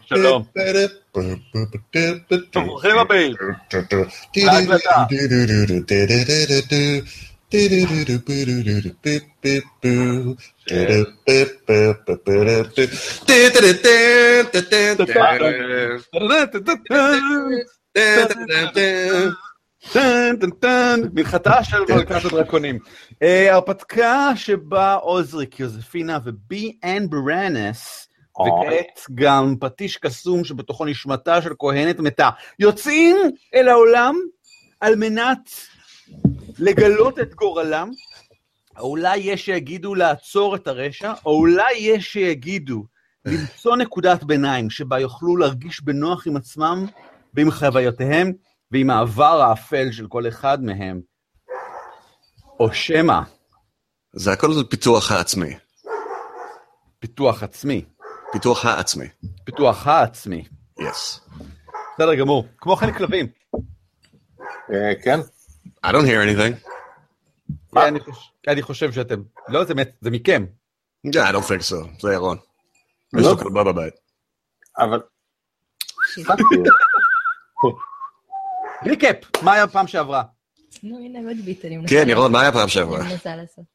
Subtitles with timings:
[0.00, 0.42] שלום.
[2.54, 3.34] ברוכים הבאים.
[4.36, 5.04] להקלטה.
[19.92, 22.78] טן טן טן, מנחתה של מלכת הדרקונים.
[23.22, 28.07] אה, הרפתקה שבה עוזריק, יוזפינה ובי אן ברנס,
[28.40, 33.16] וכעת גם פטיש קסום שבתוכו נשמתה של כהנת מתה, יוצאים
[33.54, 34.14] אל העולם
[34.80, 35.50] על מנת
[36.58, 37.90] לגלות את גורלם.
[38.78, 42.84] או אולי יש שיגידו לעצור את הרשע, או אולי יש שיגידו
[43.24, 46.86] למצוא נקודת ביניים שבה יוכלו להרגיש בנוח עם עצמם
[47.34, 48.32] ועם חוויותיהם
[48.70, 51.00] ועם העבר האפל של כל אחד מהם.
[52.60, 53.20] או שמא
[54.12, 55.54] זה הכל זה פיתוח העצמי.
[56.98, 57.84] פיתוח עצמי.
[58.32, 59.06] פיתוח העצמי.
[59.44, 60.44] פיתוח העצמי.
[60.80, 61.20] Yes.
[61.94, 62.46] בסדר גמור.
[62.58, 63.26] כמו כן כלבים.
[64.72, 65.20] אה, כן?
[65.86, 66.68] I don't hear anything.
[67.76, 69.22] אני חוש- אני חושב שאתם...
[69.48, 70.46] לא, זה מת- זה מכם.
[71.06, 72.00] Yeah, I don't think so.
[72.00, 72.38] זה ירון.
[73.18, 73.26] יש.
[73.26, 73.94] לו כלבה בבית.
[74.78, 75.00] אבל...
[78.86, 80.22] ריקאפ, מה היה בפעם שעברה?
[80.82, 81.94] נו, הנה עוד ביט, אני מנסה...
[81.94, 82.98] כן, ירון, מה היה פעם שעברה?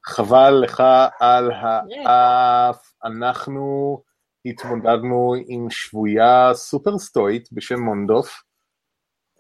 [0.06, 0.84] חבל לך
[1.20, 2.94] על האף.
[3.06, 4.02] אנחנו
[4.46, 8.44] התמודדנו עם שבויה סופר סטואית בשם מונדוף,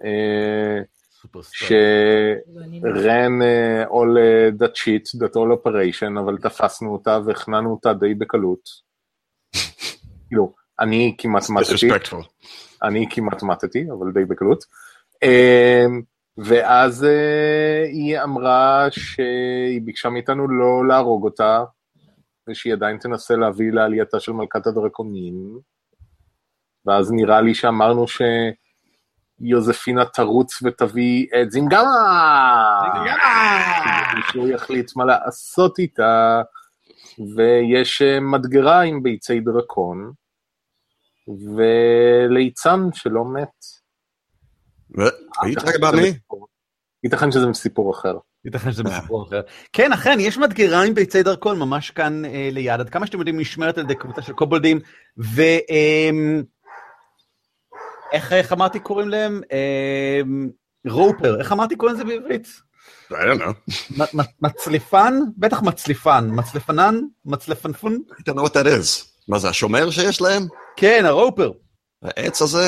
[0.03, 0.81] אה,
[1.41, 8.13] שרן אה, all אה, that shit, that all operation, אבל תפסנו אותה והכנענו אותה די
[8.13, 8.69] בקלות.
[10.27, 11.87] כאילו, אני כמעט מתתי.
[12.83, 14.63] אני כמעט מתתי, אבל די בקלות.
[15.23, 15.85] אה,
[16.37, 21.63] ואז אה, היא אמרה שהיא ביקשה מאיתנו לא להרוג אותה,
[22.49, 25.59] ושהיא עדיין תנסה להביא לעלייתה של מלכת הדרקונים.
[26.85, 28.05] ואז נראה לי שאמרנו
[29.39, 32.81] שיוזפינה תרוץ ותביא את זינגמה!
[34.31, 36.41] שהוא יחליט מה לעשות איתה,
[37.35, 40.11] ויש אה, מדגרה עם ביצי דרקון,
[41.27, 43.65] וליצן שלא מת.
[44.97, 46.35] Are you talking about me?
[47.03, 48.17] ייתכן שזה מסיפור אחר.
[48.45, 49.41] ייתכן שזה מסיפור אחר.
[49.73, 52.79] כן, אכן, יש מדגרה עם ביצי דרכון ממש כאן אה, ליד.
[52.79, 54.79] עד כמה שאתם יודעים, נשמרת על ידי קבוצה של קובולדים,
[55.17, 55.41] ו...
[55.69, 56.43] אמ,
[58.13, 59.41] איך, איך אמרתי קוראים להם?
[59.51, 60.49] אמ,
[60.87, 62.47] רופר, איך אמרתי קוראים לזה בעברית?
[63.11, 64.23] I don't know.
[64.41, 65.19] מצליפן?
[65.37, 66.29] בטח מצליפן.
[66.31, 66.99] מצליפנן?
[67.25, 68.01] מצלפנפון?
[68.11, 69.05] I don't know what that is.
[69.27, 70.47] מה זה, השומר שיש להם?
[70.75, 71.51] כן, הרופר.
[72.03, 72.67] העץ הזה?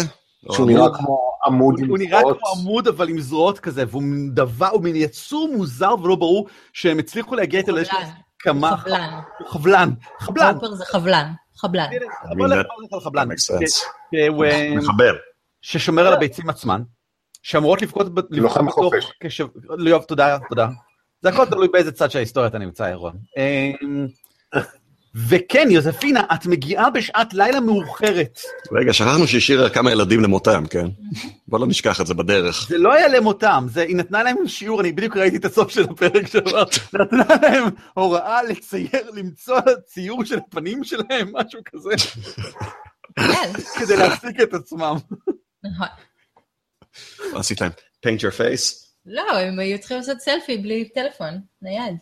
[0.52, 0.88] שהוא נראה?
[0.98, 2.38] כמו עמוד עם הוא נראה זרועות.
[2.40, 7.00] כמו עמוד אבל עם זרועות כזה, והוא דבר, הוא מין יצור מוזר ולא ברור שהם
[7.00, 8.12] הצליחו להגיע איתו לאיזושהי חבלן.
[8.40, 8.78] הסכמה.
[8.78, 9.20] חבלן.
[9.48, 9.94] חבלן.
[10.20, 10.76] חבלן.
[10.76, 11.32] זה חבלן.
[11.56, 11.90] חבלן.
[12.94, 13.32] על חבלן.
[13.32, 13.84] That makes sense.
[14.16, 15.14] שהוא, אה, מחבר.
[15.62, 16.82] ששומר על הביצים עצמן,
[17.44, 19.12] שאמורות לבכות לוחם בתוך חופש.
[19.78, 20.68] ליאוב, תודה, תודה.
[21.22, 23.14] זה הכל תלוי באיזה צד של ההיסטוריה אתה נמצא, ירון.
[25.16, 28.40] וכן, יוזפינה, את מגיעה בשעת לילה מאוחרת.
[28.72, 30.86] רגע, שכחנו שהשאירה כמה ילדים למותם, כן?
[31.48, 32.68] בוא לא נשכח את זה בדרך.
[32.70, 35.84] זה לא היה למותם, זה, היא נתנה להם שיעור, אני בדיוק ראיתי את הסוף של
[35.84, 36.62] הפרק שלו,
[36.94, 41.90] נתנה להם הוראה לצייר, למצוא ציור של הפנים שלהם, משהו כזה.
[43.80, 44.96] כדי להפסיק את עצמם.
[45.64, 45.88] נכון.
[47.34, 47.72] מה עשית להם?
[48.06, 48.86] paint your face?
[49.06, 51.96] לא, הם היו צריכים לעשות סלפי בלי טלפון, נייד.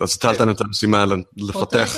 [0.00, 0.04] That's...
[0.04, 1.04] אז הטלת לנו את המשימה
[1.36, 1.96] לפתח.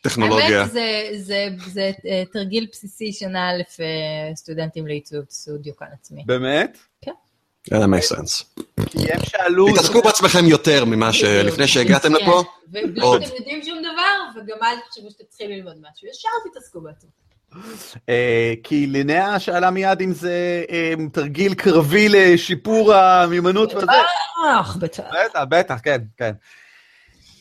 [0.00, 0.60] טכנולוגיה.
[0.60, 6.22] האמת, זה- זה- זה אה, תרגיל בסיסי שנה א' אה, סטודנטים לעיצוב סטודיו כאן עצמי.
[6.26, 6.78] באמת?
[7.06, 7.10] Yeah,
[7.68, 8.62] that makes sense.
[8.90, 9.74] כי הם שאלו...
[9.74, 12.42] תתעסקו בעצמכם יותר ממה שלפני שהגעתם לפה.
[12.72, 13.00] כן, ובלי.
[13.26, 17.20] שאתם יודעים שום דבר, וגם אל תחשבו שאתם צריכים ללמוד משהו, ישר תתעסקו בעצמכם.
[18.08, 20.64] אה, כי לינאה שאלה מיד אם זה
[21.12, 23.86] תרגיל קרבי לשיפור המיומנות וזה.
[24.60, 25.02] אך, בטח.
[25.24, 26.32] בטח, בטח, כן, כן.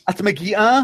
[0.10, 0.82] את מגיעה.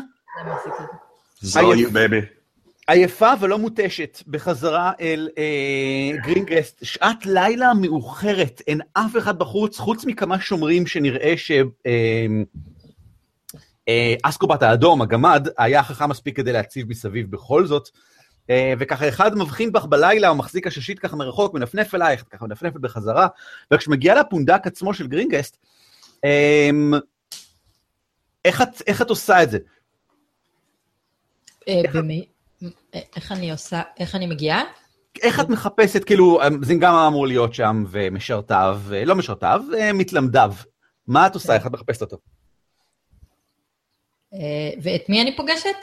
[2.88, 10.06] עייפה ולא מותשת בחזרה אל אה, גרינגרסט, שעת לילה מאוחרת, אין אף אחד בחוץ, חוץ
[10.06, 11.52] מכמה שומרים שנראה ש...
[11.86, 12.26] אה,
[13.88, 14.16] אה,
[14.62, 17.90] האדום, הגמד, היה חכם מספיק כדי להציב מסביב בכל זאת.
[18.50, 22.80] אה, וככה אחד מבחין בך בלילה, או מחזיק עששית ככה מרחוק, מנפנף אלייך, ככה מנפנפת
[22.80, 23.28] בחזרה,
[23.74, 25.58] וכשמגיעה לפונדק עצמו של גרינגרסט,
[26.26, 26.70] אה,
[28.46, 29.58] איך את, איך את עושה את זה?
[31.68, 32.26] אה, במי-
[32.64, 34.64] אה, איך אני עושה, איך אני מגיעה?
[35.22, 40.54] איך את מחפשת, כאילו, זינגמה אמור להיות שם, ומשרתיו, אה, לא משרתיו, אה, מתלמדיו.
[41.08, 41.54] מה את עושה?
[41.56, 42.18] איך את מחפשת אותו?
[44.34, 44.40] אה,
[44.84, 45.76] ואת מי אני פוגשת?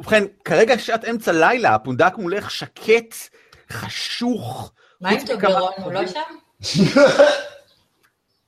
[0.00, 3.14] ובכן, כרגע שעת אמצע לילה, הפונדק מולך שקט,
[3.70, 4.72] חשוך.
[5.00, 6.00] מה עם טובלרון, הוא לא.
[6.06, 6.20] שם?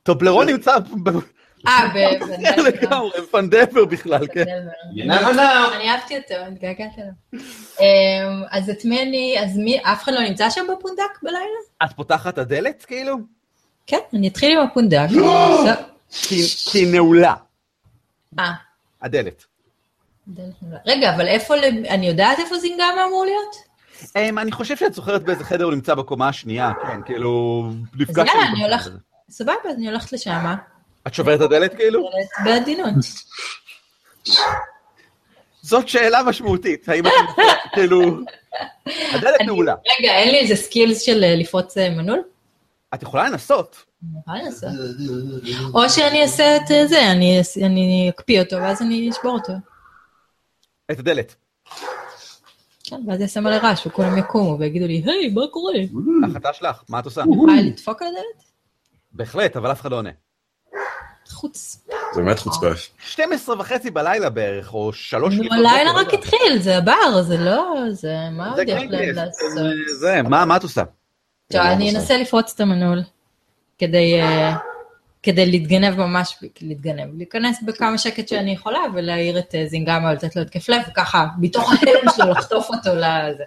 [0.03, 0.77] טובלרון נמצא
[1.67, 1.97] אה, ב...
[2.23, 4.45] אחר לגמרי, פנדבר בכלל, כן.
[5.77, 7.43] אני אהבתי אותו, התגעגעת אליו.
[7.81, 11.85] אמ, אז את מי אני, אז מי, אף אחד לא נמצא שם בפונדק בלילה?
[11.85, 13.17] את פותחת את הדלת, כאילו?
[13.87, 15.07] כן, אני אתחיל עם הפונדק.
[15.11, 15.65] לא.
[16.13, 17.35] כי כי היא נעולה,
[18.39, 18.53] אה,
[19.03, 19.45] הדלת.
[20.87, 21.55] רגע, אבל איפה,
[21.89, 23.73] אני יודעת איפה זינגאמה אמור להיות?
[24.17, 27.63] אמ, אני חושב שאת זוכרת באיזה חדר הוא נמצא בקומה השנייה, כן, כאילו,
[27.95, 28.27] נפגשנו.
[28.27, 28.91] יאללה, אני הולכת-.
[29.31, 30.55] סבבה, אז אני הולכת לשם.
[31.07, 32.11] את שוברת את הדלת, כאילו?
[32.45, 32.95] בעדינות.
[35.63, 37.13] זאת שאלה משמעותית, האם את
[37.75, 38.01] כאילו...
[38.87, 39.75] הדלת נעולה.
[39.99, 42.23] רגע, אין לי איזה סקילס של אה, לפרוץ אה, מנעול?
[42.95, 43.85] את יכולה לנסות.
[45.75, 47.11] או שאני אעשה את אה, זה,
[47.67, 49.53] אני אקפיא אותו, ואז אני אשבור אותו.
[50.91, 51.35] את הדלת.
[52.85, 55.73] כן, ואז יעשה מלא רעש, וכולם יקומו ויגידו לי, היי, מה קורה?
[56.29, 57.23] החלטה שלך, מה את עושה?
[57.23, 58.45] אני יכולה לדפוק על הדלת?
[59.13, 60.11] בהחלט, אבל אף אחד לא עונה.
[61.33, 61.81] חוץ.
[62.15, 62.67] זה באמת חוצפה.
[62.99, 68.17] 12 וחצי בלילה בערך, או 3 נו, הלילה רק התחיל, זה הבר, זה לא, זה,
[68.33, 69.51] מה עוד יש להם לעשות?
[70.01, 70.83] זה- מה מה את עושה?
[71.53, 73.03] טוב, אני אנסה לפרוץ את המנעול,
[73.79, 74.57] כדי, אה,
[75.23, 80.43] כדי להתגנב ממש, להתגנב, להיכנס בכמה שקט שאני יכולה, ולהעיר את אה, זינגמה ולתת לו
[80.43, 83.45] התקף לב, וככה, מתוך ההלם שלו לחטוף אותו לזה.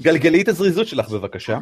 [0.00, 1.58] גלגלי את הזריזות שלך בבקשה.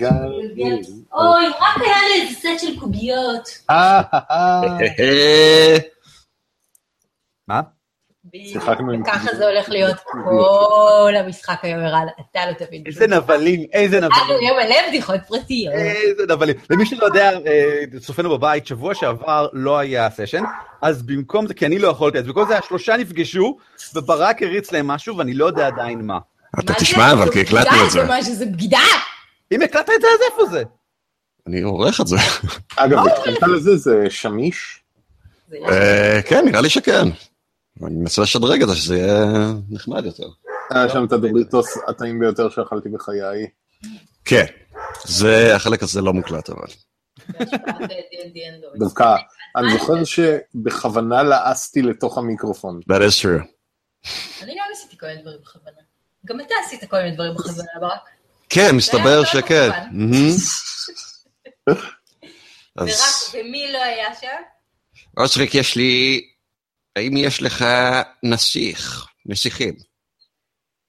[0.00, 0.80] גל.
[1.12, 3.48] אוי, רק היה לי איזה סט של קוביות.
[3.70, 4.62] אה, אה,
[5.00, 5.76] אה.
[7.48, 7.60] מה?
[8.44, 12.82] שיחקנו עם ככה זה הולך להיות כל המשחק היום, ערן, אתה לא תבין.
[12.86, 14.40] איזה נבלים, איזה נבלים.
[14.40, 15.74] יהיה מלא בדיחות פרטיות.
[15.74, 16.56] איזה נבלים.
[16.70, 17.30] למי שלא יודע,
[18.00, 20.42] צופינו בבית, שבוע שעבר לא היה סשן,
[20.82, 23.56] אז במקום זה, כי אני לא יכולתי, אז במקום זה השלושה נפגשו,
[23.94, 26.18] וברק הריץ להם משהו, ואני לא יודע עדיין מה.
[26.60, 26.78] אתה מה?
[26.78, 28.34] תשמע, אבל כי הקלטנו את זה.
[28.34, 28.78] זה בגידה!
[29.52, 30.62] אם הקלטת את זה, אז איפה זה?
[31.46, 32.16] אני עורך את זה.
[32.76, 34.82] אגב, התחלת לזה, זה שמיש?
[35.48, 37.08] זה אה, כן, נראה לי שכן.
[37.82, 39.24] אני מנסה לשדרג את זה, שזה יהיה
[39.70, 40.28] נחמד יותר.
[40.70, 43.46] היה שם את הדוריטוס הטעים ביותר שאכלתי בחיי.
[44.24, 44.44] כן,
[45.04, 46.66] זה, החלק הזה לא מוקלט אבל.
[48.78, 49.16] דווקא,
[49.56, 52.80] אני זוכר שבכוונה לעסתי לתוך המיקרופון.
[52.92, 53.42] That is true.
[54.42, 55.80] אני גם עשיתי כל מיני דברים בכוונה.
[56.26, 58.00] גם אתה עשית כל מיני דברים בכוונה, ברק.
[58.48, 59.70] כן, מסתבר שכן.
[63.34, 64.26] ומי לא היה שם?
[65.16, 66.22] אושריק, יש לי...
[66.96, 67.64] האם יש לך
[68.22, 69.06] נסיך?
[69.26, 69.74] נסיכים.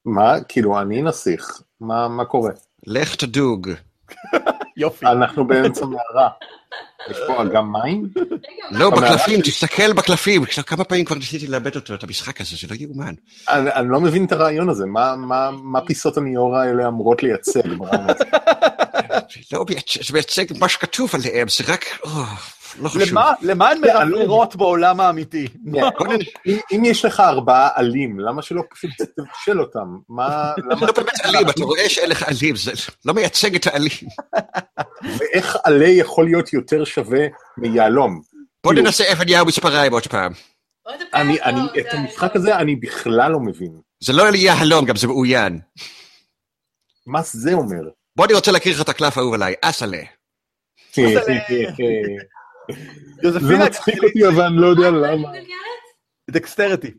[0.05, 0.43] מה?
[0.47, 1.61] כאילו, אני נסיך.
[1.81, 2.51] מה מה קורה?
[2.87, 3.69] לך תדוג.
[4.77, 5.05] יופי.
[5.05, 6.29] אנחנו באמצע מערה.
[7.09, 8.07] יש פה אגם מים?
[8.71, 9.41] לא, בקלפים.
[9.41, 10.45] תסתכל בקלפים.
[10.45, 13.13] כמה פעמים כבר ניסיתי לאבד אותו, את המשחק הזה, זה לא יאומן.
[13.49, 14.85] אני לא מבין את הרעיון הזה.
[14.85, 17.61] מה- מה מה פיסות הניור האלה אמורות לייצג?
[19.51, 19.65] לא
[20.01, 21.85] זה מייצג מה שכתוב עליהם, זה רק...
[22.81, 23.01] לא חשוב.
[23.11, 25.47] למה- למה הן כן, לא מרפררות בעולם האמיתי?
[25.63, 25.89] מה?
[26.45, 29.97] אם- אם יש לך ארבעה עלים, למה שלא פשוט תבשל אותם?
[30.09, 30.51] מה...
[30.57, 32.71] למה- לא באמת עלים, אתה רואה שאין לך עלים, זה
[33.05, 33.91] לא מייצג את העלים.
[35.17, 37.25] ואיך עלה יכול להיות יותר שווה
[37.57, 38.21] מיהלום?
[38.63, 40.31] בוא כאילו, ננסה אבן יער מספריים עוד פעם.
[41.13, 42.41] אני, לא, אני, את המשחק לא.
[42.41, 43.71] הזה אני בכלל לא מבין.
[44.03, 45.59] זה לא יהלום, גם זה מאוין.
[47.07, 47.81] מה זה אומר?
[48.15, 50.01] בוא אני רוצה להכיר לך את הקלף האהוב עליי, אסלה.
[53.31, 55.31] זה מצחיק אותי, אבל אני לא יודע מה, למה.
[56.31, 56.87] דקסטריטי.
[56.87, 56.97] אה.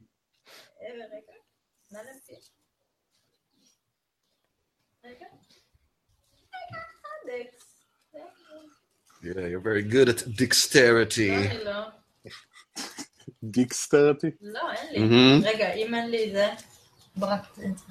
[9.23, 11.31] Yeah, you're very good at dexterity.
[11.31, 11.81] לא, אני לא.
[13.45, 14.31] גיקסטרטי?
[14.41, 14.99] לא, אין לי.
[14.99, 15.45] מהמם.
[15.45, 16.49] רגע, אם אין לי את זה,
[17.17, 17.41] ברק,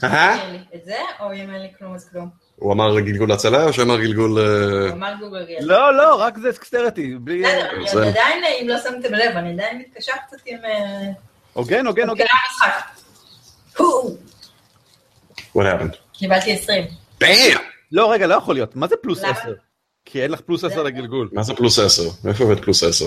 [0.03, 0.37] אהה.
[0.37, 2.29] תזכיר לי את זה, או אם אין לי כלום אז כלום.
[2.59, 4.39] הוא אמר גלגול הצלה או שאמר גלגול...
[4.39, 5.55] אה, הוא אמר גוגל גל.
[5.59, 7.15] לא, לא, רק זה דקסטריטי.
[7.19, 7.43] בלי...
[7.43, 10.57] בסדר, אני זה- עדיין, אם לא שמתם לב, אני עדיין מתקשה קצת עם...
[10.65, 11.11] אה,
[11.53, 12.25] הוגן, הוגן, הוגן.
[13.77, 13.81] What
[15.55, 15.95] happened?
[16.13, 16.85] קיבלתי 20.
[17.23, 17.59] BAM!
[17.91, 18.75] לא, רגע, לא יכול להיות.
[18.75, 19.31] מה זה פלוס למה?
[19.31, 19.53] 10?
[20.05, 21.29] כי אין לך פלוס 10 לגלגול.
[21.33, 22.03] מה זה פלוס 10?
[22.23, 23.05] מאיפה הבאת פלוס 10?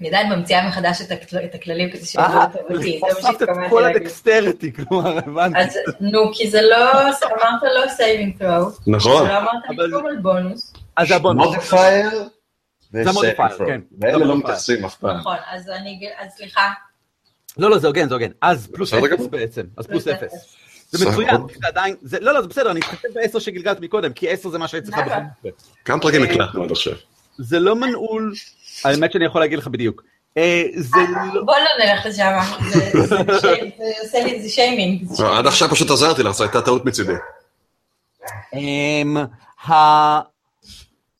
[0.00, 3.28] אני עדיין ממציאה מחדש את הכלל- את הכללים כדי שיהיה אה, אותי, זה מה הוספת
[3.34, 3.96] את שהתכוונתי כל להגיד.
[4.02, 5.58] ה dexterity, כלומר, הבנתי.
[5.58, 8.70] אז נו, כי זה לא, אמרת לא saving throw.
[8.86, 9.28] נכון.
[9.28, 9.50] לא אמרת
[9.90, 10.72] כלום על בונוס.
[10.96, 11.46] אז זה הבונוס.
[11.46, 12.10] modifier
[12.92, 13.80] זה ה modifier, כן.
[14.00, 14.36] ואלה זה לא.
[14.36, 15.16] מתייחסים אף פעם.
[15.16, 16.70] נכון, אז אני, אז סליחה.
[17.58, 18.30] לא, לא, זה הוגן, זה הוגן.
[18.42, 19.28] אז פלוס בסדר 0 גמור.
[19.28, 19.62] בעצם.
[19.76, 20.22] אז פלוס פלוס 0.
[20.32, 20.56] אפס.
[20.90, 21.10] זה.
[21.10, 24.48] מצוין, זה עדיין, זה- לא, לא, זה בסדר, אני אתחשב בעשר שגלגלת מקודם, כי 10
[24.48, 25.02] זה מה שהיית צריכה?
[25.02, 25.50] בכל מקרה.
[25.84, 26.92] כמה פרקים הקלטנו עד עכשיו?
[27.38, 28.32] זה לא מנעול,
[28.84, 30.02] האמת שאני יכול להגיד לך בדיוק.
[30.38, 30.96] אה, זה
[31.34, 31.42] לא...
[31.44, 32.38] בוא לא נלך לשם,
[32.70, 33.16] זה- זה
[34.02, 35.04] עושה לי, זה שיימינג.
[35.18, 37.12] לא, עד עכשיו פשוט עזרתי לך, זו הייתה טעות מצידי.
[38.54, 39.16] אמ,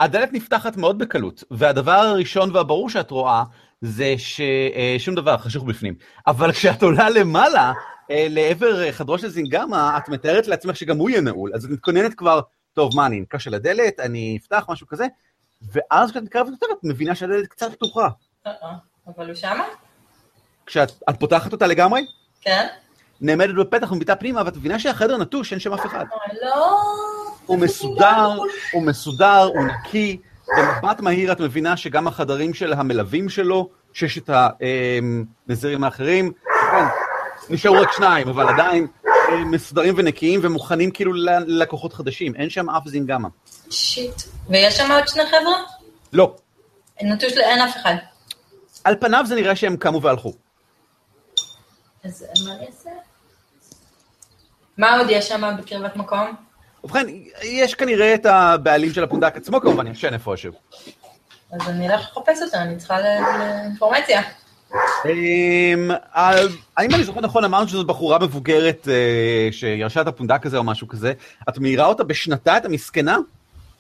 [0.00, 3.42] הדלת נפתחת מאוד בקלות, והדבר הראשון והברור שאת רואה
[3.80, 5.94] זה ששום דבר חשוך בפנים.
[6.26, 7.72] אבל כשאת עולה למעלה,
[8.10, 11.70] אה, לעבר אה, חדרו של זינגמה, את מתארת לעצמך שגם הוא יהיה נעול, אז את
[11.70, 12.40] מתכוננת כבר,
[12.72, 15.06] טוב, מה, אני אנקש על הדלת, אני אפתח, משהו כזה,
[15.62, 18.08] ואז כשאת מתקרבת יותר, את מבינה שהדלת קצת פתוחה.
[18.46, 18.52] אה,
[19.06, 19.64] אבל הוא שמה?
[20.66, 22.02] כשאת את פותחת אותה לגמרי,
[22.40, 22.66] כן?
[23.20, 26.04] נעמדת בפתח ומביטה פנימה, ואת מבינה שהחדר נטוש, אין שם אף אחד.
[26.12, 26.80] אה, לא...
[27.46, 28.38] הוא מסודר,
[28.72, 30.20] הוא מסודר, הוא נקי.
[30.56, 34.30] במבט מהיר את מבינה שגם החדרים של המלווים שלו, ששת
[35.48, 36.32] הנזירים האחרים,
[36.70, 36.84] כן,
[37.50, 42.34] נשארו רק שניים, אבל עדיין אה, מסודרים ונקיים ומוכנים כאילו ללקוחות חדשים.
[42.34, 43.28] אין שם אף זינגמה.
[43.70, 44.22] שיט.
[44.48, 45.62] ויש שם עוד שני חבר'ה?
[46.12, 46.34] לא.
[47.02, 47.94] נטוש, ל- אין אף אחד.
[48.84, 50.32] על פניו זה נראה שהם קמו והלכו.
[52.04, 52.90] אז מה אני אעשה?
[54.78, 56.34] מה עוד יש שם בקרבת מקום?
[56.84, 57.06] ובכן,
[57.42, 60.52] יש כנראה את הבעלים של הפונדק עצמו כמובן, ישן איפשהו.
[61.52, 64.22] אז אני אלך לחפש אותה, אני צריכה לאינפורמציה.
[65.04, 65.90] אמ,
[66.76, 70.88] האם אני זוכר נכון, אמרנו שזאת בחורה מבוגרת אה, שירשה את הפונדק הזה או משהו
[70.88, 71.12] כזה.
[71.48, 73.18] את מאירה אותה בשנתה, את המסכנה?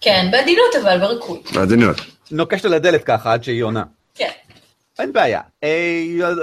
[0.00, 1.38] כן, בעדינות אבל, בריכוז.
[1.54, 1.96] בעדינות.
[2.30, 3.82] נוקשת על הדלת ככה עד שהיא עונה.
[4.14, 4.30] כן.
[4.98, 5.40] אין בעיה.
[5.64, 6.00] אה,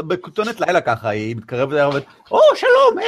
[0.08, 3.06] בכותונת לילה ככה, היא מתקרבת אליה ואומרת, או, שלום, אה,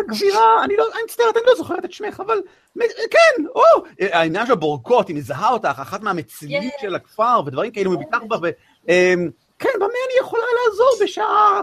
[0.00, 2.38] הגבירה, אני לא, אני מצטערת, אני לא זוכרת את שמך, אבל,
[2.76, 2.80] מ-
[3.10, 3.62] כן, או,
[4.00, 6.68] אה, העניין של הבורקות, היא מזהה אותך, אחת מהמצילים כן.
[6.80, 8.46] של הכפר, ודברים כאלו, מביטח בה, ו...
[8.88, 9.14] אה,
[9.58, 11.60] כן, במה אני יכולה לעזור בשעה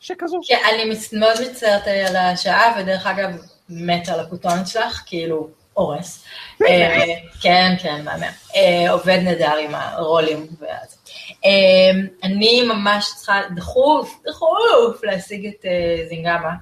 [0.00, 0.40] שכזו?
[0.48, 3.30] כן, אני מאוד מצטערת אה, על השעה, ודרך אגב,
[3.68, 6.24] מתה על הכותונת שלך, כאילו, הורס.
[6.68, 7.04] אה,
[7.42, 8.22] כן, כן, מהמם.
[8.56, 10.46] אה, עובד נהדר עם הרולים.
[11.44, 11.50] אה,
[12.22, 16.52] אני ממש צריכה דחוף, דחוף, להשיג את אה, זינגמה.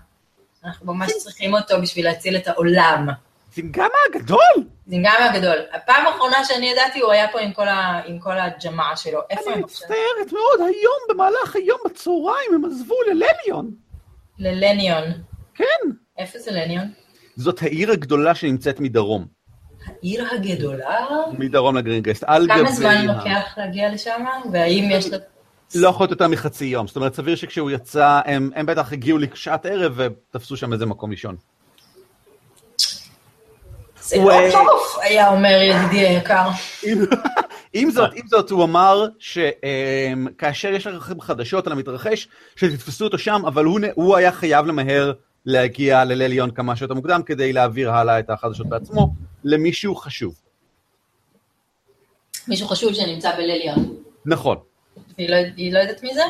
[0.64, 3.08] אנחנו ממש צריכים אותו בשביל להציל את העולם.
[3.54, 4.64] זינגמה הגדול?
[4.86, 5.56] זינגמה הגדול.
[5.72, 9.20] הפעם האחרונה שאני ידעתי, הוא היה פה עם כל ה- עם כל הג'מעה שלו.
[9.30, 9.62] איפה אני?
[9.62, 13.70] מצטערת מאוד, היום, במהלך היום בצהריים, הם עזבו ללניון.
[14.38, 15.04] ללניון.
[15.54, 15.64] כן.
[16.18, 16.92] איפה זה לניון?
[17.40, 19.26] זאת העיר הגדולה שנמצאת מדרום.
[19.86, 20.96] העיר הגדולה?
[21.38, 22.24] מדרום לגרינגרסט.
[22.26, 24.24] על כמה זמן לוקח להגיע לשם?
[24.52, 25.18] והאם יש לו...
[25.74, 26.86] לא יכול להיות יותר מחצי יום.
[26.86, 31.10] זאת אומרת, סביר שכשהוא יצא, הם, הם בטח הגיעו לשעת ערב ותפסו שם איזה מקום
[31.10, 31.36] לישון.
[34.00, 36.48] זה לא אה, טוב, היה אומר ידידי היקר.
[37.72, 43.42] עם זאת, עם זאת, הוא אמר שכאשר יש לכם חדשות על המתרחש, שתתפסו אותו שם,
[43.46, 45.12] אבל הוא, הוא היה חייב למהר
[45.46, 50.34] להגיע לליליון כמה שיותר מוקדם, כדי להעביר הלאה את החדשות בעצמו למישהו חשוב.
[52.48, 53.94] מישהו חשוב שנמצא בליליון.
[54.26, 54.56] נכון.
[55.18, 56.22] והיא לא- היא לא יודעת מי זה?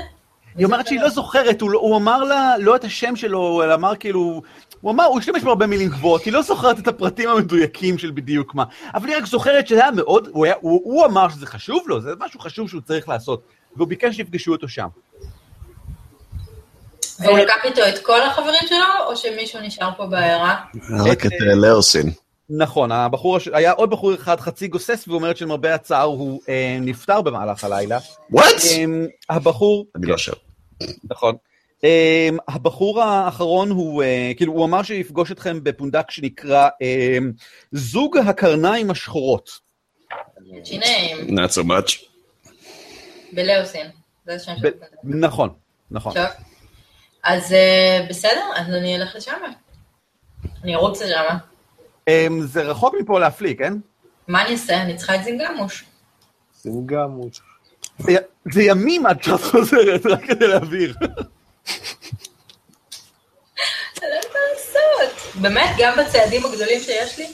[0.56, 3.74] היא אומרת שהיא לא זוכרת, הוא, לא- הוא אמר לה לא את השם שלו, אלא
[3.74, 4.42] אמר כאילו,
[4.80, 8.54] הוא אמר, הוא השתמש בהרבה מילים גבוהות, היא לא זוכרת את הפרטים המדויקים של בדיוק
[8.54, 8.64] מה,
[8.94, 12.00] אבל היא רק זוכרת שזה היה מאוד, הוא, היה, הוא, הוא אמר שזה חשוב לו,
[12.00, 13.42] זה משהו חשוב שהוא צריך לעשות,
[13.76, 14.88] והוא ביקש שיפגשו אותו שם.
[17.20, 20.56] והוא לקח איתו את כל החברים שלו, או שמישהו נשאר פה בעיירה?
[21.04, 22.10] רק את אה, לאוסין.
[22.50, 27.20] נכון, הבחור, היה עוד בחור אחד חצי גוסס, והוא אומרת שלמרבה הצער הוא אה, נפטר
[27.22, 27.98] במהלך הלילה.
[28.30, 28.46] וואט?
[28.70, 28.84] אה,
[29.36, 30.32] הבחור, אני לא שם.
[31.04, 31.34] נכון.
[31.80, 37.24] Um, הבחור האחרון הוא, uh, כאילו, הוא אמר שיפגוש אתכם בפונדק שנקרא um,
[37.72, 39.50] זוג הקרניים השחורות.
[40.64, 42.04] שיניים, Not so much.
[43.32, 43.86] בלאוסין.
[45.04, 45.50] נכון,
[45.90, 46.14] נכון.
[46.14, 46.49] טוב.
[47.24, 49.32] אז אה, בסדר, אז אני אלך לשם.
[50.64, 51.24] אני ארוץ לשם.
[52.10, 53.74] Um, זה רחוק מפה להפליא, כן?
[54.28, 54.82] מה אני אעשה?
[54.82, 55.84] אני צריכה את זינגמוש.
[56.62, 57.40] זינגמוש.
[57.98, 58.16] זה,
[58.52, 60.94] זה ימים עד שאת חוזרת, רק כדי להבהיר.
[61.00, 61.06] לא
[64.06, 65.34] יודעת מה לעשות.
[65.42, 67.26] באמת, גם בצעדים הגדולים שיש לי?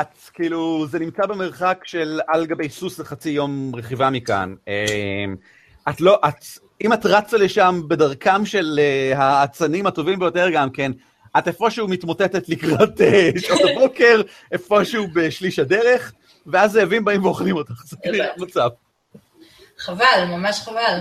[0.00, 4.54] את כאילו, זה נמצא במרחק של על גבי סוס לחצי יום רכיבה מכאן.
[4.64, 6.44] Um, את לא, את,
[6.84, 10.92] אם את רצה לשם בדרכם של uh, האצנים הטובים ביותר גם כן,
[11.38, 14.22] את איפשהו מתמוטטת לקראת uh, שעות הבוקר,
[14.52, 16.12] איפשהו בשליש הדרך,
[16.46, 18.68] ואז זאבים באים ואוכלים אותך, זה כנראה המצב.
[19.78, 21.00] חבל, ממש חבל.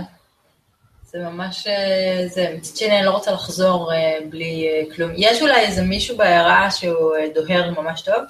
[1.12, 5.12] זה ממש, אה, זה, מצד שני אני לא רוצה לחזור אה, בלי אה, כלום.
[5.16, 8.24] יש אולי איזה מישהו בעיירה שהוא אה, דוהר ממש טוב?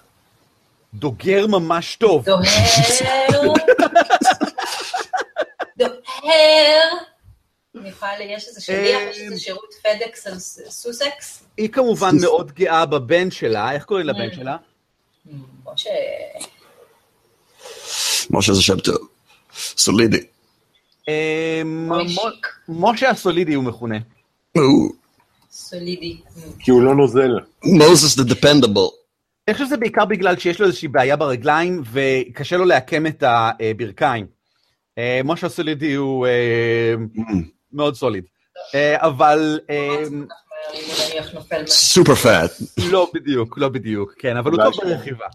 [0.94, 2.26] דוגר ממש טוב.
[2.26, 2.42] דוהר.
[5.78, 7.10] דוהר.
[7.86, 11.44] יש איזה שליח, יש איזה שירות פדקס על סוסקס?
[11.58, 14.58] היא כמובן מאוד גאה בבן שלה, איך קוראים לבן שלה?
[15.74, 15.90] משה,
[18.30, 19.08] משה זה שם טוב.
[19.56, 20.18] סולידי.
[21.66, 22.48] מ- אוי, מ- שיק.
[22.70, 23.98] משה הסולידי הוא מכונה.
[25.52, 26.18] סולידי.
[26.60, 27.32] כי הוא לא נוזל.
[27.64, 28.92] מוזס the dependable.
[29.48, 34.28] אני חושב שזה בעיקר בגלל שיש לו איזושהי בעיה ברגליים וקשה לו לעקם את הברכיים.
[34.98, 36.94] אה, משה הסולידי הוא אה,
[37.74, 38.24] מאוד סוליד.
[38.76, 40.04] אה, אבל אה.
[41.68, 42.52] סופר פאט.
[42.92, 45.26] לא בדיוק, לא בדיוק, כן, אבל הוא טוב ברכיבה.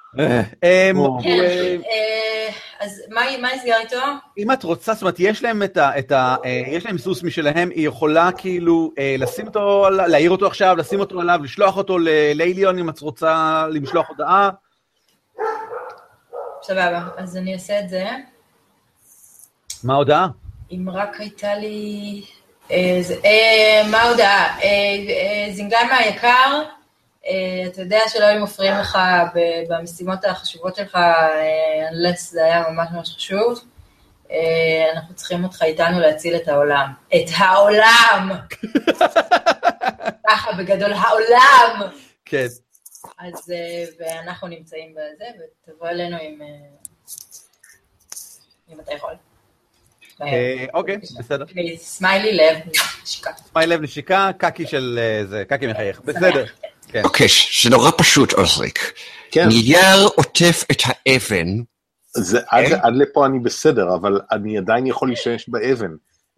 [2.81, 3.97] אז מה מה נסגר איתו?
[4.38, 6.37] אם את רוצה, זאת אומרת, יש להם את ה...
[6.45, 11.00] אה, יש להם סוס משלהם, היא יכולה כאילו אה, לשים אותו, להעיר אותו עכשיו, לשים
[11.00, 14.50] אותו עליו, לשלוח אותו ל- לאיליון אם את רוצה לשלוח הודעה.
[16.62, 18.05] סבבה, אז אני אעשה את זה.
[19.85, 20.27] מה ההודעה?
[20.73, 22.23] אם רק הייתה לי...
[22.71, 24.59] אה, אה, מה ההודעה?
[24.62, 24.69] אה,
[25.09, 26.61] אה, זינגמה היקר, אה,
[27.66, 28.99] אתה יודע שלא היו מפריעים לך
[29.68, 33.61] במשימות החשובות שלך, אה, unless זה היה ממש ממש חשוב.
[34.30, 36.92] אה, אנחנו צריכים אותך איתנו להציל את העולם.
[37.08, 38.30] את העולם!
[40.28, 41.90] ככה, בגדול, העולם!
[42.25, 42.47] כן.
[43.18, 45.25] אז, אה, ואנחנו נמצאים בזה,
[45.68, 46.42] ותבוא אלינו עם...
[46.42, 46.47] אה,
[48.73, 49.14] אם אתה יכול.
[50.23, 51.44] אה, אוקיי, בסדר.
[51.76, 52.56] סמיילי לב,
[53.04, 53.30] שיקה.
[53.37, 56.00] סמי לב נשיקה, קקי של אה, זה, קקי מחייך.
[56.00, 56.44] בסדר.
[56.88, 57.04] כן.
[57.04, 57.26] אוקיי,
[57.62, 58.92] זה נורא פשוט, עוזריק.
[59.30, 61.47] כן, נייר עוטף את האבן,
[62.16, 62.73] זה, עד.
[62.83, 65.90] עד לפה אני בסדר, אבל אני עדיין יכול להשתמש באבן.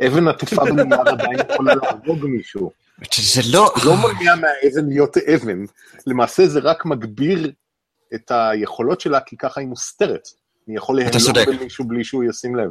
[0.06, 2.70] אבן עטופה בנייר עדיין יכולה להרוג מישהו.
[3.16, 3.72] זה לא...
[3.84, 5.64] לא מונע מהאבן להיות אבן,
[6.06, 7.52] למעשה זה רק מגביר
[8.14, 10.28] את היכולות שלה, כי ככה היא מוסתרת.
[10.68, 11.46] אני יכול צודק.
[11.48, 12.70] במישהו בלי שהוא ישים לב.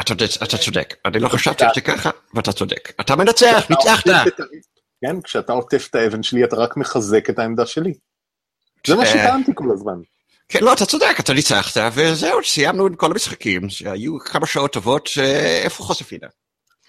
[0.00, 0.94] אתה צודק, אתה צודק.
[1.04, 2.92] אני לא חשבתי על זה ככה, ואתה צודק.
[3.00, 4.06] אתה מנצח, ניצחת.
[5.04, 7.92] את כן, כשאתה עוטף את האבן שלי, אתה רק מחזק את העמדה שלי.
[8.86, 9.06] זה מה אה.
[9.06, 10.00] שטענתי כל הזמן.
[10.48, 15.06] כן, לא, אתה צודק, אתה ניצחת, וזהו, סיימנו עם כל המשחקים, שהיו כמה שעות טובות,
[15.06, 16.26] שאיפה חוספינה?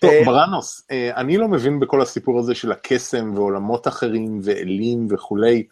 [0.02, 5.08] טוב, אה, ברנוס, אה, אני לא מבין בכל הסיפור הזה של הקסם ועולמות אחרים ואלים
[5.10, 5.64] וכולי.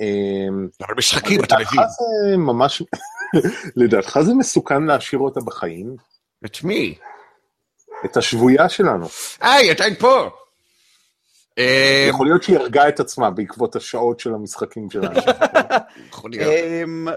[0.00, 0.06] אה,
[0.86, 1.66] אבל משחקים, אתה מבין.
[1.66, 2.82] לדעתך זה ממש,
[3.76, 5.96] לדעתך זה מסוכן להשאיר אותה בחיים?
[6.46, 6.94] את מי?
[8.04, 9.06] את השבויה שלנו.
[9.42, 10.30] אה, היא עדיין פה.
[11.58, 15.20] אה, יכול להיות שהיא הרגה את עצמה בעקבות השעות של המשחקים שלנו.
[16.10, 16.52] יכול להיות.
[16.52, 17.08] אמ,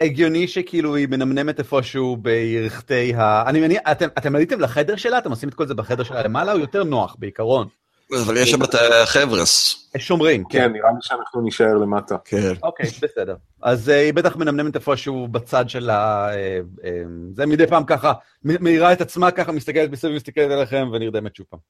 [0.00, 3.48] הגיוני שכאילו היא מנמנמת איפשהו בירכתי ה...
[3.48, 3.80] אני מניח,
[4.18, 5.18] אתם עליתם לחדר שלה?
[5.18, 6.52] אתם עושים את כל זה בחדר שלה למעלה?
[6.52, 7.68] הוא יותר נוח בעיקרון.
[8.12, 9.82] אבל יש שם את החבר'ס.
[9.98, 10.58] שומרים, כן.
[10.58, 12.16] כן, נראה לי שאנחנו נישאר למטה.
[12.24, 12.52] כן.
[12.62, 13.36] אוקיי, בסדר.
[13.62, 16.28] אז אה, היא בטח מנמנמת איפשהו בצד של ה...
[16.28, 17.02] אה, אה,
[17.34, 18.12] זה מדי פעם ככה,
[18.44, 21.60] מאירה את עצמה ככה, מסתכלת מסביב, מסתכלת עליכם ונרדמת שוב פעם.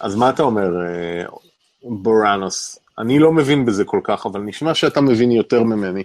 [0.00, 0.70] אז מה אתה אומר,
[1.82, 2.78] בורנוס?
[2.98, 6.02] אני לא מבין בזה כל כך, אבל נשמע שאתה מבין יותר ממני.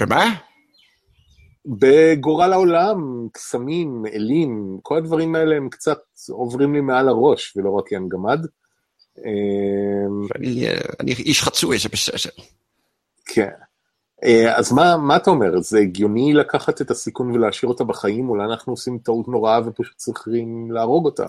[0.00, 0.34] ומה?
[1.66, 5.98] בגורל העולם, קסמים, אלים, כל הדברים האלה הם קצת
[6.28, 8.46] עוברים לי מעל הראש, ולא רק ין גמד.
[10.36, 12.30] אני אה, אני איש חצוי, זה בסדר.
[13.24, 13.50] כן.
[14.24, 15.60] אה, אז מה, מה אתה אומר?
[15.60, 18.30] זה הגיוני לקחת את הסיכון ולהשאיר אותה בחיים?
[18.30, 21.26] אולי אנחנו עושים טעות נוראה ופשוט צריכים להרוג אותה.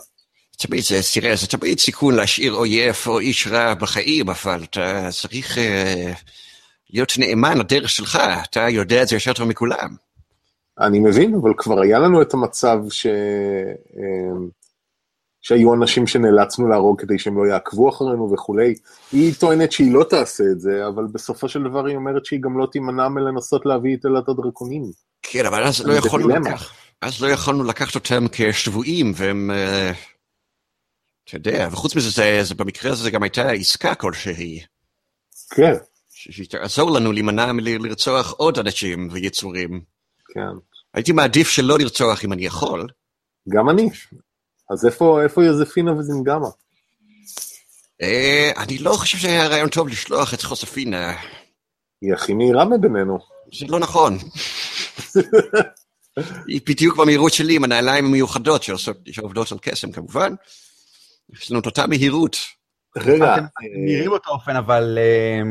[0.57, 5.57] תמיד זה, תראה, זה תמיד סיכון להשאיר אויב או איש רע בחיים, אבל אתה צריך
[5.57, 6.13] אה,
[6.89, 10.06] להיות נאמן לדרך שלך, אתה יודע את זה יותר טוב מכולם.
[10.79, 13.05] אני מבין, אבל כבר היה לנו את המצב ש...
[13.97, 14.47] אה,
[15.41, 18.75] שהיו אנשים שנאלצנו להרוג כדי שהם לא יעקבו אחרינו וכולי.
[19.11, 22.57] היא טוענת שהיא לא תעשה את זה, אבל בסופו של דבר היא אומרת שהיא גם
[22.57, 24.83] לא תימנע מלנסות להביא את אלת הדרקונים.
[25.21, 26.29] כן, אבל אז לא יכולנו.
[26.29, 26.67] לקחת,
[27.01, 29.91] אז לא יכולנו לקחת אותם כשבויים, והם, אה,
[31.25, 34.59] אתה יודע, וחוץ מזה, זה, זה במקרה הזה גם הייתה עסקה כלשהי,
[35.49, 35.73] כן,
[36.09, 39.96] שתעזור לנו להימנע מלרצוח עוד אנשים ויצורים.
[40.37, 40.57] כן.
[40.93, 42.87] הייתי מעדיף שלא לרצוח אם אני יכול.
[43.49, 43.89] גם אני.
[44.69, 46.47] אז איפה, איפה יוזפינה וזינגמה?
[48.01, 51.13] אה, אני לא חושב שהיה רעיון טוב לשלוח את חוספינה.
[52.01, 53.19] היא הכי מהירה מבינינו.
[53.59, 54.17] זה לא נכון.
[56.47, 60.33] היא בדיוק במהירות שלי עם הנעליים המיוחדות שעושות, שעובדות על קסם כמובן.
[61.33, 62.37] יש לנו את אותה מהירות.
[62.97, 63.45] רגע, אתם
[63.85, 65.41] נראים אותו אופן, אבל אה,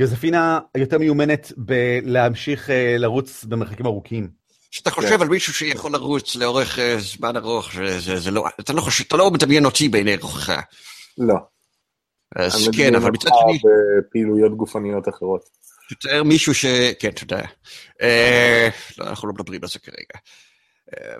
[0.00, 4.28] יוזפינה יותר מיומנת בלהמשיך אה, לרוץ במרחקים ארוכים.
[4.70, 9.04] כשאתה חושב על מישהו שיכול לרוץ לאורך אה, זמן ארוך, זה, לא, אתה לא חושב,
[9.08, 10.60] אתה לא מדמיין אותי בעיני רוחך.
[11.18, 11.34] לא.
[12.36, 13.58] אז כן, אבל מצד שני,
[13.98, 15.40] בפעילויות גופניות אחרות.
[15.88, 16.66] תתאר מישהו ש...
[16.98, 17.40] כן, תודה.
[18.02, 20.18] אה, לא, אנחנו לא מדברים על זה כרגע.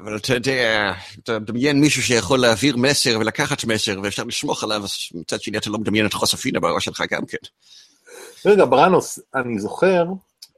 [0.02, 0.92] אבל אתה יודע,
[1.24, 5.70] אתה מדמיין מישהו שיכול להעביר מסר ולקחת מסר ואפשר לסמוך עליו, אז מצד שני אתה
[5.70, 7.38] לא מדמיין את חוספינה בראש שלך גם כן.
[8.46, 10.05] רגע, ברנוס, אני זוכר,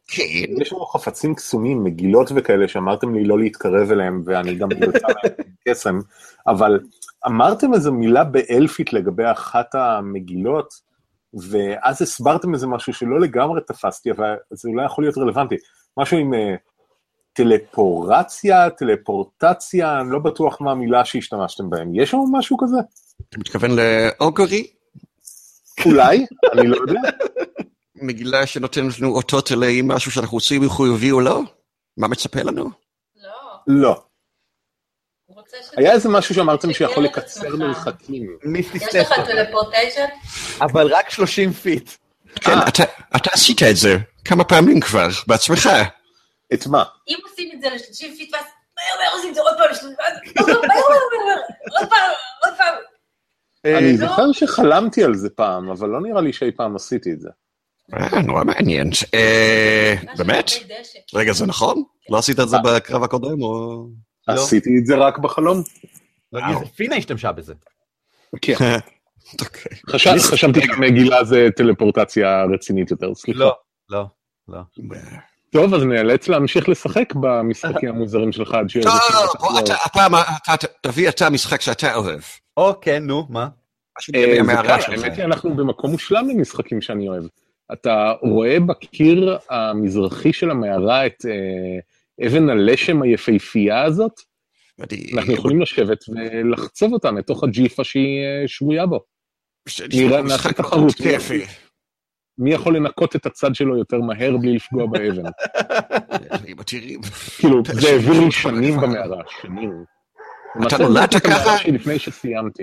[0.08, 0.60] כן.
[0.60, 5.32] יש לנו חפצים קסומים, מגילות וכאלה, שאמרתם לי לא להתקרב אליהם, ואני גם יוצא להם
[5.68, 5.98] קסם,
[6.46, 6.80] אבל
[7.26, 10.74] אמרתם איזו מילה באלפית לגבי אחת המגילות,
[11.34, 15.56] ואז הסברתם איזה משהו שלא לגמרי תפסתי, אבל זה אולי יכול להיות רלוונטי.
[15.96, 16.54] משהו עם אה,
[17.32, 21.94] טלפורציה, טלפורטציה, אני לא בטוח מה המילה שהשתמשתם בהם.
[21.94, 22.76] יש שם משהו כזה?
[23.28, 24.66] אתה מתכוון ל augury?
[25.86, 27.00] אולי, אני לא יודע.
[28.02, 31.40] מגילה שנותנת לנו אותות על איזה משהו שאנחנו עושים מחויבי או לא?
[31.96, 32.70] מה מצפה לנו?
[33.16, 33.30] לא,
[33.66, 34.02] לא.
[35.76, 37.56] היה איזה משהו שאמרתם שיכול לקצר.
[37.56, 38.36] מרחקים.
[38.74, 40.04] יש לך teleportation?
[40.60, 41.90] אבל רק 30 feet.
[42.34, 42.84] כן, אתה-
[43.16, 45.68] אתה עשית את זה כמה פעמים כבר, בעצמך.
[46.54, 46.84] את מה?
[47.08, 48.44] אם עושים את זה ל-30 feet, ואז
[48.76, 50.12] מהר מהר עושים את זה עוד פעם, ל-30 ואז
[50.46, 50.68] עוד פעם,
[51.78, 52.74] עוד פעם, פעם.
[53.66, 54.06] אה, אני לא.
[54.08, 57.28] זוכר שחלמתי על זה פעם, אבל לא נראה לי שאי פעם עשיתי את זה.
[57.94, 58.90] אה, נורא מעניין.
[59.14, 60.50] אה, באמת?
[61.14, 61.82] רגע, זה נכון?
[62.10, 63.86] לא עשית את זה בקרב הקודם, או...
[64.28, 64.34] לא.
[64.34, 65.62] עשיתי את זה רק בחלום.
[66.32, 66.40] לא.
[66.52, 67.54] יוזפינה השתמשה בזה.
[68.42, 68.52] כן.
[69.40, 69.76] אוקיי.
[69.90, 73.40] חשב- חשבתי שמגילה זה טלפורטציה רצינית יותר, סליחה.
[73.40, 73.52] לא,
[73.90, 74.04] לא,
[74.48, 74.60] לא.
[75.52, 78.86] טוב, אז נאלץ להמשיך לשחק במשחקים המוזרים שלך עד שיהיה...
[78.86, 79.62] לא, לא,
[80.48, 82.20] לא, תביא אתה משחק שאתה אוהב.
[82.56, 83.48] או, כן, נו, מה?
[84.14, 85.02] אה, שלך.
[85.04, 87.24] האמת היא אנחנו במקום מושלם למשחקים שאני אוהב.
[87.72, 94.12] אתה רואה בקיר המזרחי של המערה את אה, אבן הלשם היפהפייה הזאת?
[94.78, 99.00] ואני- אנחנו יכולים לשבת ולחצוב אותה מתוך הג'יפה שהיא אה, שבויה בו.
[99.92, 100.94] נראה- נעשה תחרות.
[102.38, 105.22] מי יכול לנקות את הצד שלו יותר מהר בלי לפגוע באבן?
[107.38, 108.76] כאילו, זה העביר לי שנים.
[108.80, 109.72] במערה, שנים.
[110.56, 111.56] למעשה נולדת ככה?
[111.72, 112.62] לפני שסיימתי.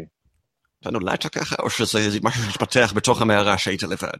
[0.81, 4.19] אתה נולדת ככה, או שזה משהו שהתפתח בתוך המערה שהיית לבד?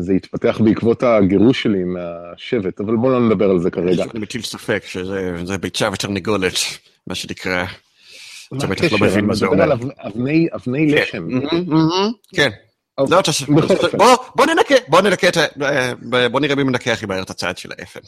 [0.00, 4.04] זה התפתח בעקבות הגירוש שלי מהשבט, אבל בואו לא נדבר על זה כרגע.
[4.04, 6.54] אני מטיל ספק שזה זה ביצה ותרנגולת,
[7.06, 7.64] מה שנקרא.
[8.58, 8.98] אתה בטח לא?
[8.98, 9.92] מבין אני מה זה מדבר על אומר.
[9.98, 11.22] אבני- אבני כן.
[12.34, 12.50] כן.
[12.98, 13.20] אוקיי.
[13.98, 14.16] לא.
[14.34, 15.44] בוא, ננקה, בוא ננקה את ה...
[15.62, 15.92] אה,
[16.28, 18.00] בוא נראה מי מנקה הכי מהר את הצד של האפן.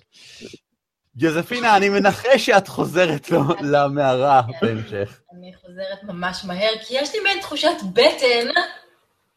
[1.16, 5.20] יוזפינה, אני מנחש שאת חוזרת לו- למערה בהמשך.
[5.38, 8.48] אני חוזרת ממש מהר, כי יש לי מעין תחושת בטן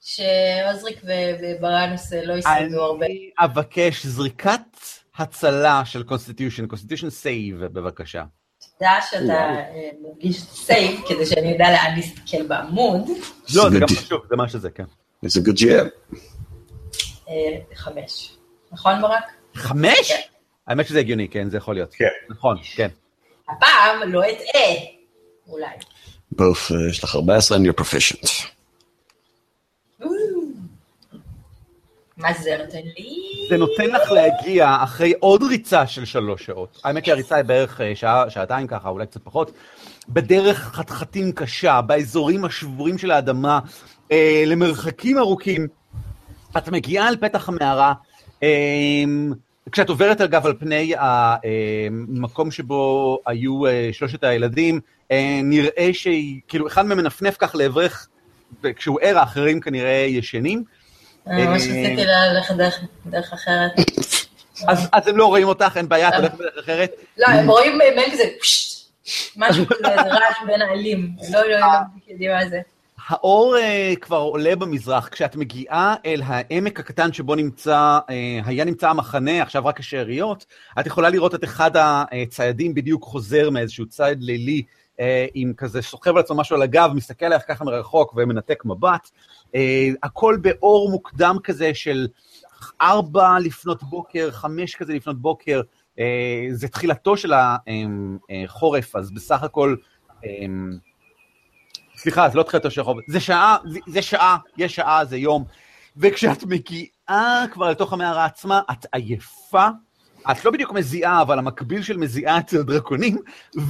[0.02, 3.06] שעוזריק ו- וברנוס לא יסתדרו הרבה.
[3.06, 4.62] אני אבקש זריקת
[5.18, 8.24] הצלה של constitution, constitution save, בבקשה.
[8.80, 13.02] תודה שאתה אה, מדגיש save, כדי שאני אדע לאן להסתכל בעמוד.
[13.56, 13.88] לא, זה גם.
[13.88, 14.84] חשוב, זה מה שזה, כן.
[15.24, 16.16] איזה good job.
[17.30, 17.34] אה,
[17.76, 18.38] חמש.
[18.72, 19.24] נכון ברק?
[19.56, 20.12] חמש?
[20.12, 20.20] כן.
[20.68, 21.94] האמת שזה הגיוני, כן, זה יכול להיות.
[21.94, 22.06] כן.
[22.30, 22.88] נכון, כן.
[23.50, 24.74] הפעם לא אטעה.
[25.48, 25.66] אולי.
[26.32, 28.52] בוף, אה, יש לך 14 and you're proficient.
[32.18, 33.18] מה זה נותן לי?
[33.50, 36.82] זה נותן לך להגיע אחרי עוד ריצה של שלוש שעות.
[36.84, 39.52] האמת שהריצה היא בערך אה, שעה, שעתיים ככה, אולי קצת פחות.
[40.10, 43.60] בדרך חתחתים קשה, באזורים השבורים של האדמה,
[44.12, 45.68] אה, למרחקים ארוכים.
[46.58, 47.94] את מגיעה אל פתח המערה,
[48.44, 49.04] אה,
[49.72, 54.80] כשאת עוברת אגב על פני המקום שבו היו אה, שלושת הילדים,
[55.12, 58.08] אה, נראה שהיא, כאילו אחד מהם מנפנף כך לעברך,
[58.64, 60.64] וכשהוא ער האחרים כנראה ישנים.
[61.28, 62.56] אה, ממש רציתי ללכת
[63.06, 63.72] דרך- אחרת.
[64.68, 66.92] אז, הם לא רואים אותך, אין בעיה, את הולכת בדרך אחרת.
[67.18, 68.24] לא, הם רואים מייל כזה,
[69.36, 71.10] משהו כזה, זה רעש בין העלים.
[71.32, 71.66] לא, לא, לא,
[72.08, 72.62] יודעים מה זה.
[73.08, 73.56] האור
[74.02, 78.00] כבר עולה במזרח, כשאת מגיעה אל העמק הקטן שבו נמצא,
[78.46, 80.46] היה נמצא המחנה, עכשיו רק השאריות,
[80.80, 84.64] את יכולה לראות את אחד הציידים בדיוק חוזר מאיזשהו צייד לילי,
[85.34, 89.10] עם כזה סוחב על עצמו משהו על הגב, מסתכל עליך ככה מרחוק ומנתק מבט.
[89.46, 89.50] Uh,
[90.04, 92.08] הכל באור מוקדם כזה של
[92.82, 95.62] ארבע לפנות בוקר, חמש כזה לפנות בוקר,
[95.96, 96.00] uh,
[96.52, 97.32] זה תחילתו של
[98.48, 99.76] החורף, אז בסך הכל...
[101.96, 105.44] סליחה, זה לא תחילתו של החורף, זה שעה, זה, זה שעה, יש שעה, זה יום,
[105.98, 109.68] וכשאת מגיעה כבר לתוך המערה עצמה, את עייפה,
[110.32, 113.18] את לא בדיוק מזיעה, אבל המקביל של מזיעה אצל דרקונים,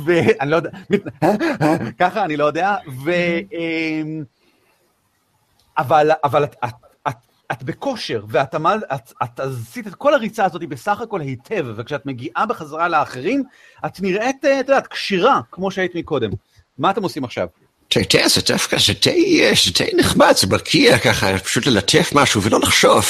[0.05, 0.69] ואני לא יודע.
[1.99, 3.11] ככה, אני לא יודע, ו...
[3.53, 4.23] אמ,
[5.77, 6.73] אבל, אבל את, את,
[7.07, 7.15] את,
[7.51, 12.05] את בכושר, ואת עמד, את, את עשית את כל הריצה הזאת בסך הכל היטב, וכשאת
[12.05, 13.43] מגיעה בחזרה לאחרים,
[13.85, 16.29] את נראית, את יודעת, כשירה, כמו שהיית מקודם.
[16.77, 17.47] מה אתם עושים עכשיו?
[17.95, 18.93] יודע, זה דווקא, זה
[19.65, 23.05] זה די נחמד, זה מרקיע ככה, פשוט ללטף משהו ולא לחשוב.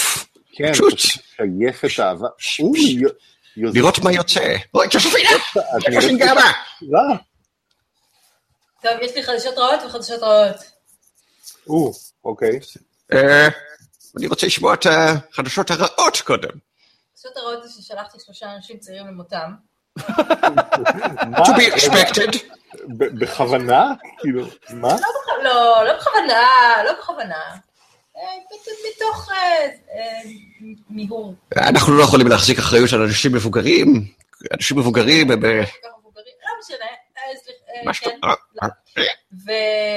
[0.54, 0.94] כן, פשוט.
[1.00, 2.28] פשוט שייף את האהבה.
[3.56, 4.56] לראות מה יוצא.
[4.74, 4.88] אוי,
[5.90, 6.52] נראית סינגמה?
[6.92, 7.18] רע.
[8.82, 10.56] טוב, יש לי חדשות רעות וחדשות רעות.
[11.68, 11.92] או,
[12.26, 12.60] אוקיי.
[13.14, 13.48] אה,
[14.18, 16.50] אני רוצה לשמוע את החדשות הרעות קודם.
[17.14, 19.52] החדשות הרעות זה ששלחתי שלושה אנשים צעירים למותם.
[20.00, 22.38] To be expected.
[22.98, 23.86] ב- בכוונה?
[24.20, 24.96] כאילו, מה?
[25.44, 26.48] לא, לא בכוונה,
[26.86, 27.42] לא בכוונה.
[28.90, 29.36] מתוך אה,
[29.94, 30.30] אה,
[30.90, 31.36] מיהור.
[31.58, 34.06] אנחנו לא יכולים להחזיק אחריות על אנשים מבוגרים.
[34.54, 35.46] אנשים מבוגרים הם...
[35.46, 35.64] אה, לא
[36.60, 36.86] משנה.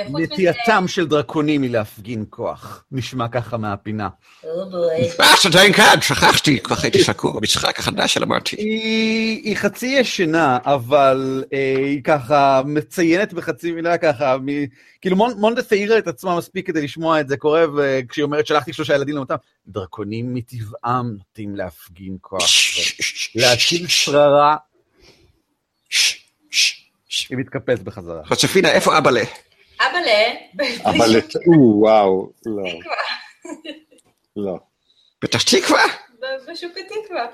[0.09, 2.85] נטייתם של דרקונים היא להפגין כוח.
[2.93, 4.09] נשמע ככה מהפינה.
[4.43, 5.21] Oh boy.
[5.21, 8.57] אה, עדיין כאן, שכחתי, כל כך הייתי שקוע במשחק החדש שלמדתי.
[8.57, 14.37] היא, היא חצי ישנה, אבל אה, היא ככה מציינת בחצי מילה ככה.
[15.01, 18.73] כאילו מונ, מונדס העירה את עצמה מספיק כדי לשמוע את זה קורה, וכשהיא אומרת שלחתי
[18.73, 19.35] שלושה ילדים למותם,
[19.67, 22.43] דרקונים מטבעם נוטים להפגין כוח,
[23.35, 24.57] להטיל שררה,
[27.31, 28.25] היא מתקפלת בחזרה.
[28.25, 29.21] חצפינה, איפה אבאלה?
[29.81, 31.21] אבאלה.
[31.47, 32.63] או, וואו, לא.
[34.37, 34.59] לא.
[35.19, 35.83] פתח תקווה?
[36.49, 37.27] בשוק התקווה.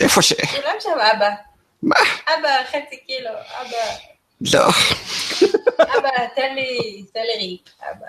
[0.00, 0.32] איפה ש...
[0.32, 1.28] כולם שם אבא.
[1.82, 1.96] מה?
[2.26, 3.76] אבא, חצי קילו, אבא,
[4.52, 4.68] לא.
[5.82, 8.06] אבא, תן לי, תן לי ריק, אבא.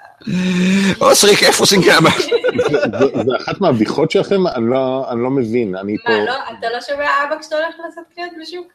[1.05, 2.09] אוסריק, איפה סינגמה?
[2.69, 2.77] זה-
[3.25, 4.47] זה אחת מהבדיחות שלכם?
[4.47, 5.75] אני לא- אני לא מבין.
[5.75, 6.09] אני פה...
[6.11, 8.67] מה, לא, אתה לא שומע אבא כשאתה הולך לעשות קניות בשוק?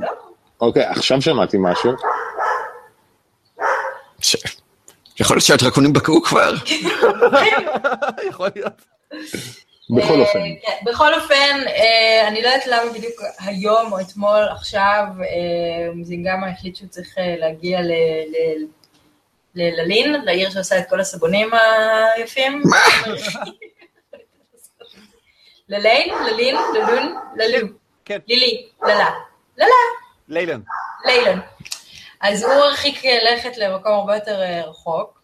[0.00, 0.08] לא.
[0.60, 1.92] אוקיי, עכשיו שמעתי משהו.
[4.20, 4.36] ש-
[5.20, 6.52] יכול להיות שהדרקונים בקעו כבר?
[8.28, 8.72] יכול להיות.
[9.90, 10.38] בכל אה, אופן.
[10.62, 16.48] כן, בכל אופן, אה, אני לא יודעת למה בדיוק היום או אתמול, עכשיו, אה, זינגמה
[16.50, 17.92] החליט שהוא צריך להגיע ל-
[18.32, 18.64] ל-
[19.54, 21.50] ל- ללין, לעיר שעושה את כל הסבונים
[22.16, 22.62] היפים.
[22.64, 22.76] מה?
[25.68, 27.68] לליין, ללין, ללון, ללו.
[28.04, 28.18] כן.
[28.28, 29.10] לילי, ללה.
[29.58, 29.74] ללה.
[30.28, 30.60] ליילן.
[31.04, 31.40] ליילון.
[32.20, 35.20] אז הוא הרחיק לכת למקום הרבה יותר אה, רחוק,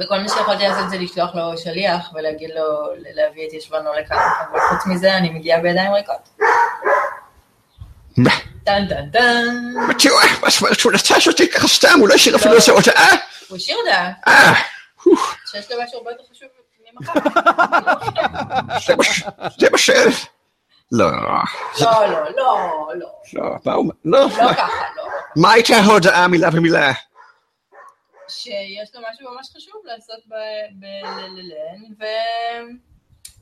[0.00, 4.18] וכל מה שיכולתי לעשות זה לשלוח לו שליח ולהגיד לו להביא את ישבנו לכאן,
[4.50, 6.28] אבל חוץ מזה אני מגיעה בידיים ריקות.
[8.16, 8.30] מה?
[8.64, 9.46] טן טן טן.
[9.98, 10.16] תראו,
[10.74, 13.10] שהוא נטש אותי ככה סתם, הוא לא השאיר אפילו איזה הודעה?
[13.48, 14.54] הוא השאיר הודעה אה,
[15.50, 16.48] שיש לו משהו הרבה יותר חשוב
[16.92, 17.12] ממחר.
[19.58, 19.92] זה מה ש...
[20.92, 21.20] לא, לא,
[21.80, 21.90] לא,
[22.36, 23.06] לא, לא.
[23.32, 23.92] לא, מה הוא...
[24.04, 25.04] לא, לא ככה, לא.
[25.36, 26.92] מה הייתה ההודעה מילה במילה?
[28.28, 30.20] שיש לו משהו ממש חשוב לעשות
[30.74, 32.08] בללן,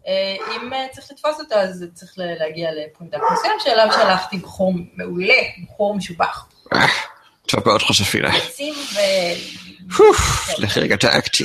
[0.06, 6.46] ואם צריך לתפוס אותו, אז צריך להגיע לפונדק מסוים, שאליו שלחתי בחור מעולה, בחור משובח.
[6.72, 6.86] אה,
[7.46, 8.36] טוב מאוד חשפינה.
[8.36, 8.98] עצים ו...
[10.58, 11.44] לרגע דאגתי.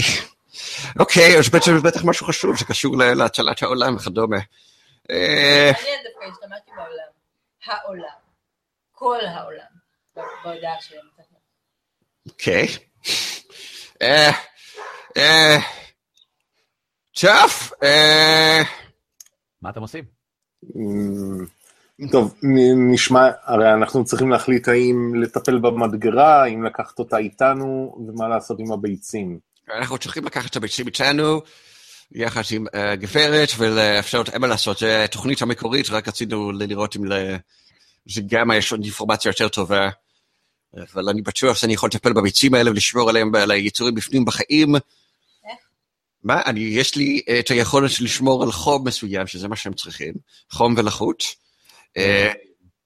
[1.00, 4.38] אוקיי, אז בעצם זה בטח משהו חשוב, זה קשור להצלת העולם וכדומה.
[5.12, 7.12] אה, מעניין דווקא השתמשתי בעולם.
[7.66, 8.20] העולם.
[8.92, 9.82] כל העולם.
[10.16, 11.06] בהודעה שלהם.
[12.30, 12.68] אוקיי.
[14.02, 14.32] אה,
[15.18, 15.58] אה,
[17.84, 18.62] אה,
[19.62, 20.04] מה אתם עושים?
[20.76, 21.46] אמ,
[22.12, 22.36] טוב,
[22.92, 28.72] נשמע, הרי אנחנו צריכים להחליט האם לטפל במדגרה, האם לקחת אותה איתנו, ומה לעשות עם
[28.72, 29.40] הביצים.
[29.78, 31.42] אנחנו צריכים לקחת את הביצים איתנו,
[32.12, 34.78] יחד עם אה, גברת, ולאפשר את אמה לעשות.
[34.78, 37.02] זו התוכנית המקורית, רק רצינו לראות אם
[38.08, 39.90] לזיגמה יש עוד אינפורמציה יותר טובה.
[40.94, 44.76] אבל אני בטוח שאני יכול לטפל בביצים האלה ולשמור עליהם, על היצורים בפנים בחיים.
[46.24, 46.42] מה?
[46.46, 50.14] אני, יש לי אה, את היכולת לשמור על חום מסוים, שזה מה שהם צריכים,
[50.52, 51.24] חום ולחות.
[51.98, 52.32] אה,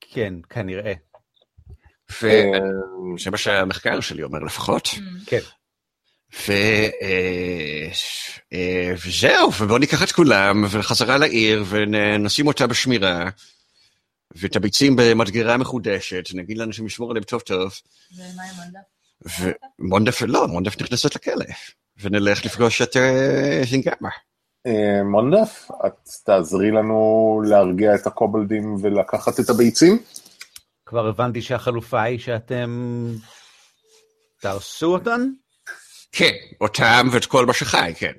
[0.02, 0.94] כן, כנראה.
[2.22, 4.90] וזה מה שהמחקר שלי אומר לפחות.
[5.26, 5.40] כן.
[6.50, 6.90] אה,
[8.54, 13.30] אה, וזהו, ובואו ניקח את כולם, וחזרה לעיר, ונשים אותה בשמירה,
[14.36, 17.74] ואת הביצים במדגרה מחודשת, נגיד לאנשים לשמור עליהם טוב טוב,
[18.18, 18.96] ומה עם מונדף?
[19.80, 21.46] ומונדף לא, מונדף נכנסת לכלא,
[22.02, 24.10] ונלך לפגוש את אה, זינגמה.
[24.68, 30.00] אה, מונדף, את תעזרי לנו להרגיע את הקובלדים ולקחת את הביצים?
[30.86, 33.12] כבר הבנתי שהחלופה היא שאתם
[34.42, 35.30] תהרסו אותן?
[36.18, 38.12] כן, אותם ואת כל מה שחי, כן.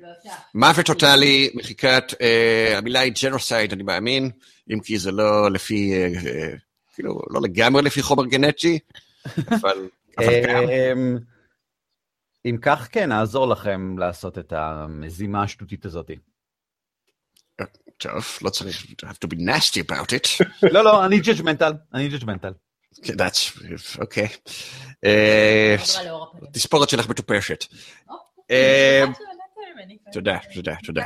[0.55, 4.29] מוות טוטאלי, מחיקת, אה, המילה היא ג'נוסייד, אני מאמין,
[4.73, 6.53] אם כי זה לא לפי, אה, אה,
[6.93, 8.79] כאילו, לא לגמרי לפי חומר גנטי,
[9.61, 10.63] אבל, גם.
[10.69, 11.17] אמ,
[12.45, 16.11] אם כך, כן, נעזור לכם לעשות את המזימה השטותית הזאת.
[17.97, 20.45] טוב, לא צריך, have to be nasty about it.
[20.73, 22.51] לא, לא, אני judgmental, אני judgmental.
[22.99, 23.59] Okay, that's,
[23.99, 24.27] אוקיי.
[26.53, 27.65] תספורת שלך מטופשת.
[28.09, 28.15] או,
[28.51, 29.03] אה.
[30.13, 31.05] תודה, תודה, תודה.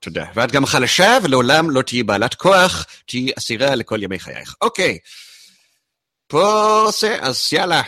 [0.00, 0.24] תודה.
[0.34, 4.54] ואת גם חלשה ולעולם לא תהיי בעלת כוח, תהיי אסירה לכל ימי חייך.
[4.60, 4.98] אוקיי.
[6.26, 7.82] פה זה, אז יאללה.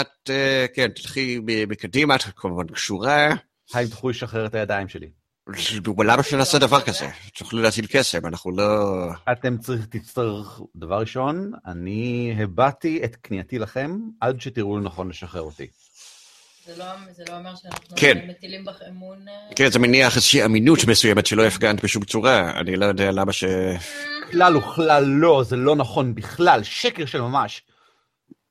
[0.00, 3.28] את, אה, כן, תלכי בקדימה, את כמובן קשורה.
[3.74, 5.10] האם תוכלו לשחרר את הידיים שלי?
[6.04, 7.08] למה שנעשה דבר כזה?
[7.38, 8.92] תוכלו להטיל קסם, אנחנו לא...
[9.32, 15.66] אתם צריך, תצטרך, דבר ראשון, אני הבעתי את כניעתי לכם עד שתראו לנכון לשחרר אותי.
[16.66, 16.84] זה לא,
[17.16, 18.18] זה לא אומר שאנחנו כן.
[18.28, 19.18] מטילים בך אמון...
[19.28, 22.60] אה, כן, זה מניח איזושהי אמינות מסוימת שלא הפגנת בשום צורה.
[22.60, 23.44] אני לא יודע למה ש...
[24.30, 27.62] כלל וכלל לא, זה לא נכון בכלל, שקר של ממש.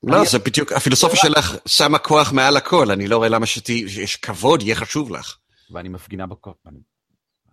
[0.03, 4.15] לא, אני- זה בדיוק, הפילוסופיה שלך שמה כוח מעל הכל, אני לא רואה למה שיש
[4.15, 5.37] כבוד, יהיה חשוב לך.
[5.71, 6.79] ואני מפגינה בכוח, אני-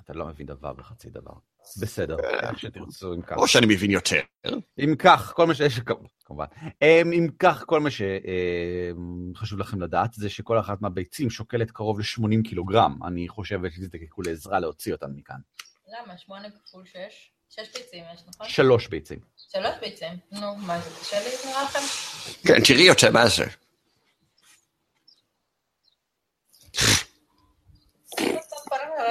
[0.05, 1.33] אתה לא מבין דבר וחצי דבר.
[1.81, 3.37] בסדר, איך שתרצו, אם כך.
[3.37, 4.20] או שאני מבין יותר.
[4.79, 5.81] אם כך, כל מה שיש,
[6.24, 6.44] כמובן,
[6.83, 12.48] אמ, אם כך, כל מה שחשוב לכם לדעת זה שכל אחת מהביצים שוקלת קרוב ל-80
[12.48, 12.98] קילוגרם.
[13.07, 15.37] אני חושבת שתזדקקו לעזרה להוציא אותן מכאן.
[15.88, 16.18] למה?
[16.18, 17.31] שמונה כפול שש?
[17.48, 18.48] שש ביצים יש, נכון?
[18.48, 19.18] שלוש ביצים.
[19.37, 20.12] שלוש ביצים.
[20.33, 21.79] נו, מה זה קשה לי, נראה לכם?
[22.46, 23.44] כן, תראי אותה, מה זה?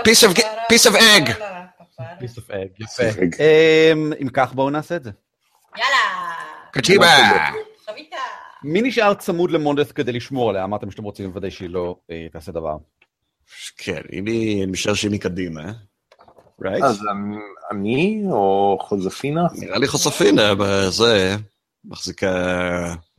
[0.02, 0.38] Piece of-
[0.72, 1.30] piece of egg.
[2.20, 3.04] piece of egg, יפה.
[3.22, 3.42] egg.
[3.42, 5.12] אמ, אם כך, בואו נעשה את זה.
[5.78, 6.34] יאללה!
[7.86, 8.16] חביתה!
[8.64, 10.64] מי נשאר צמוד למונדס כדי לשמור עליה?
[10.64, 12.76] אמרתם שאתם רוצים לוודא שהיא לא אה, תעשה דבר.
[13.78, 15.62] כן, אם היא, משער שהיא מקדימה.
[16.64, 16.86] right?
[16.86, 17.02] אז
[17.72, 19.42] אני- או חוזפינה?
[19.60, 21.36] נראה לי חושפינה בזה,
[21.86, 22.34] מחזיקה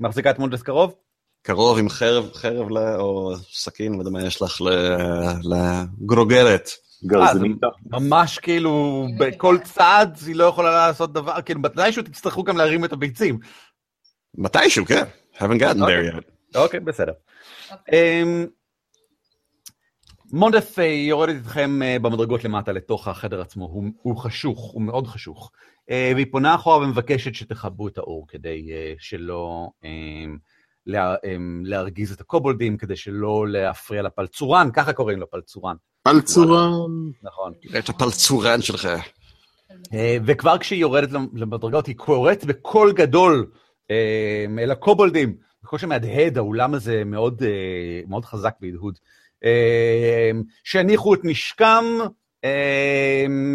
[0.00, 0.94] מחזיקה את מונדס קרוב?
[1.46, 2.78] קרוב עם חרב, חרב ל...
[2.78, 5.54] או סכין, לא יודע מה יש לך ל-
[6.02, 6.70] לגרוגרת.
[7.06, 7.66] גרזניתה?
[7.86, 12.92] ממש כאילו, בכל צעד היא לא יכולה לעשות דבר, כאילו, מתישהו תצטרכו גם להרים את
[12.92, 13.38] הביצים.
[14.34, 15.04] מתישהו, כן.
[15.34, 16.10] haven't gotten אוקיי.
[16.10, 16.58] there yet.
[16.58, 17.12] אוקיי, בסדר.
[17.72, 18.22] אוקיי.
[18.22, 18.46] אמ,
[20.32, 25.06] מונדס אה, יורדת איתכם אה, במדרגות למטה לתוך החדר עצמו, הוא, הוא חשוך, הוא מאוד
[25.06, 25.50] חשוך.
[25.90, 30.36] אה, והיא פונה אחורה ומבקשת שתכבו את האור כדי אה, שלא אמ,
[30.86, 36.70] לה, אמ, להרגיז את הקובולדים, כדי שלא להפריע לפלצורן, ככה קוראים לו פלצורן, פלצורן.
[37.22, 37.52] נכון.
[37.62, 38.88] תראה את הפלצורן שלך.
[39.94, 43.50] אה, וכבר כשהיא יורדת למדרגות, היא קוראת בקול גדול
[43.90, 48.98] אה, אל הקובולדים, בקול שמהדהד, האולם הזה מאוד, אה, מאוד חזק בהדהוד.
[50.64, 51.84] שהניחו את נשקם,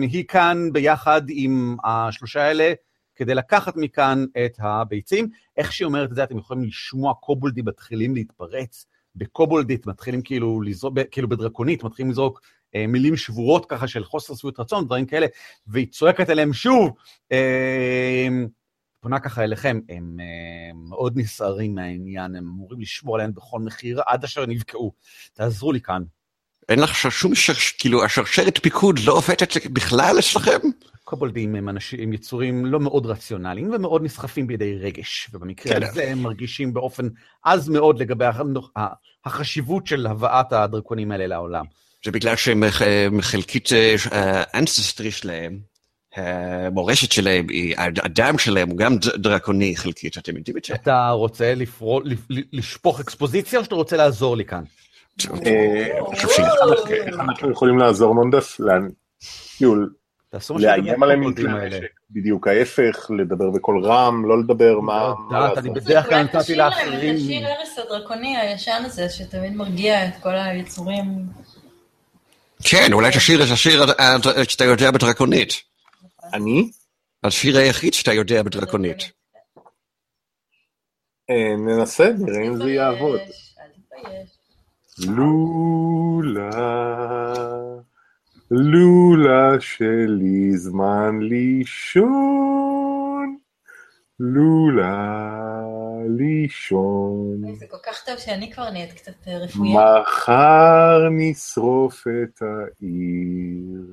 [0.02, 2.74] היא כאן ביחד עם השלושה האלה,
[3.20, 5.30] כדי לקחת מכאן את הביצים.
[5.58, 8.86] איך שהיא אומרת את זה, אתם יכולים לשמוע קובולדים מתחילים להתפרץ.
[9.16, 12.42] בקובולדית מתחילים כאילו לזרוק, כאילו בדרקונית, מתחילים לזרוק
[12.76, 15.28] אה, מילים שבורות ככה של חוסר שביעות רצון, דברים כאלה,
[15.68, 16.92] והיא צועקת עליהם שוב.
[17.32, 18.28] אה,
[19.00, 24.24] פונה ככה אליכם, הם אה, מאוד נסערים מהעניין, הם אמורים לשמור עליהם בכל מחיר עד
[24.24, 24.94] אשר נבקעו.
[25.34, 26.04] תעזרו לי כאן.
[26.70, 27.72] אין לך שום שרש...
[27.72, 30.60] כאילו, השרשרת פיקוד לא עובדת בכלל אצלכם?
[31.04, 35.84] קובולדים הם אנשים, הם יצורים לא מאוד רציונליים ומאוד נסחפים בידי רגש, ובמקרה כן.
[35.84, 37.08] הזה הם מרגישים באופן
[37.46, 38.40] עז מאוד לגבי הח-
[39.26, 41.66] החשיבות של הבאת הדרקונים האלה לעולם.
[42.06, 43.96] זה בגלל שהם אה, חלקית אה,
[44.54, 45.60] האנסטרי שלהם,
[46.16, 50.74] המורשת שלהם, הדם שלהם הוא גם דרקוני חלקית, אתם יודעים את זה?
[50.74, 54.64] אתה רוצה לפרו, לפ, לשפוך אקספוזיציה או שאתה רוצה לעזור לי כאן?
[55.46, 56.44] אה, אני חושב
[56.92, 58.60] איך אנחנו יכולים לעזור שאתם
[60.60, 61.68] לאיים עליהם עם כלי.
[61.68, 62.00] נשק.
[62.12, 65.84] בדיוק ההפך, לדבר בקול רם, לא לדבר מה יודעת, אני לעשות.
[65.84, 67.16] בדרך כלל נתתי לאחרים.
[67.16, 71.06] את השיר ארס הדרקוני הישן הזה, שתמיד מרגיע את כל היצורים.
[72.64, 75.54] כן, אולי תשאיר את השיר אה, שאתה יודע בדרקונית.
[76.34, 76.72] אני?
[77.24, 79.12] השיר היחיד שאתה יודע בדרקונית.
[81.30, 83.20] אה, ננסה, נראה אם זה יעבוד.
[83.20, 83.66] אל
[84.00, 84.38] תתבייש.
[85.08, 86.50] לולה,
[88.52, 92.10] לולה שלי זמן לישון,
[94.20, 95.30] לולה
[96.08, 97.56] לישון.
[97.56, 100.02] זה כל כך טוב שאני כבר נהיית קצת אה, רפויה.
[100.02, 103.84] מחר נשרוף את העיר,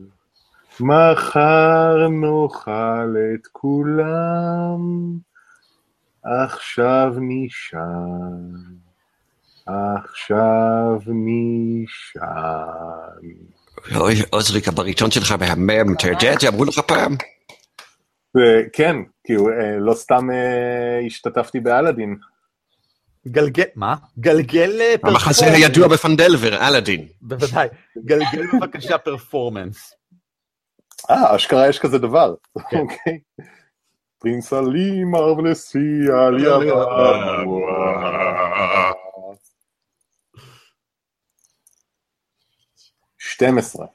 [0.81, 4.81] מחר נאכל את כולם,
[6.25, 8.86] עכשיו נשען,
[9.67, 12.27] עכשיו נשען.
[13.97, 16.49] אוי, עוזריק, הבריטון שלך מהמם, אתה יודע את זה?
[16.49, 17.17] אמרו לך פעם?
[18.73, 22.17] כן, כאילו, אה, לא סתם אה, השתתפתי באלאדין.
[23.29, 23.95] גלגל, מה?
[24.19, 25.63] גלגל אה, המחזה פרפורמנס.
[25.63, 27.07] הידוע בפנדלבר, אלאדין.
[27.23, 27.69] בוודאי.
[28.05, 29.95] גלגל בבקשה פרפורמנס.
[31.11, 32.35] אה, אשכרה יש כזה דבר.
[32.57, 33.19] אוקיי.
[34.19, 36.67] פרינס עלי מרבלסי על יוון.
[43.37, 43.87] 12.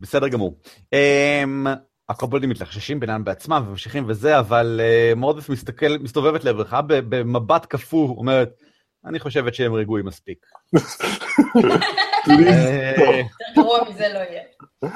[0.00, 0.58] בסדר גמור.
[0.92, 1.66] אמ,
[2.08, 8.08] הקובלדים מתלחששים בינם בעצמם וממשיכים וזה, אבל אה, מורדס מסתכל, מסתובבת לעברך ב- במבט קפוא,
[8.08, 8.50] אומרת,
[9.04, 10.46] אני חושבת שהם רגועים מספיק.
[12.30, 14.88] אה, לא.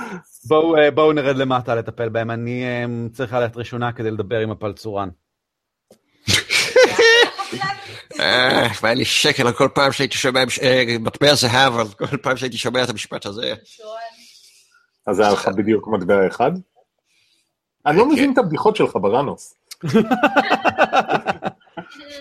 [0.95, 5.09] בואו אה, נרד למטה לטפל בהם, אני אה, צריך ללכת ראשונה כדי לדבר עם הפלצורן.
[8.21, 12.37] אה, והיה לי שקל על כל פעם שהייתי שומע אה, מטבע זהב, על כל פעם
[12.37, 13.55] שהייתי שומע את המשפט הזה.
[15.07, 16.53] אז היה לך בדיוק מטבע אחד?
[17.87, 19.55] אני לא מבין את הבדיחות שלך, בראנוס.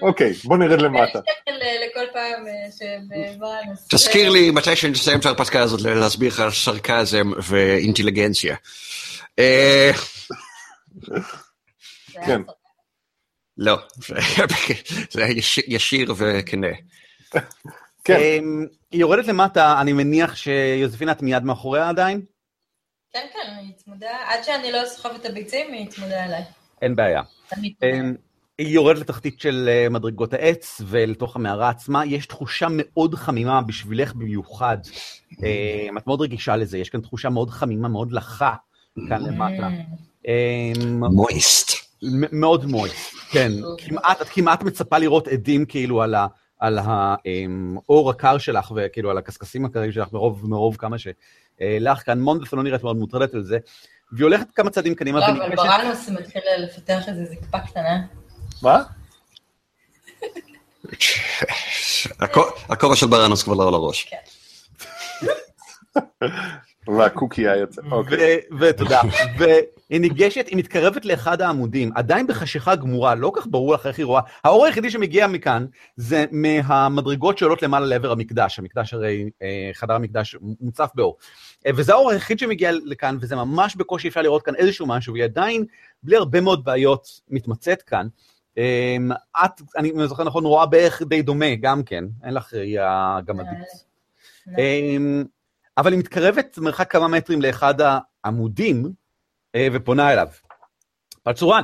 [0.01, 1.19] אוקיי, בוא נרד למטה.
[1.47, 1.53] אה.
[3.89, 8.55] תזכיר לי מתי שנסיים את ההרפתקה הזאת להסביר לך על סרקזם ואינטליגנציה.
[12.25, 12.41] כן.
[13.57, 13.77] לא,
[15.11, 16.67] זה היה יש- ישיר וכנה.
[18.03, 22.21] כן, אמ, היא יורדת למטה, אני מניח שיוזפינה את מיד מאחוריה עדיין?
[23.13, 26.43] כן, כן, היא צמודה, עד שאני לא אסחוב את הביצים, היא צמודה אליי.
[26.81, 27.21] אין בעיה.
[27.83, 28.15] אמ,
[28.57, 34.13] היא יורדת לתחתית של אה, מדרגות העץ ולתוך המערה עצמה, יש תחושה מאוד חמימה בשבילך
[34.13, 34.77] במיוחד.
[35.43, 38.53] אמ, את מאוד רגישה לזה, יש כאן תחושה מאוד חמימה, מאוד לחה
[39.09, 39.69] כאן למטה.
[40.27, 41.86] אמ, מויסט.
[42.31, 43.51] מאוד מויסט, כן.
[43.77, 46.27] כמעט, את כמעט מצפה לראות עדים כאילו על ה...
[46.59, 52.19] על האור הקר שלך וכאילו על הקשקשים הקרים שלך מרוב, מרוב כמה שלך כאן.
[52.19, 53.57] מונדס לא נראית מאוד מוטרדת על זה.
[54.11, 58.01] והיא הולכת כמה צעדים קדימה לא, אבל ברנוס מתחיל לפתח איזה זקפה קטנה.
[58.61, 58.83] מה?
[62.19, 64.07] הכו- הכובע של בראנוס כבר לא על הראש.
[66.87, 67.81] והקוקי היוצא.
[67.91, 68.39] אוקיי.
[68.59, 69.01] ותודה.
[69.37, 74.05] והיא ניגשת, היא מתקרבת לאחד העמודים, עדיין בחשיכה גמורה, לא כך ברור לך איך היא
[74.05, 74.21] רואה.
[74.43, 75.65] האור היחידי שמגיע מכאן
[75.95, 78.59] זה מהמדרגות שעולות למעלה לעבר המקדש.
[78.59, 81.17] המקדש הרי, אה, חדר המקדש מוצף באור.
[81.65, 85.23] אה, וזה האור היחיד שמגיע לכאן, וזה ממש בקושי אפשר לראות כאן איזשהו משהו, והיא
[85.23, 85.65] עדיין,
[86.03, 88.07] בלי הרבה מאוד בעיות, מתמצאת כאן.
[88.57, 88.97] אה,
[89.45, 93.87] את, אני זוכר נכון, רואה בערך די דומה גם כן, אין לך ראייה גמדית.
[95.77, 97.73] אבל היא מתקרבת מרחק כמה מטרים לאחד
[98.23, 98.91] העמודים
[99.55, 100.27] אה, ופונה אליו.
[101.23, 101.61] פלצורן,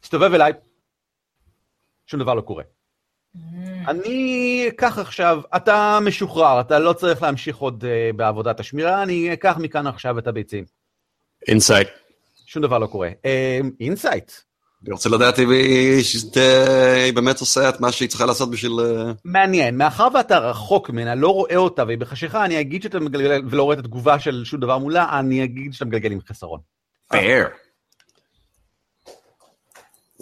[0.00, 0.52] תסתובב אליי,
[2.06, 2.64] שום דבר לא קורה.
[3.88, 9.56] אני אקח עכשיו, אתה משוחרר, אתה לא צריך להמשיך עוד אה, בעבודת השמירה, אני אקח
[9.60, 10.64] מכאן עכשיו את הביצים.
[11.48, 11.88] insight.
[12.46, 13.10] שום דבר לא קורה.
[13.80, 14.32] insight,
[14.84, 18.72] אני רוצה לדעת אם היא באמת עושה את מה שהיא צריכה לעשות בשביל...
[18.80, 23.42] אה, מעניין, מאחר ואתה רחוק ממנה, לא רואה אותה, והיא בחשיכה, אני אגיד שאתה מגלגל,
[23.50, 26.60] ולא רואה את התגובה של שום דבר מולה, אני אגיד שאתה מגלגל עם חסרון.
[27.12, 27.16] fair.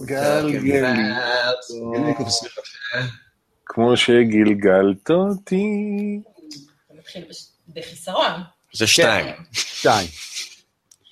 [0.04, 0.82] גלגלי,
[3.66, 5.64] כמו שגלגלת אותי.
[8.72, 9.26] זה שתיים.
[9.52, 10.08] שתיים.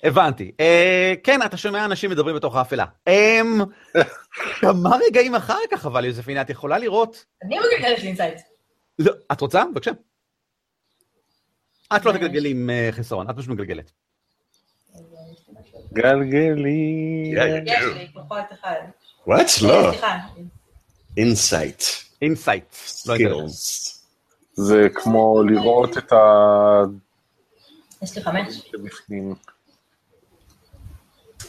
[0.03, 0.51] הבנתי.
[0.59, 2.85] אה, כן, אתה שומע אנשים מדברים בתוך האפלה.
[3.07, 3.61] אמ,
[4.59, 7.25] כמה רגעים אחר כך, אבל יוזפינה, את יכולה לראות...
[7.43, 8.39] אני מגלגלת insight.
[8.99, 9.63] לא, את רוצה?
[9.71, 9.91] בבקשה.
[11.95, 13.91] את לא מה תגלגלי עם אה, חיסרון, את פשוט מגלגלת.
[15.93, 17.33] גלגלי.
[17.65, 18.75] יש לי פחות אחד.
[19.27, 19.47] what?
[19.61, 19.91] לא.
[21.17, 21.83] insight.
[22.21, 22.63] insight.
[22.71, 23.15] לא.
[23.15, 23.93] skills.
[24.53, 26.17] זה כמו לראות את ה...
[28.01, 28.55] יש לי חמש.
[28.71, 29.35] שבפנים.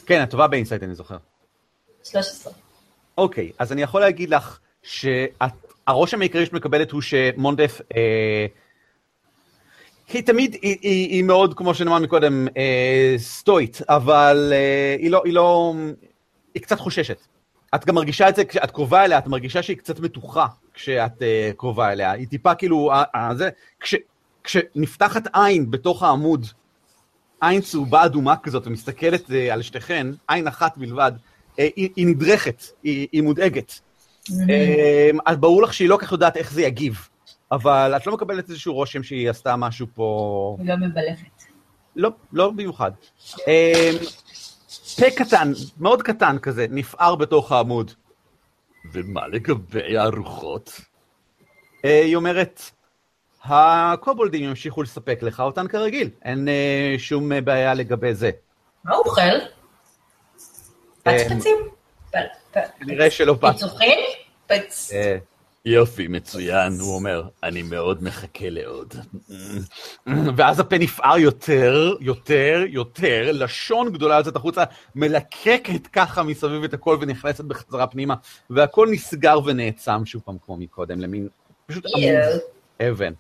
[0.09, 1.17] כן, את טובה ב insight, אני זוכר.
[2.05, 2.53] 13.
[3.19, 8.47] אוקיי, אז אני יכול להגיד לך שהרושם העיקרי שאת מקבלת הוא שמונדף, אה,
[10.13, 15.23] היא תמיד, היא, היא, היא מאוד, כמו שנאמר מקודם, אה, סטואית, אבל אה, היא לא,
[15.25, 15.75] היא לא,
[16.55, 17.19] היא קצת חוששת.
[17.75, 21.51] את גם מרגישה את זה, כשאת קרובה אליה, את מרגישה שהיא קצת מתוחה כשאת אה,
[21.57, 22.11] קרובה אליה.
[22.11, 23.51] היא טיפה כאילו, אה, אה, זה,
[23.81, 23.95] כש,
[24.45, 26.47] כשנפתחת עין בתוך העמוד,
[27.41, 31.13] עין צהובה אדומה כזאת ומסתכלת אה, על שתיכן, עין אחת בלבד,
[31.59, 33.81] אה, היא, היא נדרכת, היא, היא מודאגת.
[34.51, 37.09] אה, אז ברור לך שהיא לא כל כך יודעת איך זה יגיב,
[37.53, 40.57] אבל את לא מקבלת איזשהו רושם שהיא עשתה משהו פה...
[40.61, 41.43] היא לא מבלפת.
[41.97, 42.93] לא, לא במיוחד.
[43.49, 43.91] אה,
[44.97, 47.93] פה קטן, מאוד קטן כזה, נפער בתוך העמוד.
[48.93, 50.81] ומה לגבי הארוחות?
[51.85, 52.63] אה, היא אומרת,
[53.49, 58.31] הקובולדים ימשיכו לספק לך אותן כרגיל, אין אה, שום אה, בעיה לגבי זה.
[58.85, 59.23] מה הוא אוכל?
[61.03, 61.57] פצפצים?
[62.11, 63.53] פ- כנראה שלא פת.
[63.53, 63.99] פיצוחים?
[64.47, 64.91] פצ...
[64.93, 65.17] אה,
[65.65, 68.95] יופי, מצוין, הוא אומר, אני מאוד מחכה לעוד.
[70.37, 76.99] ואז הפה נפער יותר, יותר, יותר, לשון גדולה יוצאת החוצה, מלקקת ככה מסביב את הכל
[77.01, 78.15] ונכנסת בחזרה פנימה,
[78.51, 81.29] והכל נסגר ונעצם שוב פעם כמו מקודם, למין
[81.67, 81.85] פשוט.
[82.83, 83.13] אבן.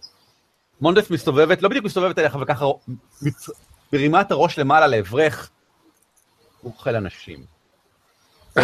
[0.81, 2.65] מונדף מסתובבת, לא בדיוק מסתובבת אליך, אבל ככה
[3.23, 3.51] מצ...
[3.93, 5.51] מרימה את הראש למעלה לעברך,
[6.61, 7.45] הוא אוכל אנשים.
[8.59, 8.63] אמ,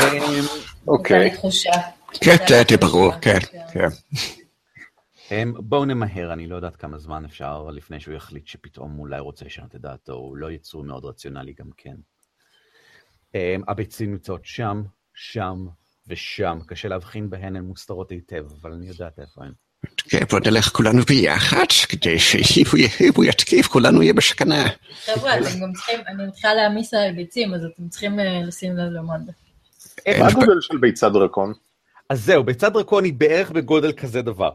[0.89, 1.31] אוקיי.
[1.31, 1.71] תחושה.
[2.21, 2.37] כן,
[2.69, 3.39] זה ברור, כן,
[3.73, 3.89] כן.
[5.31, 9.45] אמ, בואו נמהר, אני לא יודעת כמה זמן אפשר לפני שהוא יחליט שפתאום אולי רוצה
[9.45, 11.97] לשנות את דעתו, הוא לא יצור מאוד רציונלי גם כן.
[13.35, 14.83] אמ, הביצים נמצאות שם,
[15.15, 15.67] שם
[16.07, 19.53] ושם, קשה להבחין בהן, הן מוסתרות היטב, אבל אני יודעת איפה הן.
[20.09, 24.65] כן, בוא נלך כולנו ביחד, כדי שאם הוא יתקיף, כולנו יהיה בסכנה.
[25.05, 28.93] חבר'ה, אתם גם צריכים, אני מתחילה להעמיס על ביצים, אז אתם צריכים אה, לשים לב
[28.93, 29.33] למונדה.
[30.19, 31.53] מה הגודל של ביצת דרקון?
[32.09, 34.51] אז זהו, ביצה דרקון היא בערך בגודל כזה דבר.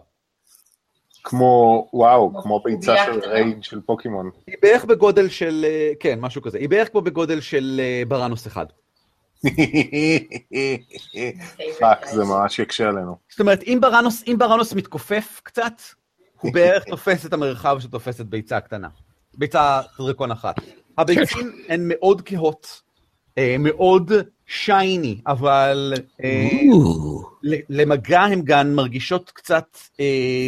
[1.24, 3.30] כמו, וואו, כמו ביצה של.
[3.30, 4.30] רייד של פוקימון.
[4.48, 6.58] היא בערך בגודל של, אה, כן, משהו כזה.
[6.58, 8.66] היא בערך כמו בגודל של אה, בראנוס אחד.
[11.80, 13.18] fuck, זה ממש יקשה עלינו.
[13.30, 15.82] זאת אומרת, אם בראנוס, אם בראנוס מתכופף קצת,
[16.42, 18.88] הוא בערך תופס את המרחב שתופסת ביצה קטנה.
[19.38, 20.56] ביצה דרקון אחת.
[20.98, 22.82] הביצים הן מאוד כהות,
[23.38, 24.12] אה, מאוד
[24.48, 26.50] shiny, אבל אה,
[27.70, 30.48] למגע הן גם מרגישות קצת אה,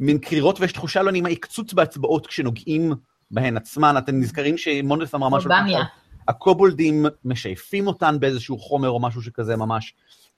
[0.00, 2.92] מין קרירות, ויש תחושה לא נעימה, עקצוץ באצבעות כשנוגעים
[3.30, 3.94] בהן עצמן.
[3.98, 5.50] אתם נזכרים שמונדס אמרה משהו...
[5.50, 5.84] במיה.
[6.28, 9.94] הקובולדים משייפים אותן באיזשהו חומר או משהו שכזה ממש.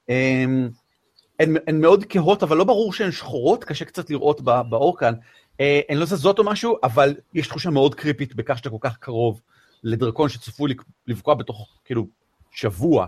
[0.09, 0.69] אמ,
[1.41, 5.15] הן, הן מאוד כהות, אבל לא ברור שהן שחורות, קשה קצת לראות בא- באור כאן.
[5.61, 8.97] אה, הן לא זזות או משהו, אבל יש תחושה מאוד קריפית בכך שאתה כל כך
[8.97, 9.41] קרוב
[9.85, 10.75] לדרקון שצפוי
[11.07, 12.07] לפגוע בתוך, כאילו,
[12.51, 13.07] שבוע,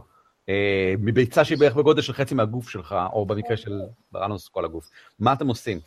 [0.48, 3.80] אה, מביצה שהיא בערך בגודל של חצי מהגוף שלך, או במקרה של
[4.12, 4.90] בראנוס כל הגוף.
[5.18, 5.80] מה אתם עושים?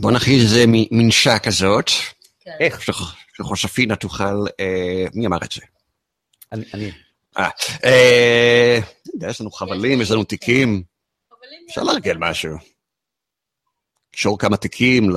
[0.00, 1.90] בוא נכריז איזה מנשה כזאת,
[2.40, 2.50] כן.
[2.60, 2.90] איך?
[3.32, 5.60] שח- שחושפינה תוכל, אה, מי אמר את זה?
[6.52, 6.90] אני, אני.
[7.38, 7.48] אה,
[7.84, 8.78] אה,
[9.28, 10.82] יש לנו חבלים, יש לנו תיקים,
[11.68, 12.50] אפשר לארגן משהו.
[14.12, 15.10] לקשור כמה תיקים,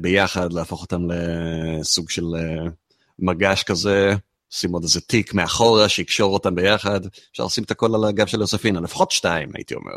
[0.00, 2.70] ביחד, להפוך אותם לסוג של אה,
[3.18, 4.12] מגש כזה,
[4.50, 7.00] שים עוד איזה תיק מאחורה, שיקשור אותם ביחד.
[7.32, 9.92] אפשר לשים את הכל על הגב של יוספינה, לפחות שתיים, הייתי אומר.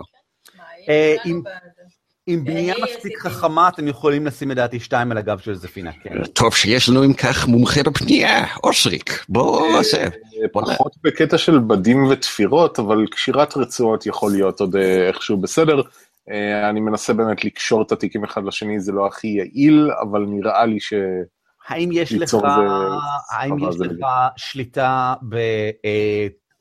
[1.43, 1.49] מה,
[2.29, 2.33] אה?
[2.33, 3.19] עם בנייה מספיק.
[3.19, 6.23] חכמה, אתם יכולים לשים לדעתי שתיים על הגב של זפינה, כן.
[6.25, 10.07] טוב שיש לנו אם כך מומחה בפנייה, אושריק, בוא נעשה.
[10.53, 15.81] בוא פחות בקטע של בדים ותפירות, אבל קשירת רצועות יכול להיות עוד אה, איכשהו בסדר.
[16.31, 20.65] אה, אני מנסה באמת לקשור את התיקים אחד לשני, זה לא הכי יעיל, אבל נראה
[20.65, 20.93] לי ש...
[21.67, 22.33] האם יש לך,
[23.31, 23.75] האם יש.
[24.37, 25.13] שליטה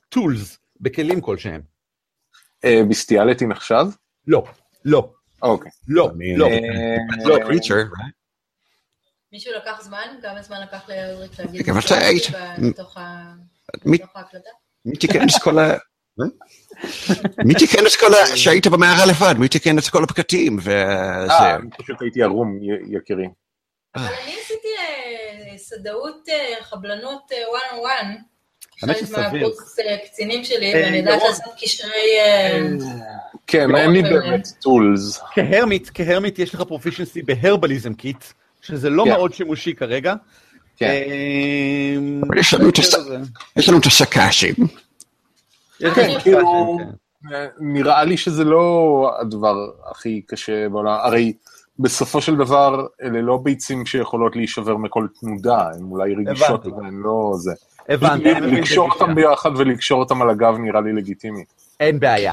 [0.09, 1.61] בטולס, בכלים כלשהם?
[2.65, 3.87] אה, ביסטיאליטי נחשב?
[4.27, 4.45] לא,
[4.85, 5.11] לא,
[5.43, 5.71] אוקיי.
[5.89, 6.47] לא, לא.
[6.47, 7.75] אה, לא קריצ'ר,
[9.33, 10.17] מישהו לקח זמן?
[10.23, 11.65] כמה זמן לקח לאריק להגיד?
[11.67, 12.27] כן, אבל אתה היית-
[12.71, 13.33] בתוך ה-
[13.85, 14.49] מי- בתוך ההקלטה?
[14.85, 15.71] מי תיקן את כל ה...
[15.73, 16.25] אה?
[17.45, 18.37] מי תיקן את כל ה...
[18.37, 20.85] שהיית במערה לבד, מי תיקן את כל הפקקים וזה...
[21.31, 23.27] אה, פשוט הייתי ערום, יקירי.
[23.95, 28.19] אבל אני עשיתי אה, סדנאות אה, חבלנות one on one.
[28.83, 29.23] האמת חלק שסביר.
[29.49, 31.29] מהקורס אה, קצינים שלי, אה, ואני יודעת ירון.
[31.29, 31.91] לעשות קשרי...
[32.25, 32.61] אה,
[33.47, 35.21] כן, לא, אין לי אבל- באמת tools.
[35.35, 38.25] כ hermit, כ hermit יש לך proficiency ב herbalism kit,
[38.63, 39.11] שזה לא כן.
[39.11, 40.15] מאוד שימושי כרגע.
[40.77, 41.03] כן.
[41.99, 42.79] אמ, יש לנו את.
[43.57, 43.69] יש
[45.95, 47.35] כן, כאילו- כן.
[47.35, 49.55] אה, נראה לי שזה לא הדבר
[49.91, 51.33] הכי קשה בעולם, הרי
[51.79, 56.81] בסופו של דבר אלה לא ביצים שיכולות להישבר מכל תנודה, הן אולי רגישות הבנתי.
[56.81, 57.53] והן לא זה.
[57.89, 58.91] הבנתי, לקשור.
[58.91, 61.45] אותם ביחד ולקשור אותם על הגב נראה לי לגיטימי.
[61.81, 62.33] אין בעיה,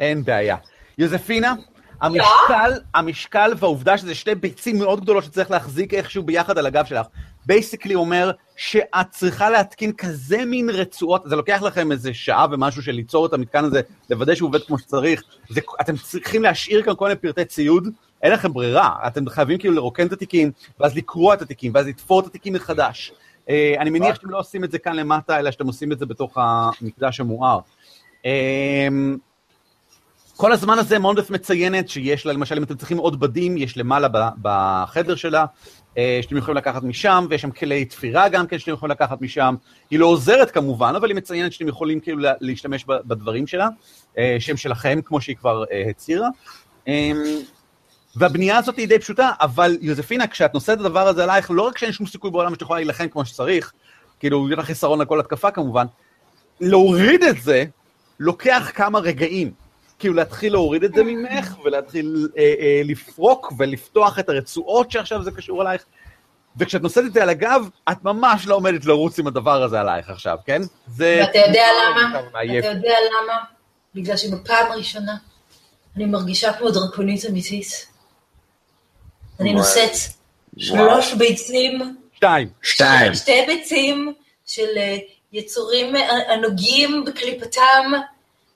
[0.00, 0.56] אין בעיה.
[0.98, 1.54] יוזפינה,
[2.00, 7.06] המשקל, המשקל והעובדה שזה שתי ביצים מאוד גדולות שצריך להחזיק איכשהו ביחד על הגב שלך,
[7.46, 12.92] basically אומר שאת צריכה להתקין כזה מין רצועות, זה לוקח לכם איזה שעה ומשהו של
[12.92, 13.80] ליצור את המתקן הזה,
[14.10, 17.88] לוודא שהוא עובד כמו שצריך, זה, אתם צריכים להשאיר כאן כל מיני פרטי ציוד,
[18.22, 22.20] אין לכם ברירה, אתם חייבים כאילו לרוקן את התיקים, ואז לקרוע את התיקים, ואז לתפור
[22.20, 23.12] את התיקים מחדש.
[23.48, 26.06] אה, אני מניח שאתם לא עושים את זה כאן למטה, אלא שאתם עושים את זה
[26.06, 27.58] בתוך המקדש המואר.
[28.24, 29.16] אמ,
[30.36, 34.08] כל הזמן הזה מונדף מציינת שיש לה, למשל, אם אתם צריכים עוד בדים, יש למעלה
[34.42, 35.44] בחדר שלה,
[35.98, 39.54] אה, שאתם יכולים לקחת משם, ויש שם כלי תפירה גם כן שאתם יכולים לקחת משם.
[39.90, 43.68] היא לא עוזרת כמובן, אבל היא מציינת שאתם יכולים כאילו לה- להשתמש בדברים שלה,
[44.18, 46.28] אה, שהם שלכם, כמו שהיא כבר אה, הצהירה.
[48.16, 51.78] והבנייה הזאת היא די פשוטה, אבל יוזפינה, כשאת נושאת את הדבר הזה עלייך, לא רק
[51.78, 53.72] שאין שום סיכוי בעולם שאת יכולה להילחם כמו שצריך,
[54.20, 55.86] כאילו, יהיה לך חיסרון על כל התקפה כמובן,
[56.60, 57.64] להוריד את זה
[58.20, 59.52] לוקח כמה רגעים.
[59.98, 65.30] כאילו להתחיל להוריד את זה ממך, ולהתחיל אה, אה, לפרוק ולפתוח את הרצועות שעכשיו זה
[65.30, 65.84] קשור אלייך.
[66.56, 70.10] וכשאת נושאת את זה על הגב, את ממש לא עומדת לרוץ עם הדבר הזה עלייך
[70.10, 70.62] עכשיו, כן?
[70.86, 71.20] זה...
[71.26, 72.20] ואתה יודע למה?
[72.58, 73.38] אתה יודע למה?
[73.94, 75.12] בגלל שבפעם הראשונה
[75.96, 77.91] אני מרגישה כמו דרקונית אמיתית.
[79.40, 79.52] אני.
[79.52, 79.92] נושאת
[80.58, 82.48] שלוש ביצים שתיים.
[82.62, 83.14] שתיים.
[83.14, 84.14] שתי ביצים
[84.46, 84.96] של אה,
[85.32, 87.92] יצורים אה, הנוגעים בקליפתם,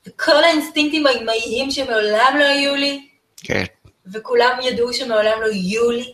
[0.06, 3.64] וכל האינסטינקטים האימהיים שמעולם לא היו לי, כן.
[4.12, 6.12] וכולם ידעו שמעולם לא יהיו לי,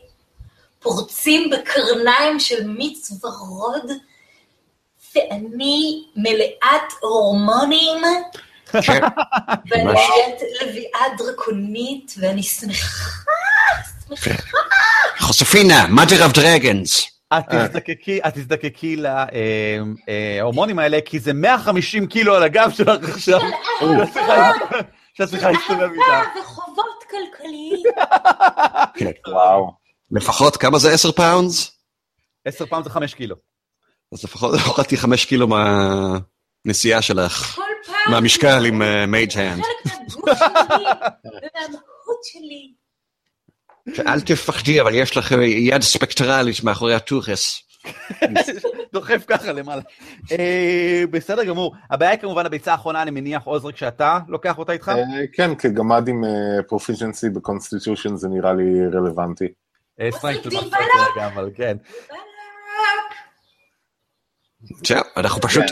[0.79, 3.91] פורצים בקרניים של מיץ ורוד,
[5.15, 8.03] ואני מלאת הורמונים,
[8.67, 9.01] כן.
[9.71, 9.85] ואני.
[9.85, 13.23] נהיית לביאה דרקונית, ואני שמחה.
[15.19, 17.09] חוספינה, mother of dragons.
[17.39, 18.97] את תזדקקי, את תזדקקי
[20.41, 23.41] להורמונים האלה, כי זה 150 קילו על הגב שלך עכשיו.
[23.41, 24.53] שאת צריכה-
[25.15, 26.41] שאת צריכה להסתובב איתם.
[26.43, 27.83] וחובות כלכליים.
[28.99, 29.11] כן.
[29.33, 29.71] וואו.
[30.11, 31.73] לפחות, כמה זה 10 pounds?
[32.47, 33.37] 10 פעם זה 5 קילו.
[34.15, 37.55] אז לפחות הורדתי 5 קילו מהנסיעה שלך.
[37.57, 38.13] כל פעם.
[38.13, 39.63] מהמשקל עם mage hand.
[39.63, 40.85] חלק מהגוף שלי,
[41.25, 42.73] ומהמהות שלי.
[44.07, 47.63] אל תפחדי, אבל יש לך יד ספקטרלית מאחורי הטוחס.
[48.93, 49.83] דוחף ככה למעלה.
[50.33, 51.75] אה, בסדר גמור.
[51.91, 54.89] הבעיה היא כמובן הביצה האחרונה, אני מניח, עוזריק, שאתה לוקח אותה איתך?
[54.89, 55.03] אה,
[55.33, 56.25] כן, כגמד עם
[56.69, 59.49] proficiency ב constitution זה נראה לי רלוונטי.
[60.01, 60.09] אה,
[61.55, 61.77] כן.
[64.87, 65.65] זהו, אנחנו פשוט,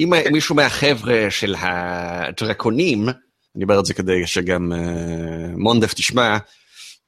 [0.00, 3.06] אם מישהו מהחבר'ה של הדרקונים,
[3.56, 4.78] אני אומר את זה כדי שגם אה,
[5.56, 6.36] מונדף תשמע,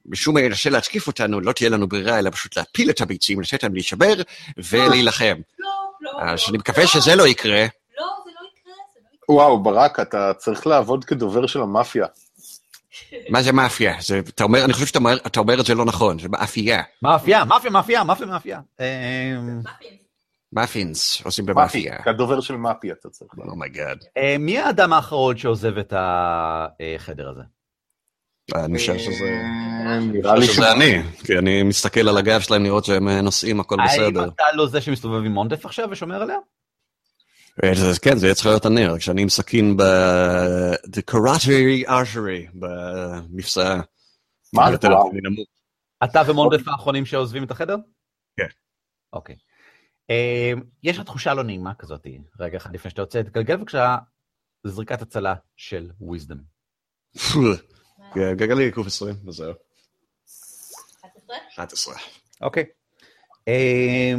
[0.05, 3.63] משום מה ינסה להתקיף אותנו, לא תהיה לנו ברירה, אלא פשוט להפיל את הביצים, לתת
[3.63, 4.13] להם להישבר
[4.57, 5.35] ולהילחם.
[5.59, 5.69] לא,
[6.01, 6.11] לא.
[6.21, 7.61] אז לא, אני מקווה שזה לא יקרה.
[7.61, 9.35] לא, זה לא יקרה, זה לא יקרה.
[9.35, 12.05] וואו, ברק, אתה צריך לעבוד כדובר של המאפיה.
[13.33, 13.95] מה זה מאפיה?
[13.99, 16.81] זה, אתה אומר, אני חושב שאתה אומר, אתה אומר את זה לא נכון, זה מאפייה.
[17.01, 18.59] מאפיה, מאפיה, מאפיה, מאפיה, מאפיה.
[20.53, 21.21] muffins.
[21.25, 21.91] עושים במאפיה.
[21.91, 23.51] מאפיה, כדובר של מאפיה אתה צריך לעבוד.
[23.53, 23.97] oh my god.
[24.17, 27.41] אה, מי האדם האחרון שעוזב את החדר הזה?
[28.55, 29.23] אני חושב שזה...
[29.25, 33.21] אה, נראה אני לי שזה אני, כי אני מסתכל על הגב שלהם לראות שהם אה,
[33.21, 34.27] נוסעים, הכל האם בסדר.
[34.27, 36.37] אתה לא זה שמסתובב עם מונדף עכשיו ושומר עליה?
[37.73, 39.81] זה- כן, זה יהיה צריך להיות אני, רק שאני עם סכין ב...
[40.85, 43.81] The Karate Archery, במפסעה.
[44.53, 44.69] מה?
[45.23, 45.47] נמוך.
[46.03, 47.75] אתה ומונדף האחרונים שעוזבים את החדר?
[48.37, 48.47] כן.
[49.13, 49.35] אוקיי.
[50.09, 50.53] אה,
[50.83, 52.07] יש לך תחושה לא נעימה כזאת,
[52.39, 53.97] רגע אחד לפני שאתה יוצא, תגלגל בבקשה
[54.63, 56.37] זריקת הצלה של wisdom.
[57.19, 57.39] פו,
[58.13, 59.53] כן, גלגלי קוף 20, וזהו.
[61.01, 61.37] 11?
[61.55, 61.95] 11.
[62.41, 62.63] אוקיי.
[63.47, 64.13] אה,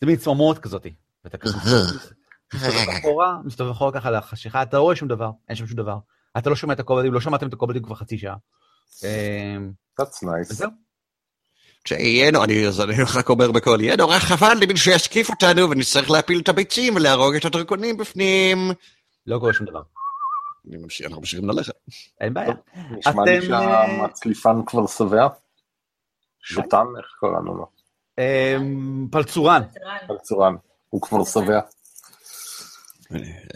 [0.00, 0.86] זה מין צמרמורת כזאת,
[1.24, 1.58] ואתה ככה
[2.54, 5.98] מסתובב אחורה, מסתובב אחורה ככה לחשיכה, אתה לא רואה שום דבר, אין שם שום דבר.
[6.38, 8.36] אתה לא שומע את הקובלדים, לא שמעתם את הקובלדים כבר חצי שעה.
[9.04, 9.56] אה,
[10.00, 10.50] That's nice.
[10.50, 10.85] וזהו.
[11.86, 16.10] שיהיה נורא, אני אז אני רק אומר בקול, יהיה נורא חבל למי שישקיף אותנו ונצטרך
[16.10, 18.70] להפיל את הביצים ולהרוג את הדרקונים בפנים.
[19.26, 19.82] לא קורה שום דבר.
[20.68, 21.72] אני ממשיך, אנחנו ממשיכים ללכת.
[22.20, 22.54] אין בעיה.
[22.90, 25.28] נשמע לי אתם, שהמצליפן כבר שבע.
[26.40, 27.66] שוטן, איך קראנו לו?
[28.18, 28.56] אה,
[29.10, 29.62] פלצורן.
[30.08, 30.54] בצורן.
[30.90, 31.60] הוא כבר שבע.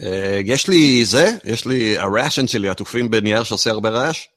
[0.03, 4.27] אה, יש לי זה, יש לי הרעשן שלי עטופים בנייר שעושה הרבה רעש.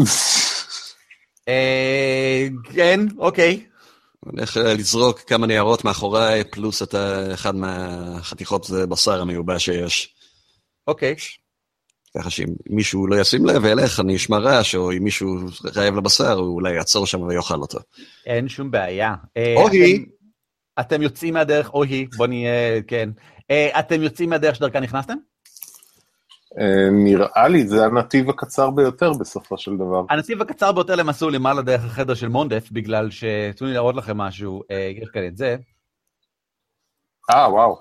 [1.50, 3.66] אה, כן, אוקיי.
[4.26, 6.94] אני הולך אה, לזרוק כמה ניירות מאחוריי, פלוס את
[7.34, 10.14] אחד מהחתיכות בשר המיובש שיש.
[10.86, 11.14] אוקיי.
[12.18, 15.36] ככה שאם מישהו לא ישים לב וילך, אני אשמע רעש, או אם מישהו
[15.76, 17.78] רעב לבשר, הוא אולי יעצור שם ויאכל אותו.
[18.26, 19.14] אין שום בעיה.
[19.36, 20.06] אה, או אתם- היא.
[20.80, 23.10] אתם יוצאים מהדרך, או היא, בוא נהיה, כן.
[23.78, 25.14] אתם יוצאים מהדרך שדרכה נכנסתם?
[26.58, 30.02] אה, נראה לי, זה הנתיב הקצר ביותר בסופו של דבר.
[30.10, 33.24] הנתיב הקצר ביותר למסלול למעלה דרך החדר של מונדף, בגלל ש...
[33.56, 35.56] תנו לי להראות לכם משהו, אה, יש כאן את זה.
[37.30, 37.78] אה, וואו.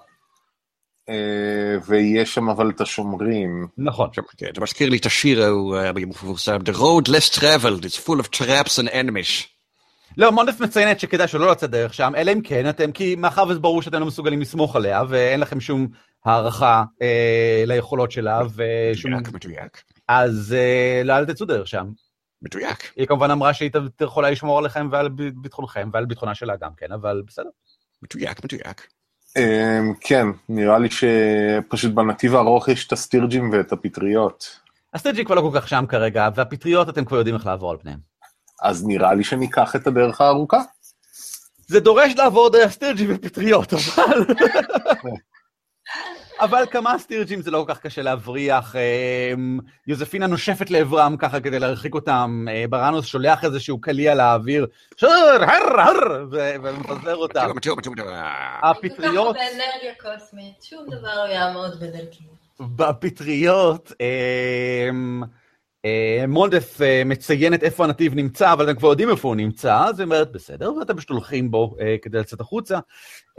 [1.10, 3.68] אה, ויש שם אבל את השומרים.
[3.78, 4.10] נכון.
[4.10, 8.20] עכשיו, כן, זה מזכיר לי את השיר ההוא המפורסם, The road less traveled, it's full
[8.20, 9.48] of traps and enemies.
[10.18, 13.60] לא, מונדף מציינת שכדאי שלא לצאת דרך שם, אלא אם כן אתם, כי מאחר וזה
[13.60, 15.88] ברור שאתם לא מסוגלים לסמוך עליה, ואין לכם שום
[16.26, 19.14] הערכה אה, ליכולות שלה, ושום...
[19.14, 21.86] מדויק, מדויק, אז אה, לא, אל תצאו דרך שם.
[22.42, 22.92] מדויק.
[22.96, 25.10] היא כמובן אמרה שהיא יכולה לשמור עליכם ועל
[25.42, 27.50] ביטחונכם, ועל ביטחונה שלה גם כן, אבל בסדר.
[28.04, 28.88] מדויק, מדויק.
[29.38, 34.60] אה, כן, נראה לי שפשוט בנתיב הארוך יש את הסטירג'ים ואת הפטריות.
[34.94, 38.00] הסטייג'י כבר לא כל כך שם כרגע, והפטריות אתם כבר יודעים איך לעבור על פניהם.
[38.62, 40.60] אז נראה לי שניקח את הדרך הארוכה.
[41.68, 44.26] זה דורש לעבור דרך סטירג'י ופטריות, אבל...
[46.40, 48.76] אבל כמה סטירג'ים זה לא כל כך קשה להבריח.
[48.76, 49.34] אה,
[49.88, 54.68] יוזפינה נושפת לעברם ככה כדי להרחיק אותם, אה, בראנוס שולח איזשהו קליע לאוויר,
[54.98, 55.08] שר,
[55.42, 57.50] הר, הר, ומפזר אותם.
[58.64, 62.24] הפטריות, באנרגיה קוסמית, שום דבר לא יעמוד בדרכי.
[62.60, 63.92] בפטריות,
[65.86, 70.00] אה, מונדף אה, מציינת איפה הנתיב נמצא, אבל אתם כבר יודעים איפה הוא נמצא, אז
[70.00, 72.80] היא אומרת, בסדר, ואתם פשוט הולכים בו אה, כדי לצאת החוצה.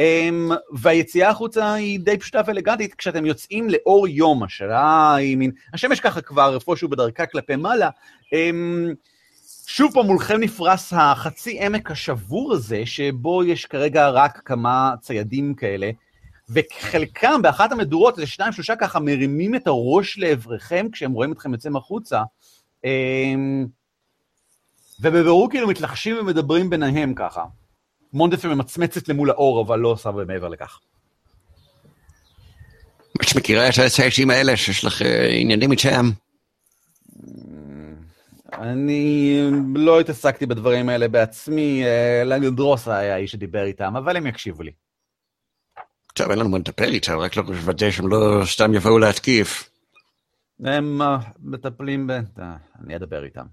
[0.01, 0.28] אה,
[0.72, 6.20] והיציאה החוצה היא די פשוטה ואלגנטית, כשאתם יוצאים לאור יום, השאלה היא מין, השמש ככה
[6.20, 7.91] כבר איפשהו בדרכה כלפי מעלה,
[8.32, 8.51] אה,
[9.66, 15.91] שוב פעם מולכם נפרס החצי עמק השבור הזה, שבו יש כרגע רק כמה ציידים כאלה,
[16.51, 21.76] וחלקם באחת המדורות, איזה שניים שלושה ככה מרימים את הראש לעברכם כשהם רואים אתכם יוצאים
[21.76, 22.22] החוצה,
[22.84, 23.66] אמ,
[25.01, 27.44] ובבירור כאילו מתלחשים ומדברים ביניהם ככה.
[28.12, 30.80] מונדפר ממצמצת למול האור, אבל לא עושה מעבר לכך.
[33.22, 36.11] את מכירה את הציידים האלה שיש לך אה, עניינים איתם?
[38.53, 39.40] אני
[39.74, 44.70] לא התעסקתי בדברים האלה בעצמי, אה, לגדרוס היה האיש שדיבר איתם, אבל הם יקשיבו לי.
[46.21, 49.71] טוב, אין לנו מה לדבר איתם, רק לא לוודא שהם לא סתם יבואו להתקיף.
[50.64, 52.11] הם אה, מטפלים ב...
[52.11, 53.47] אה, אני אדבר איתם.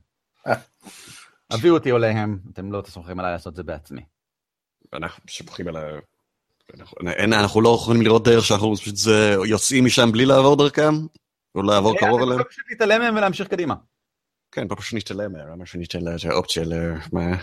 [1.52, 4.02] הביאו אותי אליהם, אתם לא תסמכים עליי לעשות את זה בעצמי.
[4.94, 5.82] אנחנו סומכים על ה...
[7.20, 10.94] אנחנו- לא יכולים לראות דרך שאנחנו פשוט זה- יוצאים משם בלי לעבור דרכם?
[11.56, 12.40] או לעבור אה, קרוב אליהם?
[12.40, 13.76] יכולים פשוט להתעלם מהם ולהמשיך קדימה.
[14.52, 17.36] כן, פשוט נתעלם מהם, למה שניתן לה את האופציה למה...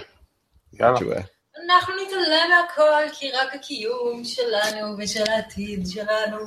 [0.73, 1.21] יאללה.
[1.57, 6.39] אנחנו נתעלם מהכל, כי רק הקיום שלנו ושל העתיד שלנו.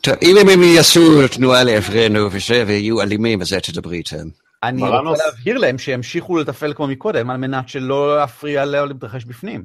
[0.00, 4.28] טוב, אם הם יעשו תנועה לעברנו וזה, ויהיו אלימים, אז את תדברי איתם.
[4.62, 4.82] אני.
[4.82, 9.64] רוצה להבהיר להם שימשיכו לתפעל כמו מקודם, על מנת שלא להפריע להתרחש בפנים.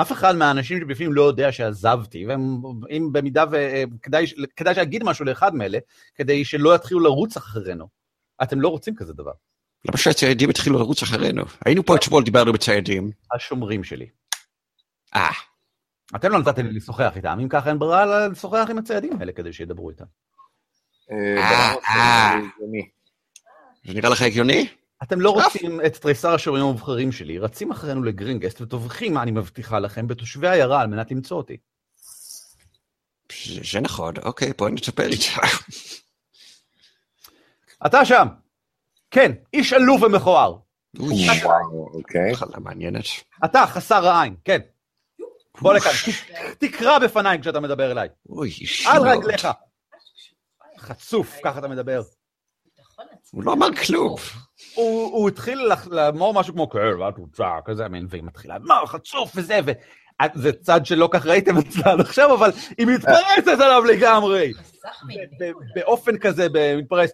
[0.00, 3.82] אף אחד מהאנשים שבפנים לא יודע שעזבתי, ואם במידה ו...
[4.02, 4.26] כדאי,
[4.56, 5.78] כדאי שאגיד משהו לאחד מאלה,
[6.14, 7.88] כדי שלא יתחילו לרוץ אחרינו.
[8.42, 9.32] אתם לא רוצים כזה דבר.
[9.88, 11.42] למה שהציידים התחילו לרוץ אחרינו?
[11.64, 13.10] היינו פה אתמול, דיברנו בציידים.
[13.34, 14.06] השומרים שלי.
[15.14, 15.30] אה,
[16.16, 19.52] אתם לא נתתם לי לשוחח איתם, אם ככה אין ברירה לשוחח עם הציידים האלה כדי
[19.52, 20.04] שידברו איתם.
[21.10, 22.40] אה, אה, אה.
[23.84, 24.68] זה נראה לך הגיוני?
[25.02, 30.06] אתם לא רוצים את תריסר השומרים המובחרים שלי, רצים אחרינו לגרינגסט וטובחים, אני מבטיחה לכם,
[30.06, 31.56] בתושבי העיירה על מנת למצוא אותי.
[33.72, 35.40] זה נכון, אוקיי, בואי נטפל איתם.
[37.86, 38.26] אתה שם!
[39.10, 40.56] כן, איש עלוב ומכוער.
[41.94, 42.32] אוקיי.
[42.32, 43.04] מחלה מעניינת.
[43.44, 44.58] אתה חסר העין, כן.
[45.60, 45.90] בוא לכאן,
[46.58, 48.08] תקרא בפניי כשאתה מדבר אליי.
[48.28, 48.50] אוי,
[48.86, 49.02] על.
[49.08, 49.48] רגליך.
[50.78, 52.02] חצוף, ככה אתה מדבר.
[53.32, 54.16] הוא לא אמר כלום.
[54.74, 59.60] הוא התחיל לאמור משהו כמו, כן, ואת רוצה, כזה, מין, והיא מתחילה, מה, חצוף וזה,
[59.66, 59.72] ו...
[60.34, 64.52] זה צד שלא כך ראיתם אצלה עד עכשיו, אבל היא מתפרצת עליו לגמרי.
[65.74, 67.10] באופן כזה, ב- מתפרץ.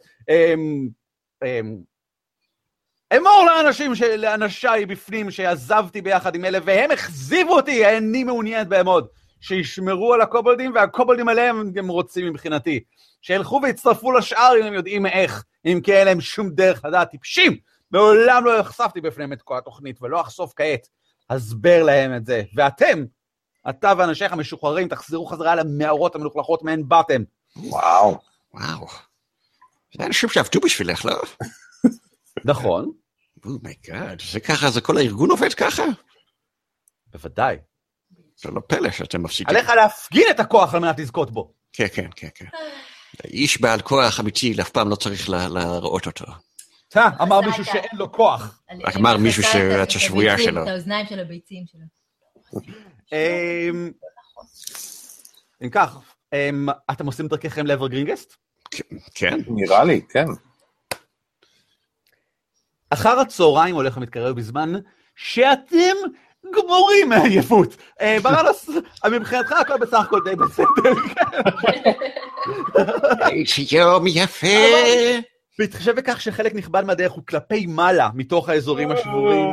[3.14, 8.24] אמ, אמ, אמור לאנשים, של- לאנשיי בפנים שעזבתי ביחד עם אלה, והם הכזיבו אותי, איני
[8.24, 9.06] מעוניינת בהם עוד.
[9.40, 12.80] שישמרו על הקובלדים, והקובלדים עליהם הם רוצים מבחינתי.
[13.22, 17.10] שילכו ויצטרפו לשאר אם הם יודעים איך, אם כי אין להם שום דרך לדעת.
[17.10, 17.56] טיפשים!
[17.90, 20.88] מעולם לא נחשפתי בפניהם את כל התוכנית, ולא אחשוף כעת.
[21.30, 22.42] הסבר להם את זה.
[22.54, 23.04] ואתם,
[23.68, 27.22] אתה ואנשיך המשוחררים, תחזרו חזרה למערות המלוכלכות מהן באתם.
[27.56, 28.18] וואו.
[28.54, 28.86] וואו.
[29.98, 31.22] זה אנשים שעבדו בשבילך, לא?
[32.44, 32.92] נכון,
[33.44, 35.82] oh my god, זה ככה, זה כל הארגון עובד ככה?
[37.06, 37.56] בוודאי.
[38.36, 39.56] זה לא פלא שאתם מפסידים.
[39.56, 41.52] עליך להפגין את הכוח על מנת לזכות בו.
[41.72, 42.46] כן, כן, כן, כן.
[43.24, 46.24] איש בעל כוח אמיתי, אף פעם לא צריך לה- להראות אותו.
[46.96, 48.60] אה, אמר מישהו שאין לו כוח.
[48.84, 50.62] רק אמר מישהו שאת השבויה שלו.
[50.62, 52.60] את האוזניים של הביצים שלו.
[53.12, 53.90] אמ,
[55.64, 55.96] אם כך,
[56.32, 58.34] אמ, אתם עושים דרככם לעבר גרינגסט?
[59.14, 59.38] כן?
[59.46, 60.26] נראה לי, כן.
[62.94, 64.72] אחר הצהריים הולך ומתקרב בזמן
[65.16, 65.96] שאתם
[66.56, 67.76] גמורים מעייפות.
[68.00, 68.70] אה, ברנוס,
[69.10, 70.94] מבחינתך הכל בסך הכל די בסדר.
[73.30, 74.46] איזה יום יפה!
[75.58, 79.48] בהתחשב בכך שחלק נכבד מהדרך הוא כלפי מעלה, מתוך האזורים השבורים,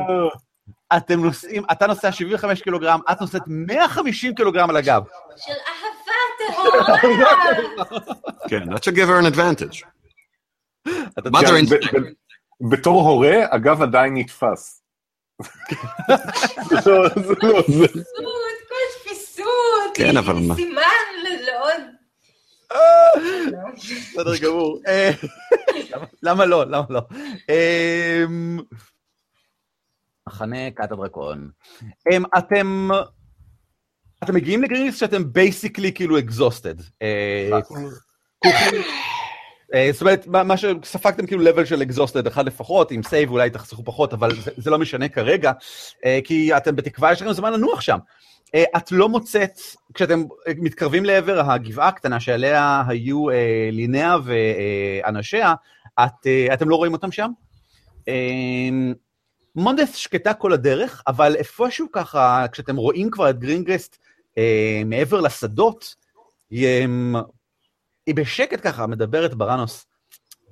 [0.98, 5.04] אתם נוסעים, אתה נוסע 75 קילוגרם, את נוסעת 150 קילוגרם על הגב.
[5.38, 5.92] של אהבה
[6.38, 6.98] טהורה!
[8.50, 9.84] כן, that's a give her an advantage.
[11.32, 12.20] Mother instinct.
[12.70, 14.84] בתור הורה, הגב עדיין נתפס.
[16.86, 17.88] לא- זה לא זה.
[19.38, 19.43] כל!
[19.93, 20.55] כן, אבל מה?
[20.55, 20.82] סימן
[21.24, 21.82] לעוד...
[23.78, 24.80] בסדר גמור.
[24.88, 25.12] אה,
[26.24, 26.66] למה לא?
[26.66, 27.01] למה לא?
[27.49, 28.59] אמ,
[30.28, 31.49] מחנה כת הדרקון.
[32.14, 32.89] אמ, אתם...
[34.24, 36.76] אתם מגיעים לגרינסט שאתם basically כאילו exhausted.
[39.91, 44.13] זאת אומרת, מה שספגתם כאילו level של exhausted אחד לפחות, עם save אולי תחסכו פחות,
[44.13, 45.51] אבל זה- זה לא משנה כרגע,
[46.05, 47.97] אה, כי אתם בתקווה, יש לכם זמן לנוח שם.
[48.55, 49.59] אה, את לא מוצאת,
[49.93, 53.36] כשאתם אה, מתקרבים לעבר הגבעה הקטנה שעליה היו אה,
[53.72, 55.53] לינאה ואנשיה,
[55.99, 57.32] את, אה, אתם לא רואים אותם שם?
[59.55, 63.97] מונדס שקטה כל הדרך, אבל איפשהו ככה, כשאתם רואים כבר את גרינגרסט
[64.38, 65.95] אה, מעבר לשדות,
[68.06, 69.86] היא, בשקט ככה מדברת בראנוס.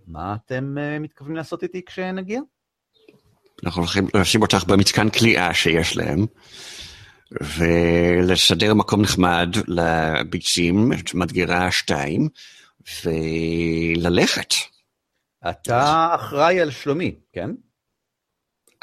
[0.07, 2.41] מה אתם אה, מתכוונים לעשות איתי כשנגיע?
[3.63, 6.25] אנחנו הולכים לשים אותך במתקן כליאה שיש להם,
[7.31, 12.29] ולסדר מקום נחמד לביצים, את מדגרה שתיים,
[13.05, 14.53] וללכת.
[15.49, 17.49] אתה אחראי על שלומי, כן?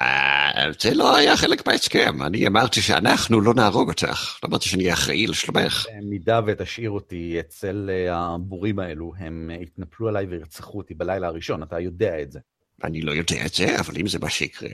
[0.00, 4.92] אה, זה לא היה חלק מההסכם, אני אמרתי שאנחנו לא נהרוג אותך, לא אמרתי שאני
[4.92, 5.86] אחראי לשלומך.
[5.96, 11.62] במידה ותשאיר אותי אצל אה, הבורים האלו, הם אה, יתנפלו עליי וירצחו אותי בלילה הראשון,
[11.62, 12.38] אתה יודע את זה.
[12.84, 14.68] אני לא יודע את זה, אבל אם זה מה שיקרה,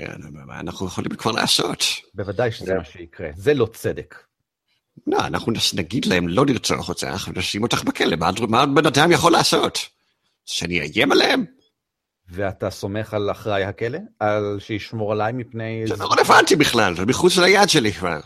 [0.46, 1.84] מה אנחנו יכולים כבר לעשות?
[2.14, 4.14] בוודאי שזה מה שיקרה, זה לא צדק.
[5.06, 9.32] לא, אנחנו נגיד להם לא לרצוח אותך ונשים אותך בכלא, מה, מה בן אדם יכול
[9.32, 9.78] לעשות?
[10.46, 11.44] שאני אאיים עליהם?
[12.28, 13.98] ואתה סומך על אחראי הכלא?
[14.20, 15.86] על שישמור עליי מפני...
[15.86, 18.20] זה לא רלוונטי בכלל, זה מחוץ ליד שלי כבר.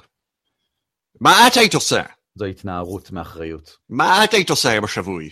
[1.21, 2.03] מה את היית עושה?
[2.35, 3.77] זו התנערות מאחריות.
[3.89, 5.31] מה את היית עושה עם השבוי?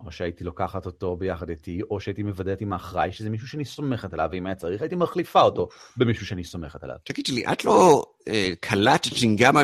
[0.00, 4.12] או שהייתי לוקחת אותו ביחד איתי, או שהייתי מוודאת עם האחראי שזה מישהו שאני סומכת
[4.12, 6.96] עליו, ואם היה צריך הייתי מחליפה אותו במישהו שאני סומכת עליו.
[7.04, 9.62] תגידי לי, את לא אה, קלטת זינגמה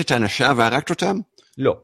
[0.00, 1.16] את האנשה והרגת אותם?
[1.58, 1.80] לא.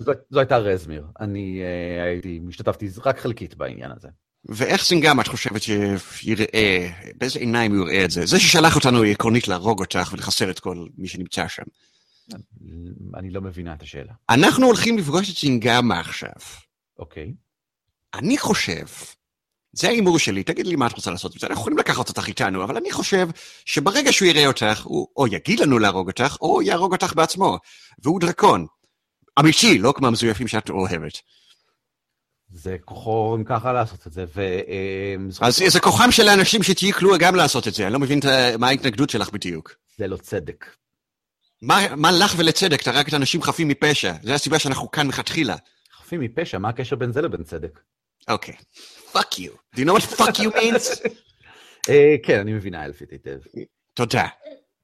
[0.00, 1.06] זו, זו הייתה רזמיר.
[1.20, 4.08] אני אה, הייתי, השתתפתי רק חלקית בעניין הזה.
[4.44, 8.26] ואיך זינגמה את חושבת שיראה, באיזה עיניים הוא יראה את זה?
[8.26, 11.62] זה ששלח אותנו עקרונית להרוג אותך ולחסל את כל מי שנמצא שם.
[13.14, 14.12] אני לא מבינה את השאלה.
[14.30, 16.32] אנחנו הולכים לפגוש את זינגמה עכשיו.
[16.98, 17.34] אוקיי.
[18.14, 18.86] אני חושב,
[19.72, 22.76] זה ההימור שלי, תגיד לי מה את רוצה לעשות אנחנו יכולים לקחת אותך איתנו, אבל
[22.76, 23.28] אני חושב
[23.64, 27.58] שברגע שהוא יראה אותך, הוא או יגיד לנו להרוג אותך, או יהרוג אותך בעצמו.
[28.02, 28.66] והוא דרקון.
[29.40, 31.12] אמיתי, לא כמו המזויפים שאת אוהבת.
[32.50, 34.40] זה כוחו אם ככה לעשות את זה, ו...
[34.40, 38.20] אה, אז זה כוחם של האנשים שתהיי כלואה גם לעשות את זה, אני לא מבין
[38.58, 39.74] מה ההתנגדות שלך בדיוק.
[39.96, 40.66] זה לא צדק.
[41.62, 42.82] מה, מה לך ולצדק?
[42.82, 44.12] אתה רק את אנשים חפים מפשע.
[44.22, 45.56] זו הסיבה שאנחנו כאן מלכתחילה.
[45.92, 47.80] חפים מפשע, מה הקשר בין זה לבין צדק?
[48.28, 48.54] אוקיי.
[49.12, 49.76] fuck you.
[49.76, 51.08] Do you know what fuck you means?
[51.90, 53.38] אה, כן, אני מבינה אלפית היטב.
[53.94, 54.26] תודה.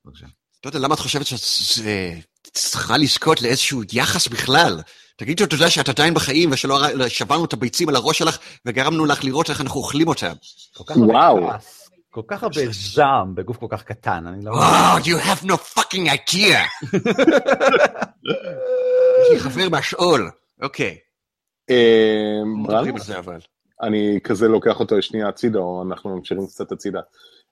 [0.04, 0.26] בבקשה.
[0.64, 2.12] לא יודע, למה את חושבת שאת אה,
[2.52, 4.80] צריכה לזכות לאיזשהו יחס בכלל?
[5.16, 9.50] תגידי תודה שאת עדיין בחיים ושלא שברנו את הביצים על הראש שלך וגרמנו לך לראות
[9.50, 10.32] איך אנחנו אוכלים אותם.
[10.96, 11.50] וואו.
[12.10, 14.50] כל כך הרבה זעם בגוף כל כך קטן, אני לא...
[14.50, 16.86] וואו, you have no fucking idea.
[19.20, 20.30] יש לי חבר מהשאול.
[20.62, 20.96] אוקיי.
[21.70, 22.40] אה.
[23.82, 27.00] אני כזה לוקח אותו שנייה הצידה, או אנחנו ממשיכים קצת הצידה.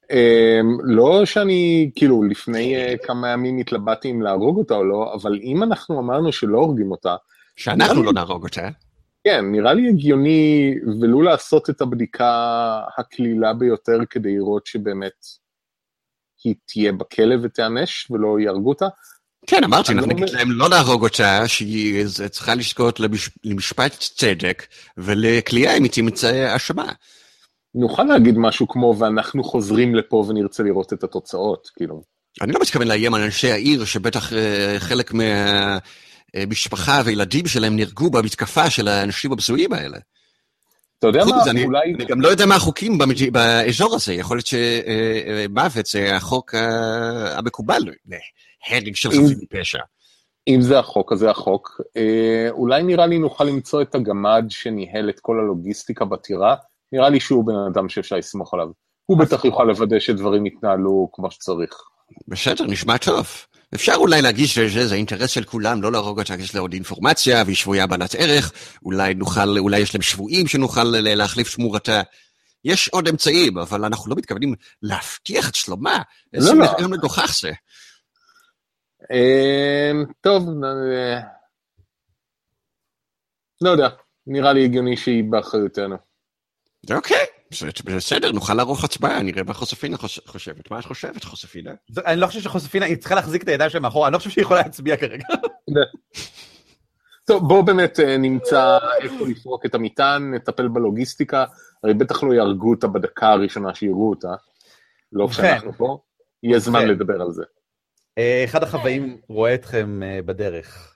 [0.02, 5.38] Um, לא שאני, כאילו, לפני uh, כמה ימים התלבטתי אם להרוג אותה או לא, אבל
[5.42, 7.16] אם אנחנו אמרנו שלא הורגים אותה,
[7.56, 8.68] שאנחנו לא נהרוג אותה.
[9.24, 15.26] כן, נראה לי הגיוני ולו לעשות את הבדיקה הקלילה ביותר כדי לראות שבאמת
[16.44, 18.86] היא תהיה בכלא ותיענש ולא יהרגו אותה.
[19.46, 25.76] כן, אמרתי, אנחנו נגיד להם לא להרוג אותה, שהיא צריכה לזכות למש- למשפט צדק ולכליאה
[25.76, 26.92] אם היא תמצא אשמה.
[27.74, 32.02] נוכל להגיד משהו כמו, ואנחנו חוזרים לפה ונרצה לראות את התוצאות, כאילו.
[32.40, 35.12] אני לא מתכוון לאיים על אנשי העיר, שבטח אה, חלק
[36.34, 39.98] מהמשפחה וילדים שלהם נהרגו במתקפה של האנשים הבזויים האלה.
[40.98, 41.94] אתה יודע מה, מזה, אני אולי...
[41.94, 47.38] אני גם לא יודע מה החוקים במד- באזור הזה, יכול להיות שמוות זה החוק אה,
[47.38, 49.78] המקובל להרג של חפים מפשע.
[50.48, 51.80] אם זה החוק, אז זה החוק.
[51.96, 56.56] אה, אולי נראה לי נוכל למצוא את הגמד שניהל את כל הלוגיסטיקה בטירה.
[56.92, 58.68] נראה לי שהוא בן אדם שאפשר לסמוך עליו.
[59.06, 61.74] הוא בטח יוכל לוודא שדברים יתנהלו כמו שצריך.
[62.28, 63.26] בסדר, נשמע טוב.
[63.74, 67.56] אפשר אולי להגיד שזה אינטרס של כולם, לא להרוג אותה, יש לה עוד אינפורמציה, והיא
[67.56, 68.52] שבויה בעלת ערך,
[68.84, 72.02] אולי נוכל, אולי יש להם שבויים שנוכל ל- להחליף שמורתה.
[72.64, 76.02] יש עוד אמצעים, אבל אנחנו לא מתכוונים להבטיח את שלומה.
[76.34, 76.64] איזה לא.
[76.64, 77.50] רעיון מגוחך זה.
[79.12, 81.20] אה, טוב, אה,
[83.60, 83.88] לא יודע,
[84.26, 86.11] נראה לי הגיוני שהיא באחריותנו.
[86.90, 87.16] אוקיי,
[87.54, 90.70] זה- בסדר, נוכל לערוך הצבעה, נראה מה חוספינה חוש- חושבת.
[90.70, 91.70] מה את חושבת, חוספינה?
[92.06, 94.42] אני לא חושב שחושפינה, היא צריכה להחזיק את הידיים שלה מאחורה, אני לא חושב שהיא
[94.42, 95.24] יכולה להצביע כרגע.
[97.26, 101.44] טוב, בואו באמת אה, נמצא איפה לפרוק את המטען, נטפל בלוגיסטיקה,
[101.84, 104.28] הרי בטח לא יהרגו אותה בדקה הראשונה שיראו אותה,
[105.12, 105.28] לא.
[105.30, 105.98] כשאנחנו פה,
[106.42, 106.88] יהיה זמן.
[106.88, 107.42] לדבר על זה.
[108.18, 110.91] אה, אחד החוואים רואה אתכם אה, בדרך,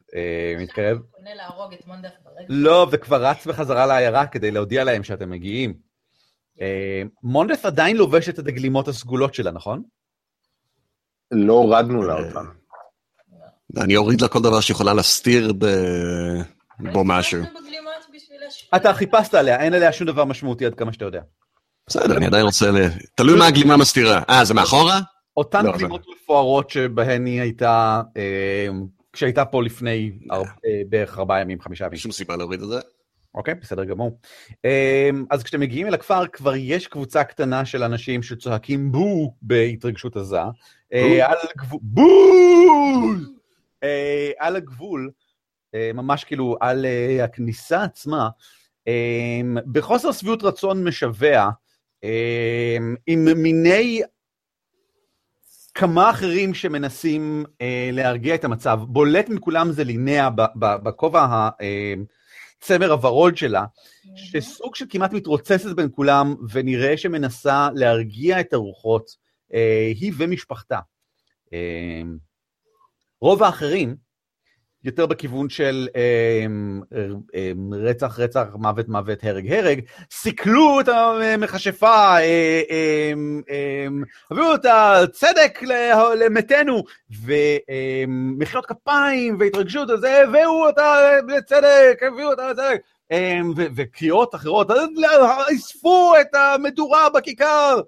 [0.58, 0.98] מתקרב.
[1.16, 2.46] פונה להרוג את מונדף ברגע.
[2.48, 5.74] לא, וכבר רץ בחזרה לעיירה כדי להודיע להם שאתם מגיעים.
[6.60, 9.82] אה, מונדף עדיין לובש את הדגלימות הסגולות שלה, נכון?
[11.30, 12.46] לא הורדנו לה אותן.
[13.76, 15.52] אני אוריד לה כל דבר שיכולה להסתיר
[16.92, 17.42] בו משהו.
[18.76, 21.20] אתה חיפשת עליה, אין עליה שום דבר משמעותי עד כמה שאתה יודע.
[21.86, 22.76] בסדר, אני עדיין רוצה ל...
[23.14, 24.22] תלוי מה הגלימה מסתירה.
[24.30, 25.00] אה, זה מאחורה?
[25.36, 28.68] אותן לא, גלימות מפוארות שבהן היא הייתה, אה,
[29.16, 30.38] כשהייתה פה לפני אה,
[30.88, 31.98] בערך ארבעה ימים, חמישה ימים.
[31.98, 32.80] שום סיבה להוריד את זה.
[33.34, 34.18] אוקיי, בסדר גמור.
[34.64, 40.16] אמ, אז כשאתם מגיעים אל הכפר, כבר יש קבוצה קטנה של אנשים שצועקים בו בהתרגשות
[40.16, 40.40] עזה.
[40.92, 42.02] אה, על הגבול, בו!
[44.38, 45.10] על הגבול,
[45.74, 46.86] אה, ממש כאילו על
[47.24, 48.28] הכניסה עצמה,
[48.86, 51.50] אמ, בחוסר שביעות רצון משווע,
[52.04, 54.02] אמ, עם מיני
[55.78, 58.80] כמה אחרים שמנסים אה, להרגיע את המצב.
[58.88, 61.50] בולט מכולם זה לינאה בכובע ה...
[61.60, 61.94] אה,
[62.90, 63.64] הוורוד שלה,
[64.16, 69.10] שסוג של כמעט מתרוצצת בין כולם, ונראה שמנסה להרגיע את הרוחות,
[69.54, 70.78] אה, היא ומשפחתה.
[71.52, 72.02] אה,
[73.20, 73.96] רוב האחרים,
[74.86, 76.46] יותר בכיוון של אה,
[77.34, 79.80] אה, רצח, רצח, מוות, מוות, הרג, הרג,
[80.10, 82.20] סיכלו את המכשפה, אה,
[82.70, 83.12] אה,
[83.50, 83.86] אה,
[84.30, 86.82] הביאו את הצדק ל- למתנו,
[87.24, 92.80] ומחיאות כפיים והתרגשות, אז הביאו אותה לצדק, הביאו אותה לצדק.
[93.76, 94.70] וקריאות אחרות,
[95.56, 97.80] אספו את המדורה בכיכר.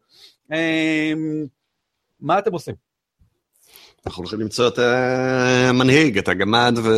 [0.52, 1.46] אמ,
[2.20, 2.87] מה אתם עושים?
[4.06, 6.88] אנחנו הולכים למצוא את המנהיג, את הגמד ו...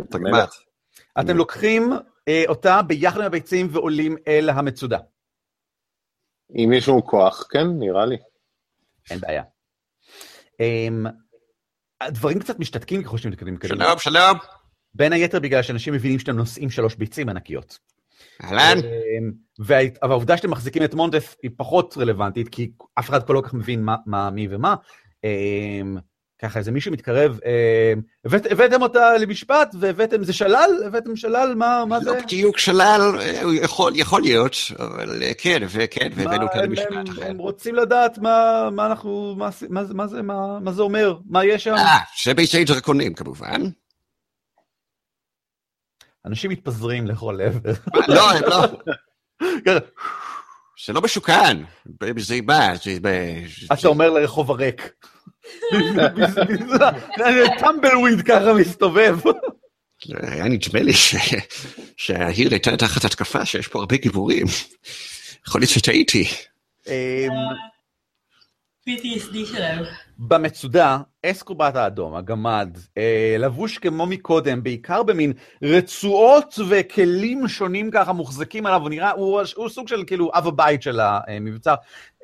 [0.00, 0.46] את הגמד.
[1.20, 1.92] אתם לוקחים
[2.28, 4.98] אה, אותה ביחד עם הביצים ועולים אל המצודה.
[6.56, 8.16] אם יש לנו כוח, כן, נראה לי.
[9.10, 9.42] אין בעיה.
[10.60, 11.06] אמ,
[12.00, 13.84] הדברים קצת משתתקים ככל שאתם מתקדמים קדימה.
[13.84, 14.38] שלום, שלום.
[14.94, 17.78] בין היתר בגלל שאנשים מבינים שאתם נושאים שלוש ביצים ענקיות.
[18.44, 18.78] אהלן.
[18.78, 23.34] אמ, וה- אבל העובדה שאתם מחזיקים את מונדף היא פחות רלוונטית, כי אף אחד פה
[23.34, 24.74] לא כל כך מבין מה, מה מי ומה.
[25.24, 25.96] אמ,
[26.42, 30.70] ככה איזה מישהו מתקרב, אמ, הבאת, הבאתם אותה למשפט והבאתם, זה שלל?
[30.86, 31.54] הבאתם שלל?
[31.56, 32.10] מה, מה זה?
[32.10, 33.00] לא בדיוק שלל,
[33.94, 37.26] יכול, להיות, אבל אה, כן, וכן, והבאנו אותה למשפט הם, אחר.
[37.26, 41.74] הם רוצים לדעת מה, מה אנחנו, מה, מה, זה- מה, זה, אומר, מה יש שם.
[41.74, 43.62] אה, זה ביצי דרקונים כמובן.
[46.26, 47.72] אנשים מתפזרים לכל עבר.
[48.08, 49.72] לא, הם לא.
[50.78, 51.56] ככה, זה לא משוכן.
[52.18, 52.98] זה בא, זה...
[53.02, 54.92] ב- אתה אומר לרחוב הריק.
[57.58, 59.18] טמבלוויד ככה מסתובב.
[60.22, 60.92] היה נדמה לי
[61.96, 64.46] שהעיר הייתה תחת התקפה, שיש פה הרבה גיבורים.
[65.48, 66.24] יכול להיות שטעיתי.
[68.88, 69.84] PTSD שלהם.
[70.18, 75.32] במצודה, אסקובט האדום, הגמד, אה, לבוש כמו מקודם, בעיקר במין
[75.62, 80.82] רצועות וכלים שונים ככה מוחזקים עליו, הוא נראה, הוא, הוא סוג של כאילו אב הבית
[80.82, 81.74] של המבצר,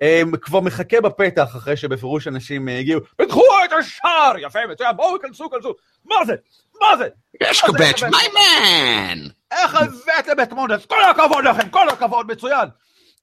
[0.03, 5.21] אה, כבר מחכה בפתח אחרי שבפירוש אנשים אה, הגיעו, פתחו את השער, יפה, מצוין, בואו,
[5.21, 6.35] כנסו, כנסו, מה זה?
[6.81, 7.09] מה זה?
[7.43, 9.31] אשקובט, my man!
[9.53, 10.87] איך הבאתם את מונדס?
[10.87, 12.69] כל הכבוד לכם, כל הכבוד, מצוין.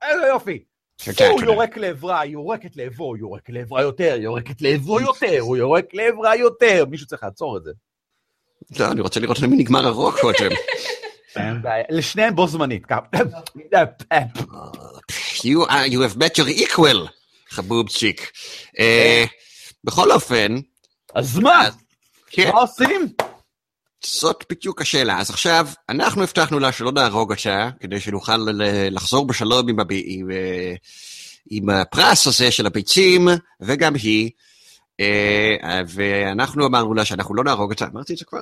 [0.02, 0.71] איזה יופי.
[1.30, 1.42] הוא.
[1.44, 6.86] יורק לעברה, היא יורקת לעברו, יורק לעברה יותר, יורקת לעברו יותר, הוא יורק לעברה יותר.
[6.90, 7.72] מישהו צריך לעצור את זה.
[8.80, 10.52] לא, אני רוצה לראות למי נגמר הרוק קודם.
[11.90, 12.84] לשניהם בו זמנית.
[15.44, 17.08] You, have met your equal,
[17.50, 18.32] חבובצ'יק.
[18.80, 19.26] אה,
[19.84, 20.56] בכל אופן,
[21.16, 21.70] אז מה?
[22.28, 23.14] כן, מה עושים?
[24.06, 25.20] זאת בדיוק השאלה.
[25.20, 28.38] אז עכשיו, אנחנו הבטחנו לה שלא נהרוג אותה, כדי שנוכל
[28.92, 29.88] לחזור בשלום עם, הב...
[29.92, 30.74] עם, אה,
[31.50, 33.28] עם הפרס הזה של הביצים,
[33.62, 34.30] וגם היא.
[35.00, 38.42] אה, ואנחנו אמרנו לה שאנחנו לא נהרוג אותה, אמרתי את זה כבר.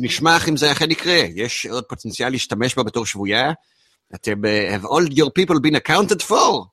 [0.00, 1.20] ונשמח אם זה אכן יקרה.
[1.34, 3.52] יש עוד פוטנציאל להשתמש בה בתור שבויה.
[4.14, 6.66] אתם, אה, have all your people been accounted for?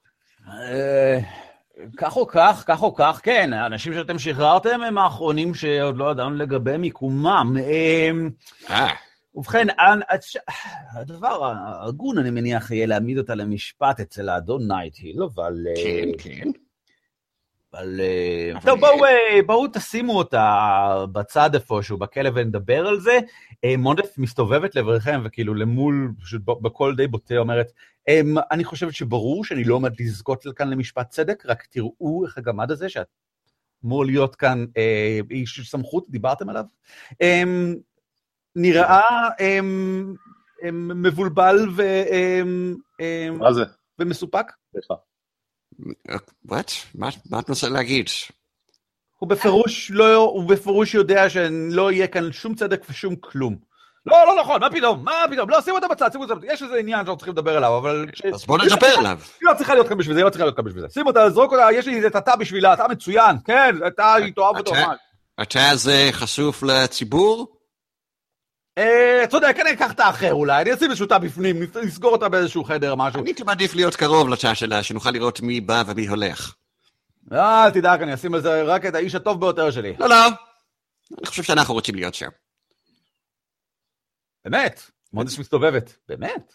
[1.97, 6.35] כך או כך, כך או כך, כן, האנשים שאתם שחררתם הם האחרונים שעוד לא ידענו
[6.35, 7.53] לגבי מיקומם.
[7.59, 8.11] אה,
[8.69, 8.93] אה,
[9.35, 9.67] ובכן,
[10.91, 15.53] הדבר ההגון, אני מניח, יהיה להעמיד אותה למשפט אצל האדון נייט-היל, אבל...
[15.67, 16.49] אה, כן, כן.
[17.73, 17.99] אבל...
[18.01, 23.19] אה, טוב, בואו, אה, בואו תשימו אותה בצד איפשהו, בכלא ונדבר על זה.
[23.63, 27.71] אה, מונדף מסתובבת לעברכם, וכאילו למול, פשוט בקול די בוטה אומרת,
[28.07, 32.71] "אמ, אני חושבת שברור שאני לא עומד לזכות כאן למשפט צדק, רק תראו איך הגמד
[32.71, 33.07] הזה, שאת
[33.85, 36.65] אמור להיות כאן אה, איש סמכות, דיברתם עליו,
[37.21, 37.75] אמ,
[38.55, 39.01] נראה
[39.39, 40.13] אמ,
[40.67, 41.83] אמ, מבולבל ו,
[43.39, 43.63] מה זה?
[43.99, 44.45] ומסופק.
[44.71, 44.93] סליחה.
[46.45, 46.71] וואט?
[46.95, 48.09] מה מה את מנסה להגיד?
[49.19, 53.55] הוא בפירוש לא, הוא בפירוש יודע שלא יהיה כאן שום צדק ושום כלום.
[54.05, 56.63] לא, לא נכון, מה פתאום, מה פתאום, לא, שימו אותה בצד, שימו אותה בצד, יש
[56.63, 58.05] איזה עניין שאנחנו צריכים לדבר עליו, אבל...
[58.33, 59.19] אז בוא נדבר עליו.
[59.41, 60.89] היא לא צריכה להיות כאן בשביל זה, היא לא צריכה להיות כאן בשביל זה.
[60.89, 64.57] שים אותה, זרוק אותה, יש לי את התא בשבילה, אתה מצוין, כן, אתה, היא תאהב
[64.57, 64.71] אותו.
[65.41, 67.47] אתה זה חשוף לציבור?
[68.77, 72.29] אה, אתה יודע, כנראה אקח את האחר אולי, אני אשים איזשהו תא בפנים, נסגור אותה
[72.29, 73.19] באיזשהו חדר, משהו.
[73.21, 76.55] אני הייתי מעדיף להיות קרוב לתא שלה, שנוכל לראות מי בא ומי הולך.
[77.31, 79.93] אל תדאג, אני אשים על זה רק את האיש הטוב ביותר שלי.
[79.99, 80.27] לא, לא.
[81.17, 82.29] אני חושב שאנחנו רוצים להיות שם.
[84.45, 84.81] באמת,
[85.13, 85.95] מודש מסתובבת.
[86.07, 86.53] באמת?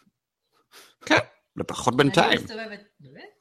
[1.07, 1.19] כן,
[1.57, 2.41] לפחות אני בינתיים.
[2.43, 3.39] מסתובבת, באמת?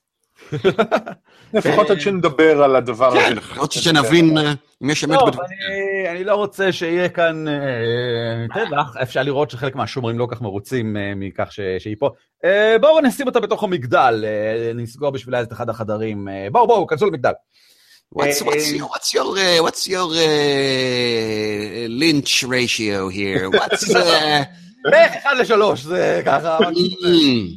[1.53, 3.19] לפחות עד שנדבר על הדבר הזה.
[3.19, 5.49] כן, רוצה שנבין אה, אם יש אמת טוב, בדברים.
[6.09, 7.53] אני- לא רוצה שיהיה כאן אה,
[8.53, 12.09] טבח, אפשר לראות שחלק מהשומרים לא כל כך מרוצים אה, מכך שהיא פה.
[12.45, 16.27] אה, בואו נשים אותה בתוך המגדל, אה, נסגור בשבילה את אחד החדרים.
[16.27, 17.31] אה, בואו, בואו, כנסו למגדל.
[18.15, 23.49] What's, what's your, what's your, uh, what's your uh, lynch ratio here?
[23.49, 23.83] What's...
[23.95, 24.45] Uh,
[24.91, 26.57] בערך אחד לשלוש, זה ככה.
[26.57, 26.61] mm,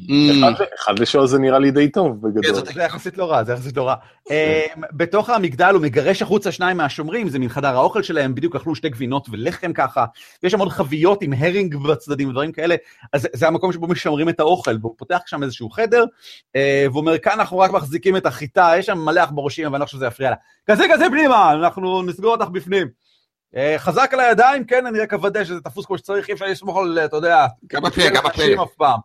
[0.09, 0.13] mm.
[0.39, 2.43] אחד- אחד לשעה זה נראה לי די טוב בגדול.
[2.65, 3.95] כן, זה יחסית לא רע, זה יחסית לא רע.
[4.31, 8.75] אה, בתוך המגדל הוא מגרש החוצה שניים מהשומרים, זה מן חדר האוכל שלהם, בדיוק אכלו
[8.75, 10.05] שתי גבינות ולחם ככה,
[10.43, 12.75] ויש שם עוד חביות עם herring בצדדים ודברים כאלה,
[13.13, 16.05] אז זה- זה המקום שבו משמרים את האוכל, והוא פותח שם איזשהו חדר,
[16.57, 19.81] אה, והוא אומר, כאן אנחנו רק מחזיקים את החיטה, יש שם מלא עכברושים, אבל אני
[19.81, 20.37] לא חושב שזה יפריע לה.
[20.71, 22.87] כזה כזה פנימה, אנחנו נסגור אותך בפנים.
[23.57, 26.77] אה, חזק על הידיים, כן, אני רק אוודא שזה תפוס כמו שצריך, אי אפשר לסמוך
[26.77, 28.29] על, אתה יודע, גם הפה, גם הפה.
[28.29, 29.01] אנשים אף פעם.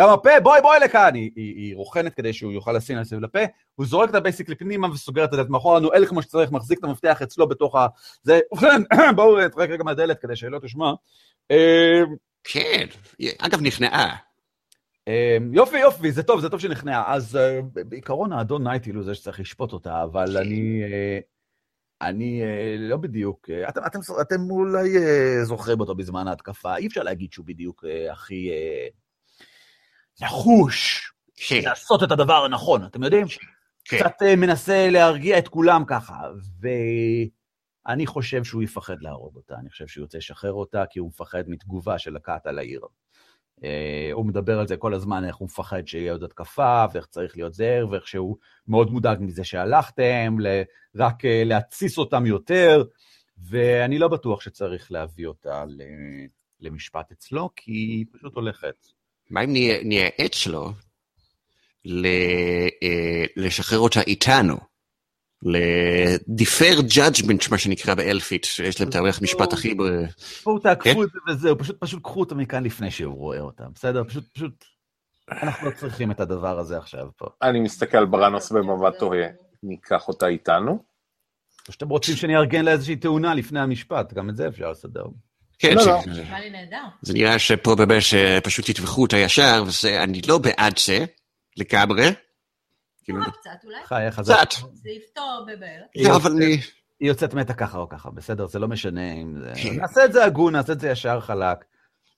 [0.00, 3.20] גם הפה, בואי בואי לכאן, היא, היא, היא רוכנת כדי שהוא יוכל לשים לה סביב
[3.20, 3.38] לפה,
[3.74, 6.84] הוא זורק את ה basically פנימה וסוגר את הדלת מאחורה, נועל כמו שצריך, מחזיק את
[6.84, 7.86] המפתח אצלו בתוך ה...
[8.22, 8.82] זה, ובכן,
[9.16, 10.92] בואו נתרק רגע מהדלת כדי שלא תשמע.
[11.50, 12.00] אה,
[12.44, 12.86] כן,
[13.38, 14.16] אגב נכנעה.
[15.08, 17.14] אה, יופי יופי, זה טוב, זה טוב שנכנעה.
[17.14, 20.82] אז אה, בעיקרון האדון נייטיל הוא זה שצריך לשפוט אותה, אבל אני...
[22.02, 26.86] אני אה, לא בדיוק, אה, אתם, אתם, אתם אולי אה, זוכרים אותו בזמן ההתקפה, אי
[26.86, 28.50] אפשר להגיד שהוא בדיוק הכי
[30.22, 33.26] נחוש כן, לעשות את הדבר הנכון, אתם יודעים?
[33.84, 33.98] כן.
[33.98, 36.14] קצת מנסה להרגיע את כולם ככה,
[37.86, 41.42] ואני חושב שהוא יפחד להרוג אותה, אני חושב שהוא ירצה לשחרר אותה, כי הוא מפחד
[41.46, 42.80] מתגובה של הכת על העיר.
[43.64, 47.36] אה, הוא מדבר על זה כל הזמן, איך הוא מפחד שיהיה עוד התקפה, ואיך צריך
[47.36, 48.36] להיות זהר, ואיך שהוא
[48.68, 50.62] מאוד מודאג מזה שהלכתם, ל-
[50.96, 52.84] רק אה, להתסיס אותם יותר,
[53.50, 55.64] ואני לא בטוח שצריך להביא אותה
[56.60, 58.86] למשפט אצלו, כי היא פשוט הולכת.
[59.30, 60.72] מה אם נהיה- נייעץ לו
[61.84, 62.06] ל-
[62.82, 64.56] אה, לשחרר אותה איתנו?
[65.42, 69.74] ל-defer judgment, מה שנקרא באלפית, שיש להם הערך משפט הכי...
[69.74, 70.62] בואו כן?
[70.62, 74.04] תעקפו את זה וזהו, פשוט פשוט קחו אותה מכאן לפני שהוא רואה אותה, בסדר?
[74.04, 74.64] פשוט, פשוט,
[75.30, 77.26] אנחנו לא צריכים את הדבר הזה עכשיו פה.
[77.42, 79.26] אני מסתכל על בראנוס במבט תוהה.
[79.62, 80.78] ניקח אותה איתנו?
[81.68, 85.04] או שאתם רוצים שאני אארגן לה איזושהי תאונה לפני המשפט, גם את זה אפשר לסדר.
[85.58, 85.98] כן, לא, לא.
[86.06, 86.82] נשמע לי נהדר.
[87.02, 91.04] זה נראה שפה באמת אה, פשוט יטבחו אותה ישר, ואני לא בעד זה,
[91.56, 92.08] לגמרי.
[93.08, 93.76] כאילו, קצת אולי.
[93.84, 94.34] חי, איך זה?
[94.34, 94.60] קצת.
[94.72, 95.86] זה יפתור בבערך.
[95.96, 96.60] לא, אבל אני...
[97.00, 98.46] היא יוצאת מתה ככה או ככה, בסדר?
[98.46, 99.52] זה לא משנה אם זה...
[99.62, 99.76] כן.
[99.76, 101.64] נעשה את זה הגון, נעשה את זה ישר חלק.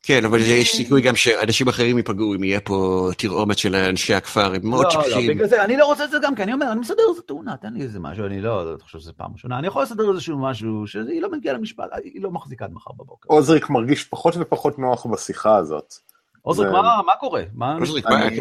[0.02, 4.54] כן, אבל יש סיכוי גם שאנשים אחרים ייפגעו אם יהיה פה תרעומת של אנשי הכפר,
[4.54, 5.30] הם מאוד לא, לא, שפכים.
[5.30, 7.56] בגלל זה, אני לא רוצה את זה גם, כי אני אומר, אני מסדר איזה תאונה,
[7.56, 10.38] תן לי איזה משהו, אני לא לא חושב שזה פעם ראשונה, אני יכול לסדר איזשהו
[10.38, 13.28] משהו שהיא לא מגיעה למשפט, היא לא מחזיקה עד מחר בבוקר.
[13.28, 15.94] עוזריק מרגיש פחות ופחות נוח בשיחה הזאת.
[16.42, 16.68] עוזריק,
[17.06, 17.42] מה קורה?
[17.54, 17.76] מה...
[17.80, 18.40] עוזריק, אני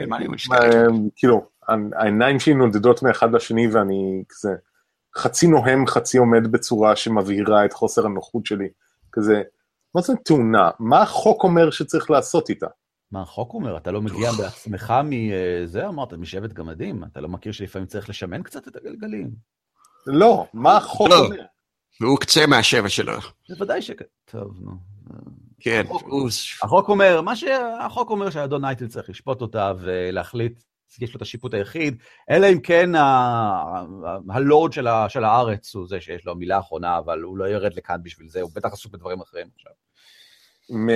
[0.53, 0.85] אה?
[1.15, 1.45] כאילו,
[1.95, 4.55] העיניים שלי נודדות מאחד לשני ואני כזה
[5.17, 8.67] חצי נוהם, חצי עומד בצורה שמבהירה את חוסר הנוחות שלי.
[9.11, 9.41] כזה,
[9.95, 10.69] מה זה תאונה?
[10.79, 12.67] מה החוק אומר שצריך לעשות איתה?
[13.11, 13.77] מה החוק אומר?
[13.77, 17.03] אתה לא מגיע בעצמך מזה, אמרת, משבט גמדים?
[17.03, 19.31] אתה לא מכיר שלפעמים צריך לשמן קצת את הגלגלים?
[20.07, 21.25] לא, מה החוק לא.
[21.25, 21.41] אומר?
[22.01, 23.13] והוא קצה מהשבע שלו.
[23.49, 24.05] בוודאי שכן.
[24.25, 24.71] טוב, נו.
[25.59, 25.83] כן.
[26.63, 30.63] החוק אומר, מה שהחוק אומר שהאדון נייטל צריך לשפוט אותה ולהחליט,
[31.01, 31.97] יש לו את השיפוט היחיד,
[32.29, 32.89] אלא אם כן
[34.29, 34.73] הלורד
[35.09, 38.41] של הארץ הוא זה שיש לו מילה אחרונה, אבל הוא לא ירד לכאן בשביל זה,
[38.41, 39.71] הוא בטח עסוק בדברים אחרים עכשיו.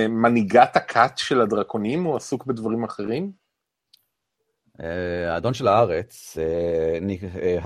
[0.08, 3.32] מנהיגת הכת של הדרקונים הוא עסוק בדברים אחרים?
[4.80, 6.98] אה, האדון של הארץ, אה,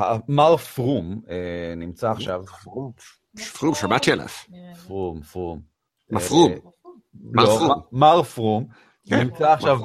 [0.00, 2.42] אה, מר פרום, אה, נמצא עכשיו,
[3.58, 4.28] פרום, שמעתי עליו.
[4.86, 5.60] פרום, פרום.
[6.10, 6.52] מפרום.
[7.22, 7.80] מר לא, פרום.
[7.92, 8.66] מר פרום.
[9.08, 9.78] כן, נמצא עכשיו,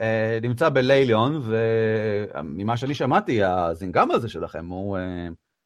[0.00, 5.02] אה, נמצא בליליון, וממה שאני שמעתי, הזינגם הזה שלכם, הוא אה,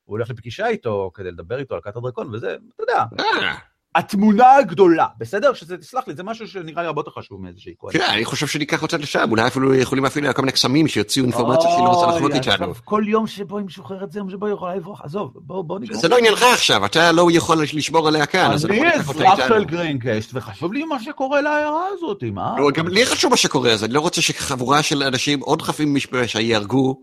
[0.05, 3.55] הוא הולך לפגישה איתו כדי לדבר איתו על כת הדרקון, וזה, אתה יודע, אה,
[3.95, 5.55] התמונה הגדולה, בסדר?
[5.55, 7.93] שזה, תסלח לי, זה משהו שנראה לי הרבה יותר חשוב מאיזושהי כהן.
[7.93, 11.71] כן, אני חושב שניקח אותה לשם, אולי אפילו יכולים עליה כל מיני קסמים שיוציאו אינפורמציה
[11.71, 12.73] שהיא לא רוצה לחלוק איתנו.
[12.85, 16.01] כל יום שבו היא משוחררת זה יום שבו היא יכולה לברוח, עזוב, בוא בוא נגמור.
[16.01, 19.33] זה לא עניינך עכשיו, אתה לא יכול לשמור עליה כאן, אז אנחנו אני ניקח אותה
[19.33, 19.65] אזרח של.
[19.65, 22.55] גרינקסט, וחשוב לי מה שקורה לעיירה הזאת, מה?
[22.59, 25.95] לא, גם לי חשוב מה שקורה, אז אני לא רוצה שחבורה של אנשים עוד חפים
[25.95, 27.01] מפשע ייהרגו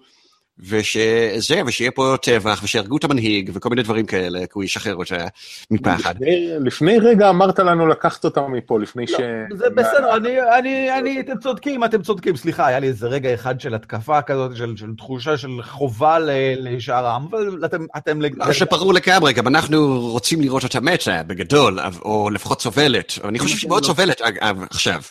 [0.60, 5.16] ושזה, ושיהיה פה טבח, ושיהרגו את המנהיג, וכל מיני דברים כאלה, כי הוא ישחרר אותה
[5.72, 6.16] מפחד.
[6.16, 9.12] לפני- לפני רגע אמרת לנו לקחת אותם מפה, לפני ש...
[9.12, 10.30] לא, זה בסדר, אני,
[10.60, 14.56] אני, אני, אתם צודקים, אתם צודקים, סליחה, היה לי איזה רגע אחד של התקפה כזאת,
[14.56, 16.30] של, של תחושה של חובה ל-
[16.76, 21.80] לשאר העם, אבל אתם, אתם, לא, שברור לגמרי, גם אנחנו רוצים לראות אותה מתה, בגדול,
[22.02, 23.14] או לפחות סובלת.
[23.24, 25.02] אני חושב שהיא מאוד סובלת, אגב, עכשיו.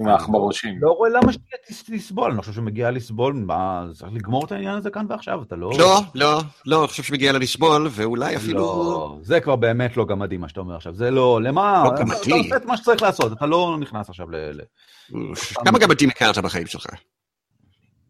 [0.00, 0.78] עם העכברושים.
[0.80, 4.76] לא רואה למה שתהיה תסבול, אני לא חושב שמגיע לסבול, מה, צריך לגמור את העניין
[4.76, 5.70] הזה כאן ועכשיו, אתה לא...
[5.78, 8.58] לא, לא, לא, אני חושב שמגיע לה לסבול, ואולי אפילו...
[8.58, 11.84] לא, זה כבר באמת לא גמדי מה שאתה אומר עכשיו, זה לא, למה?
[11.84, 12.14] לא גמדי.
[12.14, 14.36] אתה עושה את מה שצריך לעשות, אתה לא נכנס עכשיו ל...
[14.36, 14.64] ל-
[15.64, 16.86] כמה גמדים הכרת בחיים שלך?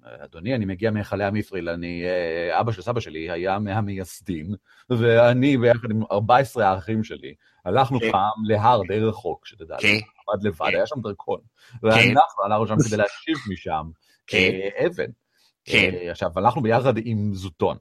[0.04, 4.54] אדוני, אני מגיע מהיכלי המפריל, אני, אה, אבא של סבא שלי היה מהמייסדים,
[4.90, 7.34] ואני ביחד עם 14 האחים שלי,
[7.64, 8.12] הלכנו כן.
[8.12, 9.88] פעם להר די רחוק, שתדע, כן.
[9.88, 10.76] עמד לבד, כן.
[10.76, 11.40] היה שם דרקון,
[11.82, 13.90] ואנחנו הלכנו שם כדי להשיב משם
[14.26, 14.50] כן.
[14.52, 15.10] אה, אבן.
[15.64, 15.90] כן.
[15.94, 17.76] אה, עכשיו, הלכנו ביחד עם זוטון.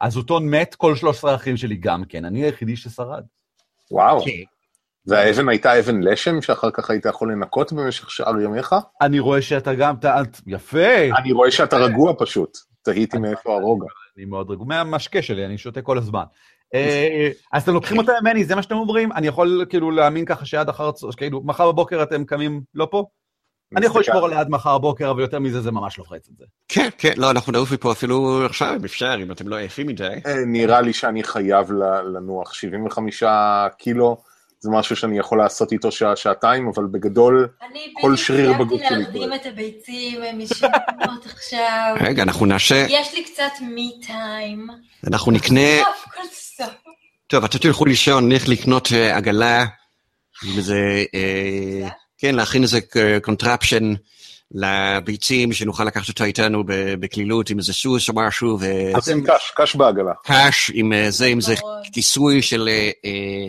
[0.00, 3.24] הזוטון מת, כל 13 האחים שלי גם כן, אני היחידי ששרד.
[3.90, 4.24] וואו.
[4.24, 4.30] כן.
[5.06, 8.74] והאבן הייתה אבן לשם שאחר כך היית יכול לנקות במשך שאר ימיך?
[9.00, 12.58] אני רואה שאתה גם, אתה, יפה, אני רואה שאתה רגוע פשוט.
[12.82, 13.86] תהיתי מאיפה הרוגע.
[14.16, 16.24] אני מאוד רגוע, מהמשקה שלי, אני שותה כל הזמן.
[16.74, 19.12] אה, אז אתם לוקחים אותה ממני, זה מה שאתם אומרים?
[19.12, 23.04] אני יכול כאילו להאמין ככה שעד אחר הצהריים, כאילו, מחר בבוקר אתם קמים לא פה?
[23.76, 26.44] אני יכול לשמור עליה עד מחר בבוקר, אבל יותר מזה זה ממש לוחץ את זה.
[26.68, 30.08] כן, כן, לא, אנחנו נעוף מפה אפילו עכשיו, אם אפשר, אם אתם לא עייפים מדי.
[30.26, 31.72] אה, נראה לי שאני חייב
[32.14, 33.22] לנוח 75
[33.78, 34.16] קילו,
[34.60, 38.80] זה משהו שאני יכול לעשות איתו שעה, שעתיים, אבל בגדול, אני כל בדיוק שריר בגוף
[38.80, 39.40] סיימתי שלי להרדים כואב.
[39.40, 41.94] את הביצים, משנות עכשיו.
[42.00, 44.66] רגע, אנחנו נעשה, יש לי קצת me time.
[45.06, 45.60] אנחנו נקנה.
[47.32, 49.66] טוב, אתם תלכו לישון, נלך לקנות אה, עגלה,
[50.44, 51.88] עם איזה, אה,
[52.18, 52.78] כן, להכין איזה
[53.22, 53.94] contraption
[54.54, 58.58] לביצים, שנוכל לקחת אותה איתנו ב- בקלילות, עם איזה סוס או משהו,
[58.94, 60.12] עושים קש, קש בעגלה.
[60.24, 61.82] וקש עם אה, זה, עם זה ברור.
[61.92, 63.46] כיסוי של אה, אה,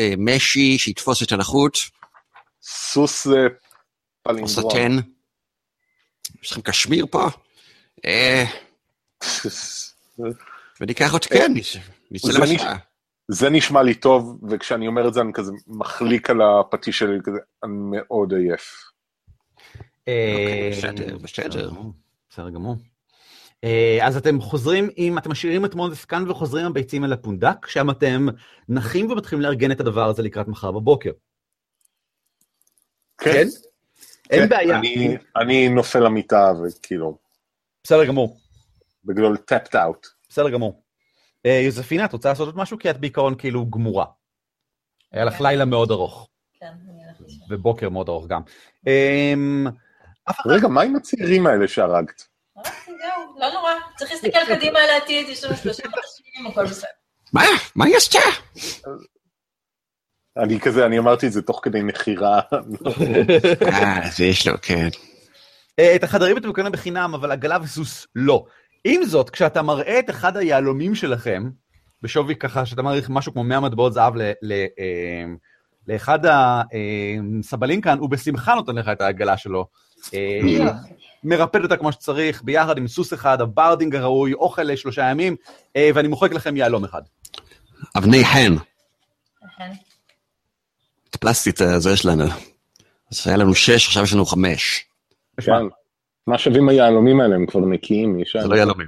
[0.00, 1.78] אה, משי שיתפוס את הלחות,
[2.62, 3.46] סוס זה
[4.28, 4.48] או.
[4.48, 4.98] סטן.
[6.42, 7.28] יש לכם קשמיר פה?
[8.04, 8.44] אה,
[10.80, 11.52] וניקח אותה, כן,
[12.10, 12.74] נצא למסע.
[13.28, 17.38] זה נשמע לי טוב, וכשאני אומר את זה אני כזה מחליק על הפטיש שלי, כזה,
[17.62, 18.90] אני מאוד עייף.
[20.08, 22.50] אה, בסדר, בסדר.
[22.50, 22.76] גמור.
[23.64, 27.66] אה, אז אתם חוזרים עם, אתם משאירים את מוזס כאן וחוזרים עם הביצים אל הפונדק,
[27.66, 28.26] שם אתם
[28.68, 31.10] נחים ומתחילים לארגן את הדבר הזה לקראת מחר בבוקר.
[33.18, 33.46] כן?
[34.30, 34.80] אין כן, בעיה.
[35.36, 37.18] אני- נופל למיטה וכאילו,
[37.84, 38.40] בסדר גמור.
[39.04, 40.08] בגדול tapped out.
[40.28, 40.83] בסדר גמור.
[41.46, 42.78] אה, יוזפינה, את רוצה לעשות עוד משהו?
[42.78, 44.04] כי את בעיקרון כאילו גמורה.
[45.12, 46.28] היה לך לילה מאוד ארוך,
[46.60, 47.46] כן, אני הולכת לישון.
[47.50, 48.40] ובוקר מאוד ארוך גם.
[48.86, 49.66] אמ.
[50.46, 52.22] רגע, מה עם הצעירים האלה שהרגת?
[52.86, 53.70] זהו, לא נורא.
[53.96, 56.88] צריך להסתכל קדימה על העתיד, יש לנו שלושה חודשים, הכל בסדר.
[57.32, 57.42] מה?
[57.76, 58.18] מה היא עשתה?
[60.36, 62.40] אני כזה, אני אמרתי את זה תוך כדי מכירה.
[63.72, 64.88] אה, זה יש לו, כן.
[65.78, 68.44] אה, את החדרים אתם קונים בחינם, אבל עגלה וסוס לא.
[68.84, 71.50] עם זאת, כשאתה מראה את אחד היהלומים שלכם,
[72.02, 75.24] בשווי ככה, שאתה מעריך משהו כמו 100 מטבעות זהב ל, ל, אה,
[75.88, 79.66] לאחד הסבלים כאן, הוא בשמחה נותן לך את העגלה שלו.
[80.14, 80.40] אה,
[81.24, 85.36] מרפד אותה כמו שצריך, ביחד עם סוס אחד, ה barding הראוי, אוכל לשלושה ימים,
[85.76, 87.02] אה, ואני מוחק לכם יהלום אחד.
[87.96, 88.54] אבני חן.
[91.10, 92.24] את הפלסטית הזה שלנו.
[93.12, 94.84] אז היה לנו שש, עכשיו יש לנו חמש.
[95.40, 95.52] כן.
[96.26, 97.34] מה שווים היהלומים האלה?
[97.34, 98.36] הם כבר נקיים, יש...
[98.42, 98.86] זה לא יהלומים.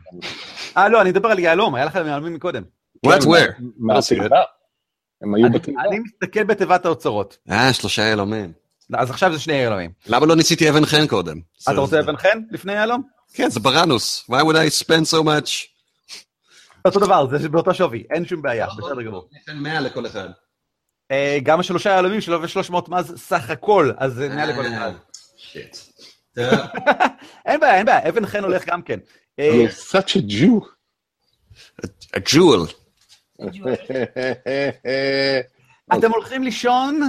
[0.76, 2.62] אה, לא, אני מדבר על יהלום, היה לכם יהלומים מקודם.
[3.06, 3.62] What, where?
[3.78, 4.42] מהתיבה.
[5.22, 5.80] הם היו אני- בתיבה.
[5.88, 7.38] אני מסתכל בתיבת האוצרות.
[7.50, 8.52] אה, שלושה יהלומים.
[8.94, 9.90] אז עכשיו זה שני יהלומים.
[10.06, 11.40] למה לא ניסיתי אבן חן קודם?
[11.62, 13.02] אתה רוצה אבן חן לפני יהלום?
[13.34, 14.30] כן, זה בראנוס.
[14.30, 15.50] Why would I spend so much?
[16.84, 19.28] אותו דבר, זה באותו שווי, אין שום בעיה, בסדר גמור.
[19.32, 20.28] ניתן 100 לכל אחד.
[21.10, 24.92] אה, גם השלושה יהלומים שלו ו-300 מז סך הכל, אז זה 100 לכל אחד.
[25.36, 25.76] שיט.
[27.46, 28.98] אין בעיה, אין בעיה, אבן חן הולך גם כן.
[29.38, 30.76] אה, You're such a Jew.
[32.16, 32.72] A jewel.
[35.98, 37.00] אתם הולכים לישון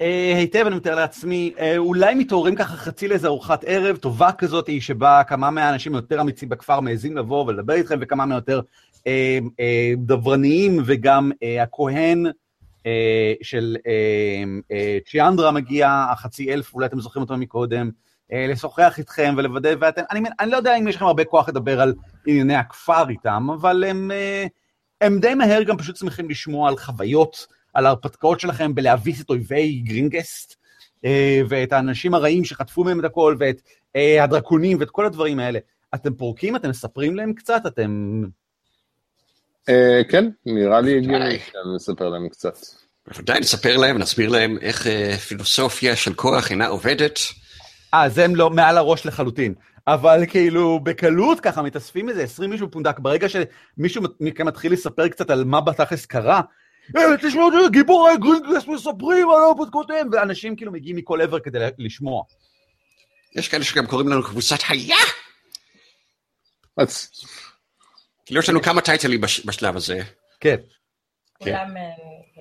[0.00, 4.70] אה, היטב, אני מתאר לעצמי, אה, אולי מתעוררים ככה חצי לאיזה ארוחת ערב טובה כזאת,
[4.80, 8.60] שבה כמה מהאנשים היותר אמיצים בכפר מעזים לבוא ולדבר איתכם, וכמה מהיותר
[9.06, 12.26] אה, אה, דברניים, וגם אה, הכהן
[12.86, 13.92] אה, של אה,
[14.72, 20.02] אה, צ'יאנדרה מגיע, החצי אלף, אולי אתם זוכרים אותו מקודם, אה, לשוחח איתכם ולוודא, ואתם,
[20.10, 21.94] אני, אני לא יודע אם יש לכם הרבה כוח לדבר על
[22.26, 24.46] ענייני הכפר איתם, אבל הם, אה,
[25.00, 29.82] הם די מהר גם פשוט שמחים לשמוע על חוויות, על ההרפתקאות שלכם בלהביס את אויבי
[29.84, 30.56] גרינגסט,
[31.04, 33.62] אה, ואת האנשים הרעים שחטפו מהם את הכל, ואת
[33.96, 35.58] אה, הדרקונים, ואת כל הדברים האלה.
[35.94, 38.22] אתם פורקים, אתם מספרים להם קצת, אתם...
[39.68, 41.38] אה, כן, נראה לי הגיוני.
[41.38, 42.58] שאני אספר להם קצת.
[43.06, 47.18] בוודאי נספר להם, נסביר להם איך אה, פילוסופיה של כוח אינה עובדת.
[47.94, 49.54] אה, זה הם לא מעל הראש לחלוטין.
[49.86, 55.30] אבל כאילו, בקלות ככה מתאספים איזה 20 מישהו פונדק, ברגע שמישהו מכם מתחיל לספר קצת
[55.30, 56.40] על מה בתכלס קרה,
[56.96, 62.22] "אה, תשמעו, זה גיבורי גרינגלס מספרים על ההרפתקאותיהם, ואנשים כאילו מגיעים מכל עבר כדי לשמוע.
[63.36, 64.96] יש כאלה שגם קוראים לנו קבוצת היה.
[66.76, 67.10] אז
[68.26, 70.00] כאילו יש לנו כמה טייטלים בש- בשלב הזה.
[70.40, 70.56] כן.
[71.38, 71.82] כולם אה,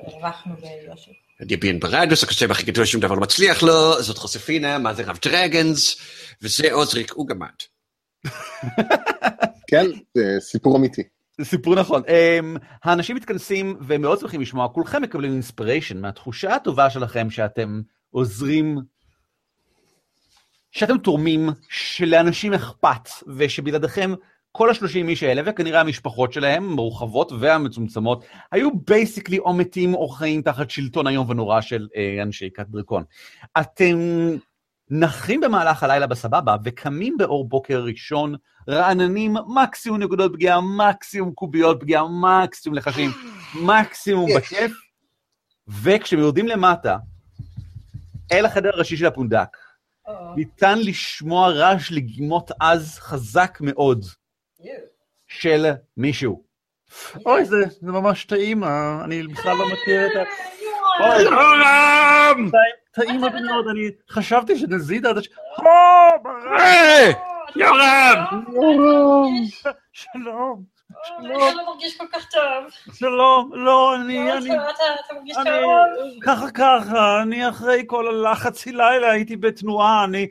[0.07, 1.11] הרווחנו ביושר.
[1.43, 5.19] דיביאן ברדיוס, הכותב הכי גדול שום דבר לא מצליח לו, זאת חוספינה, מה זה רב
[5.25, 5.95] דרגנס,
[6.41, 7.47] וזה עוזריק אוגמד.
[9.69, 11.01] כן, זה סיפור אמיתי.
[11.37, 12.01] זה סיפור נכון.
[12.03, 18.77] Um, האנשים מתכנסים והם מאוד שמחים לשמוע, כולכם מקבלים אינספיריישן מהתחושה הטובה שלכם שאתם עוזרים,
[20.71, 24.13] שאתם תורמים, שלאנשים אכפת, ושבלעדיכם
[24.51, 30.41] כל השלושים איש האלה, וכנראה המשפחות שלהם, המורחבות והמצומצמות, היו basically או מתים או חיים
[30.41, 33.03] תחת שלטון איום ונורא של אה, אנשי כת דרקון.
[33.61, 33.97] אתם
[34.89, 38.35] נחים במהלך הלילה בסבבה, וקמים באור בוקר ראשון,
[38.69, 43.09] רעננים, מקסימום נקודות פגיעה, מקסימום קוביות פגיעה, מקסימום לחשים,
[43.61, 44.71] מקסימום בכיף,
[45.83, 46.97] וכשהם יורדים למטה,
[48.31, 49.57] אל החדר הראשי של הפונדק,
[50.35, 54.05] ניתן לשמוע רעש לגימות עז חזק מאוד.
[55.27, 55.65] של
[55.97, 56.43] מישהו.
[57.25, 60.23] אוי, זה, זה ממש טעים, אה, אני בכלל לא מכיר את ה...
[61.03, 62.49] אוי, יורם!
[62.91, 65.29] טעים מאוד, אני חשבתי שנזיד עד הש...
[66.57, 67.13] היי!
[67.55, 68.43] יורם!
[69.93, 70.63] שלום,
[71.19, 71.23] אתה
[71.55, 72.93] לא מרגיש כל כך טוב.
[72.93, 75.43] שלום, לא, אני, לא, אני, אתה- מרגיש טוב.
[76.23, 80.27] ככה ככה, אני אחרי כל הלחצי לילה הייתי בתנועה, אני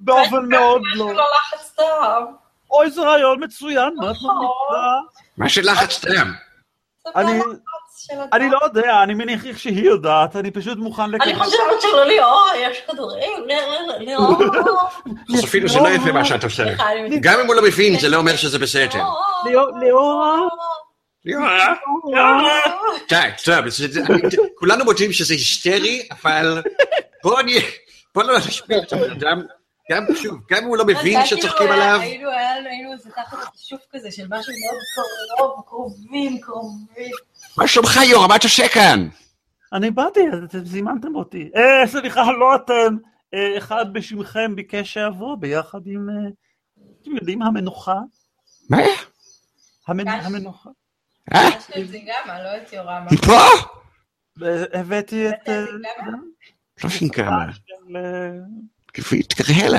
[0.00, 1.04] באופן מאוד לא...
[1.04, 2.45] יש לו לחץ דם.
[2.70, 4.34] אוי, זה רעיון מצוין, מה את נכון.
[4.34, 5.18] ממליצה?
[5.36, 6.32] מה שלחץ דם?
[7.04, 7.40] זה אני-.
[8.32, 11.34] אני לא יודע, אני מניח שהיא יודעת, אני פשוט מוכן אני לקבל...
[11.34, 13.44] חושבת שלליאור יש כדורים,
[13.98, 14.38] ליאור.
[15.30, 16.64] חוספינה זה לא יפה מה שאת עושה.
[16.64, 17.20] אני.
[17.20, 19.02] גם אם הוא לא מבין, זה לא אומר שזה בסדר.
[19.44, 20.48] ליאור, ליאור,
[23.08, 23.54] די, טוב,
[24.58, 26.62] כולנו מודים שזה היסטרי, אבל
[27.22, 29.42] בואו לא נשפיע את הבן אדם.
[29.90, 32.30] גם שוב, גם אם הוא לא מבין אז שצוחקים כאילו, עליו, היינו,
[32.68, 34.82] היינו איזה תחת כישוף כזה של משהו מאוד
[35.36, 37.10] קרוב, קרובים, קרובים.
[37.58, 39.08] מה שלומך יורם, מה אתה עושה כאן?
[39.72, 41.50] אני באתי, אתם זימנתם אותי.
[41.56, 42.96] אה, סליחה, לא אתם.
[43.34, 46.30] אה, אחד בשמכם ביקש שאבוא ביחד עם, אה,
[47.02, 47.96] אתם יודעים, המנוחה?
[48.70, 48.78] מה?
[49.86, 50.70] המנוחה.
[51.34, 51.48] אה?
[51.58, 53.06] יש לי את זינגמה, לא את יורם.
[53.10, 53.38] היא פה?
[54.46, 55.48] אה, הבאתי את...
[56.84, 57.44] לא שינקמה,
[57.96, 58.30] אה,
[59.28, 59.78] תקרא.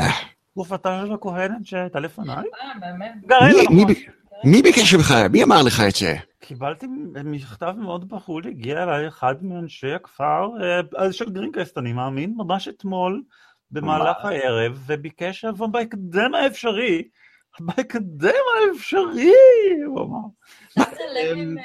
[0.58, 2.36] גופתה של הכהנת שהייתה לפניי.
[2.36, 2.44] אה,
[4.44, 5.14] מי- ביקש ממך?
[5.32, 6.16] מי אמר לך את זה?
[6.40, 6.88] קיבלתי
[7.26, 12.68] מכתב מאוד בהול, הגיע אליי אחד מאנשי הכפר, אה, אז של גרינקסט, אני מאמין, ממש
[12.68, 13.22] אתמול,
[13.72, 17.04] במהלך הערב, וביקש לבוא בהקדם האפשרי,
[17.60, 18.30] בהקדם
[18.72, 19.34] האפשרי,
[19.86, 20.28] הוא אמר.
[21.34, 21.58] אמ.
[21.58, 21.64] אה,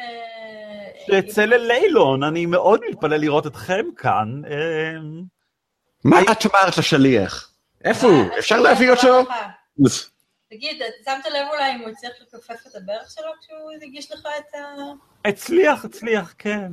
[1.07, 4.43] שאצא לליילון, אני מאוד מתפלא לראות אתכם כאן.
[6.07, 7.51] אה, מה את אמרת לשליח?
[7.85, 8.39] איפה הוא?
[8.39, 9.24] אפשר להביא אותו?
[10.51, 14.20] תגיד, אתה שמת לב אולי אם הוא הצליח לכופף את הברך שלו כשהוא הגיש לך
[14.39, 14.59] את ה...
[15.29, 16.73] הצליח, הצליח, כן.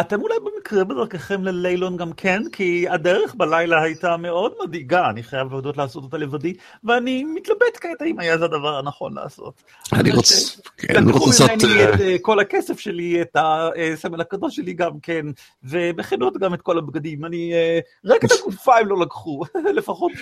[0.00, 5.50] אתם אולי במקרה בדרככם לליילון גם כן, כי הדרך בלילה הייתה מאוד מדאיגה, אני חייב
[5.50, 6.54] להודות לעשות אותה לבדי,
[6.84, 9.62] ואני מתלבט כעת האם היה זה הדבר הנכון לעשות.
[9.92, 10.34] אני רוצה
[10.76, 11.64] כן, אני רוצה לקחו לעשות...
[11.64, 15.26] ממני אה, את אה, כל הכסף שלי, את הסמל הקדוש שלי גם כן,
[15.64, 17.24] ובכנות גם את כל הבגדים.
[17.24, 17.52] אני...
[17.52, 19.42] אה, רק את הגופיים לא לקחו,
[19.76, 20.12] לפחות...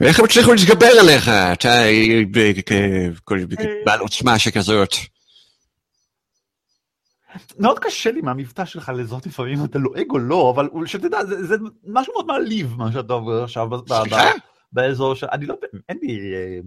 [0.00, 1.28] איך הם הצליחו להתגבר עליך?
[1.28, 1.82] אתה
[3.84, 4.94] בעל עוצמה שכזאת.
[7.58, 11.46] מאוד קשה לי מהמבטא שלך לזאת לפעמים אם אתה לועג או לא, אבל שתדע, זה,
[11.46, 11.54] זה
[11.86, 14.30] משהו מאוד מעליב מה שאתה אומר עכשיו ב- ב- סליחה?
[14.72, 15.24] באזור ש...
[15.24, 15.54] אני לא...
[15.88, 16.34] אין לי...
[16.34, 16.58] אה,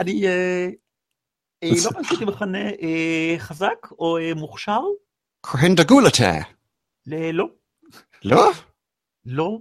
[0.00, 0.26] אני...
[0.26, 0.68] אה,
[1.62, 1.90] אה, לא
[2.22, 4.80] אם מכנה אה, חזק או אה, מוכשר?
[5.42, 6.32] כהן דגול אתה.
[7.06, 7.46] ל- לא.
[8.24, 8.50] לא?
[9.26, 9.58] לא.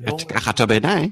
[0.00, 0.16] לא.
[0.16, 1.10] את- ככה אתה בעיניי.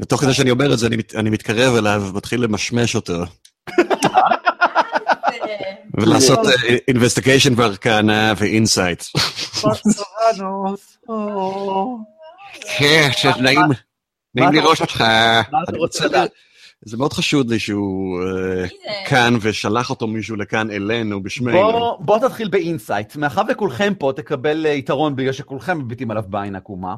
[0.00, 3.12] ותוך כדי שאני אומר את זה, אני מת- אני מתקרב אליו ומתחיל למשמש אותו.
[6.02, 6.38] ולעשות
[6.88, 9.02] investigation ו arcana ו insight.
[9.02, 11.98] סבנוס, או.
[12.78, 13.08] כן,
[14.34, 14.80] נעים לראות?
[14.80, 15.00] אותך.
[15.00, 16.30] מה אתה אני רוצה לדעת?
[16.84, 18.66] זה מאוד חשוד לי שהוא אה?
[19.06, 21.72] כאן ושלח אותו מישהו לכאן אלינו בשמנו.
[21.72, 23.16] בוא, בוא תתחיל ב insight.
[23.16, 26.94] מאחר וכולכם פה תקבל אה, יתרון בגלל שכולכם מביטים עליו בעין עקומה.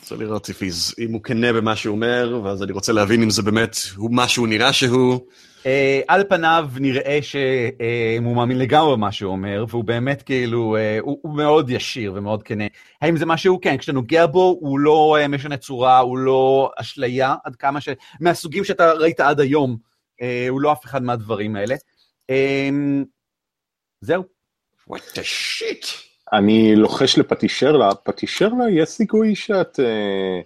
[0.00, 0.50] רוצה לראות
[0.98, 4.28] אם הוא כנה במה שהוא אומר, ואז אני רוצה להבין אם זה באמת הוא מה
[4.28, 5.20] שהוא נראה שהוא.
[5.66, 11.18] אה, על פניו נראה שהוא מאמין לגמרי במה שהוא אומר, והוא באמת כאילו, אה, הוא
[11.22, 12.64] הוא מאוד ישיר ומאוד כנה.
[13.02, 16.70] האם זה מה שהוא כן, כשאתה נוגע בו, הוא לא אה, משנה צורה, הוא לא
[16.76, 17.88] אשליה, עד כמה ש...
[18.20, 19.76] מהסוגים שאתה ראית עד היום,
[20.22, 21.74] אה, הוא לא אף אחד מהדברים האלה.
[22.30, 22.68] אה,
[24.00, 24.22] זהו.
[24.90, 25.86] what the shit.
[26.32, 30.40] אני לוחש לפטישרלה, פטישרלה, יש סיכוי שאת אה,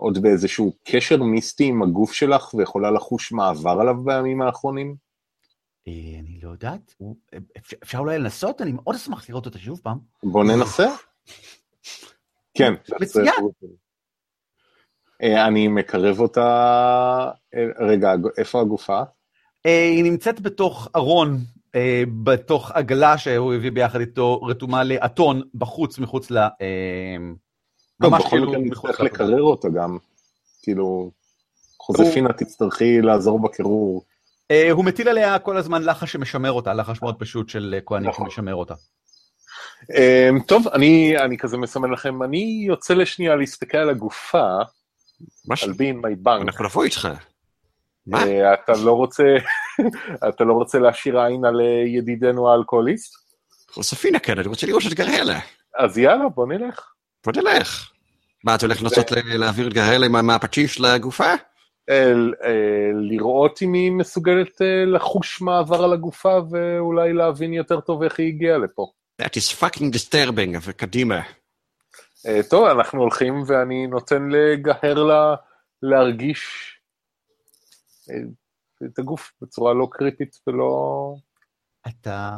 [0.00, 4.94] עוד באיזשהו קשר מיסטי עם הגוף שלך ויכולה לחוש מעבר עליו בימים האחרונים?
[5.88, 6.94] אה, אני לא יודעת,
[7.82, 8.60] אפשר- אולי לנסות?
[8.60, 9.98] אני מאוד אשמח לראות אותה שוב פעם.
[10.22, 10.86] בוא ננסה.
[12.54, 12.72] כן.
[13.00, 13.32] מצוין.
[15.22, 16.42] אה, אני מקרב אותה,
[17.54, 19.00] אה, רגע, איפה הגופה?
[19.64, 21.36] היא נמצאת בתוך ארון,
[22.24, 26.38] בתוך עגלה שהוא הביא ביחד איתו, רתומה לאתון בחוץ, מחוץ ל...
[28.00, 29.26] טוב, ממש בכל כאילו מקרה מחוץ נצטרך לאתון.
[29.26, 29.98] לקרר אותה גם.
[30.62, 31.10] כאילו,
[31.80, 34.04] חוזפינה תצטרכי לעזור בקירור.
[34.50, 38.10] אה, הוא מטיל עליה כל הזמן לחש שמשמר אותה, לחש מאוד פשוט של אה, כהנים
[38.10, 38.30] נכון.
[38.30, 38.74] שמשמר אותה.
[39.96, 44.56] אמ, טוב, אני, אני כזה מסמן לכם, אני יוצא לשנייה להסתכל על הגופה,
[45.46, 45.54] מה.
[45.62, 46.42] על בי עם מי בנק.
[46.42, 47.08] אנחנו נבוא איתך.
[48.06, 48.22] מה?
[48.22, 49.24] אה, אתה לא רוצה,
[50.28, 53.14] אתה לא רוצה להשאיר עין על ידידנו האלכוהוליסט?
[53.72, 55.38] חוספינה כן, אני רוצה לראות את גרהלה.
[55.78, 56.92] אז יאללה, בוא נלך.
[57.26, 57.89] בוא נלך.
[58.44, 61.34] מה, אתה הולך לנסות להעביר את גרהלה עם מהפטיש לגופה?
[61.90, 62.12] אה,
[62.94, 68.28] לראות אם היא מסוגלת אה, לחוש מעבר על הגופה ואולי להבין יותר טוב איך היא
[68.28, 68.86] הגיעה לפה.
[69.22, 71.20] That is fucking disturbing, וקדימה.
[72.26, 75.34] אה, טוב, אנחנו הולכים ואני נותן לגהר לה
[75.82, 76.46] להרגיש
[78.84, 81.14] את הגוף בצורה לא קריטית ולא
[81.88, 82.30] אתה...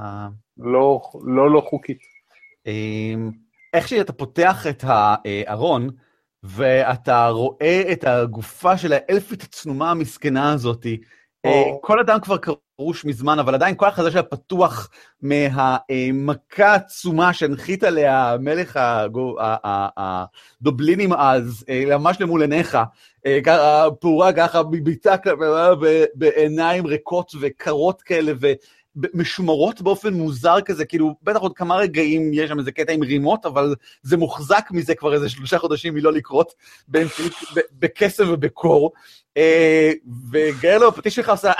[0.59, 1.99] לא, לא, לא חוקית.
[3.73, 5.90] איך שאתה פותח את הארון,
[6.43, 11.01] ואתה רואה את הגופה של האלפית הצנומה המסכנה הזאתי,
[11.44, 11.81] אה, או.
[11.82, 14.90] כל אדם כבר קרוש מזמן, אבל עדיין כל החזה שלה פתוח
[15.23, 20.24] מהמכה העצומה שהנחית עליה מלך הגו- ה- ה-
[20.61, 22.78] הדובלינים אז, אה, ממש למול עיניך.
[23.27, 25.15] אה, פעורה ככה מביטה
[26.15, 28.32] בעיניים ריקות וקרות כאלה,
[28.97, 33.47] ומשומרות באופן מוזר כזה, כאילו, בטח עוד כמה רגעים יש שם איזה קטע עם רימות,
[33.47, 36.55] אבל זה מוחזק מזה כבר איזה שלושה חודשים מלא לקרות,
[36.89, 37.32] באמצעות,
[37.73, 38.93] בקסם ובקור.
[39.36, 39.93] אה,
[40.32, 41.52] וגרלו הפטיש שלך עושה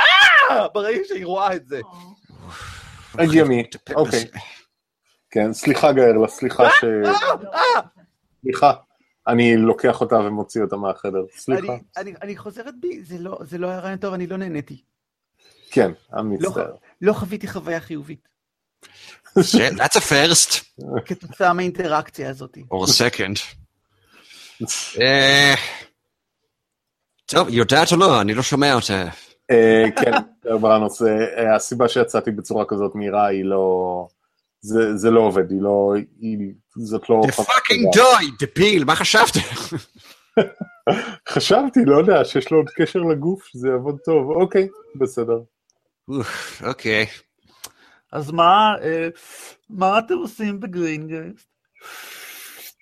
[0.50, 0.68] אה!
[0.68, 1.80] ברגע שהיא רואה את זה.
[3.14, 3.64] הגיוני,
[3.94, 4.24] אוקיי.
[5.30, 6.84] כן, סליחה גארלה, סליחה ש...
[8.42, 8.72] סליחה.
[9.26, 11.60] אני לוקח אותה ומוציא אותה מהחדר, סליחה.
[11.72, 14.82] אני- אני- אני חוזרת בי, זה לא- זה לא היה רעיון טוב, אני לא נהניתי.
[15.70, 16.74] כן, אני מצטער.
[17.02, 18.28] לא חוויתי חוויה חיובית
[19.38, 20.60] That's a first.
[21.06, 22.58] כתוצאה מהאינטראקציה הזאת.
[22.58, 23.38] or a second.
[25.00, 25.54] אה,
[27.26, 28.20] טוב, יודעת או לא?
[28.20, 29.08] אני לא שומע אותה.
[29.50, 30.12] אה, כן,
[30.60, 34.06] ברנוס, אה, הסיבה שיצאתי בצורה כזאת מהירה היא לא...
[34.60, 35.94] זה זה לא עובד, היא לא...
[36.76, 37.22] זאת לא...
[37.26, 39.30] The fucking דוי, דביל, מה חשבת?
[41.28, 44.30] חשבתי, לא יודע, שיש לו עוד קשר לגוף, שזה יעבוד טוב.
[44.30, 44.68] אוקיי,
[45.00, 45.38] בסדר.
[46.08, 47.06] אוף, אוקיי.
[48.12, 49.08] אז מה, אה,
[49.70, 51.48] מה אתם עושים בגרינגרסט?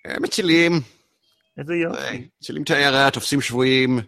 [0.06, 0.80] אה, מצילים,
[1.58, 2.28] איזה אה, יופי.
[2.40, 4.00] מצילים את העיירה, תופסים שבויים,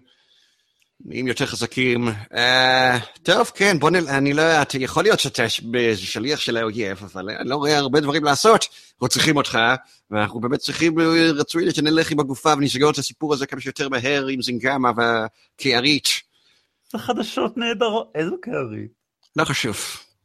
[1.05, 2.09] נהיים יותר חזקים.
[2.34, 4.09] אה, טוב, כן, בוא נל...
[4.09, 5.48] אני לא יודעת, יכול להיות שאתה
[5.97, 8.66] שליח של האויב, אבל אני לא רואה הרבה דברים לעשות.
[8.93, 9.59] אנחנו צריכים אותך,
[10.10, 14.26] ואנחנו באמת צריכים, אה, רצוי שנלך עם הגופה ונסגור את הסיפור הזה כמה שיותר מהר
[14.26, 16.06] עם זינגמה והקערית.
[16.93, 18.10] זה חדשות נהדרות.
[18.14, 19.02] איזו קערית.
[19.36, 19.76] לא חשוב.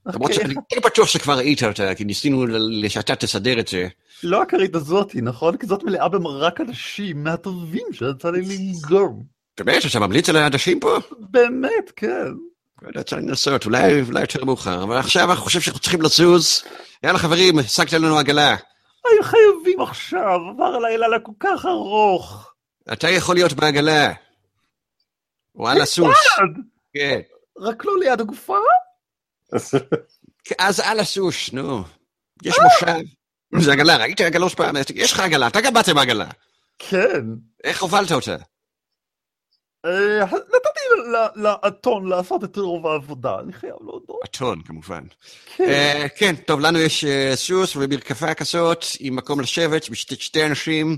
[0.06, 0.36] למרות אוקיי.
[0.36, 2.46] שאני די בטוח שכבר ראית אותה, כי ניסינו
[2.90, 3.88] שאתה תסדר את זה.
[4.24, 5.58] לא הכרית הזאתי, נכון?
[5.58, 9.24] כי זאת מלאה במרק אנשים מהטובים שיצא לי לנגום.
[9.58, 10.98] באמת, אתה ממליץ על העדשים פה?
[11.20, 12.28] באמת, כן.
[12.82, 16.64] לא יודע, צריך לנסות, אולי, יותר מאוחר, אבל עכשיו אני חושב שאנחנו צריכים לזוז.
[17.04, 18.56] יאללה חברים, השגת לנו עגלה.
[19.06, 22.54] היו חייבים עכשיו, עבר הלילה כל כך ארוך.
[22.94, 24.14] אתה יכול להיות בעגלה.
[25.56, 26.18] או על הסוס.
[26.94, 27.20] כן.
[27.60, 28.58] רק לא ליד הגופה?
[30.60, 31.84] אז על הסוס, נו.
[32.44, 33.00] יש מושב.
[33.64, 34.76] זה עגלה, ראית עגלות פעם?
[34.96, 36.28] יש לך עגלה, אתה גם באת עם עגלה.
[36.80, 37.22] כן.
[37.64, 38.36] איך הובלת אותה?
[39.86, 40.80] אה, נתתי
[41.36, 44.20] לאתון לעשות את רוב העבודה, אני חייב להודות.
[44.24, 45.04] אתון, כמובן.
[45.56, 45.64] כן.
[45.64, 50.98] אה, כן, טוב, לנו יש אה, סוס ומרקפה כזאת, עם מקום לשבת, שתי אנשים,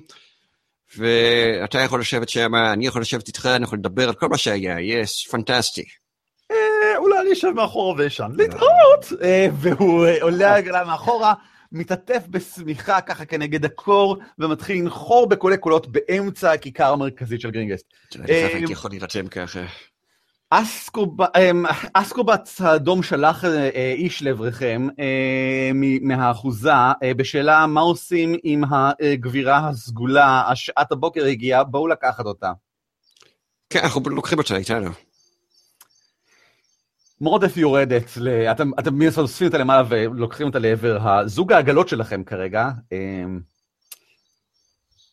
[0.98, 4.80] ואתה יכול לשבת שם, אני יכול לשבת איתך, אנחנו יכולים לדבר על כל מה שהיה,
[4.80, 5.86] יס, פנטסטי.
[7.00, 8.32] אה, אולי אני אשב מאחורה ואשן.
[8.38, 9.06] להתראות!
[9.22, 11.34] אה, והוא אה, עולה העגלה מאחורה,
[11.72, 17.86] מתעטף בשמיכה ככה כנגד הקור, ומתחיל לנחור בקולי קולות באמצע הכיכר המרכזית של גרינגסט.
[18.70, 19.60] יכול להירתם ככה?
[20.50, 25.72] אסקוב- אמ, אסקובץ האדום שלח אה, אה, איש לעברכם אה,
[26.02, 26.72] מהאחוזה
[27.04, 32.52] אה, בשאלה מה עושים עם הגבירה הסגולה, השעת הבוקר הגיעה, בואו לקחת אותה.
[33.70, 34.90] כן, אנחנו לוקחים אותה איתנו.
[37.22, 38.28] מורדף יורדת, ל...
[38.30, 42.70] אתם, אתם אוספים אותה למעלה ולוקחים אותה לעבר הזוג העגלות שלכם כרגע.
[42.92, 43.40] אמ,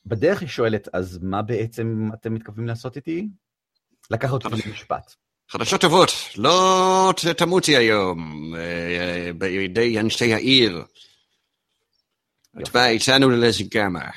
[0.06, 3.28] בדרך היא שואלת, אז מה בעצם אתם מתכוונים לעשות איתי?
[4.10, 5.14] לקחת אותי למשפט.
[5.48, 10.84] חדשות טובות, לא תמותי היום אה, בידי אנשי העיר.
[12.62, 14.10] את באה איתנו ללזיגמה.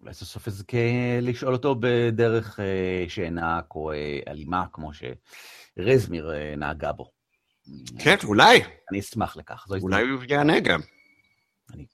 [0.00, 0.76] אולי סוף סוף אזכה
[1.22, 7.10] לשאול אותו בדרך אה, שאינה אה, אלימה, כמו שרזמיר אה, נהגה בו.
[7.98, 8.60] כן, אולי,
[8.90, 10.80] אני אשמח לכך, אולי הוא יענה גם.
[11.74, 11.84] אני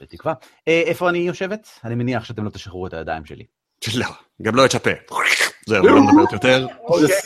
[0.00, 0.34] בתקווה.
[0.68, 1.68] אה, איפה אני יושבת?
[1.84, 3.44] אני מניח שאתם לא תשחררו את הידיים שלי.
[3.94, 4.06] לא,
[4.42, 4.90] גם לא את הפה.
[5.66, 6.66] זהו, לא מדברת יותר.
[6.80, 7.16] אוקיי.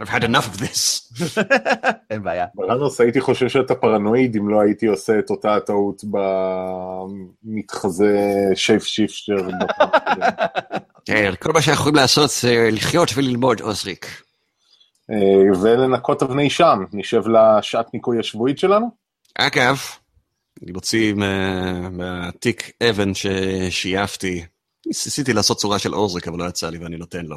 [0.00, 1.12] I've had enough of this.
[2.10, 2.46] אין בעיה.
[2.54, 6.02] ברנוס, הייתי חושב שאתה פרנואיד אם לא הייתי עושה את אותה הטעות
[7.44, 8.18] במתחזה
[8.54, 8.84] שייף
[9.38, 9.68] הקודמת.
[11.06, 14.22] כן, כל מה שאנחנו יכולים לעשות זה לחיות וללמוד, עוזריק.
[15.10, 18.90] אה, ולנקות אבני שם, נשב לשעת ניקוי השבועית שלנו?
[19.38, 19.78] אגב,
[20.62, 24.44] אני מוציא מה- מהתיק אבן ששייפתי.
[24.86, 27.36] ניסיתי לעשות צורה של עוזריק, אבל לא יצא לי ואני נותן לו.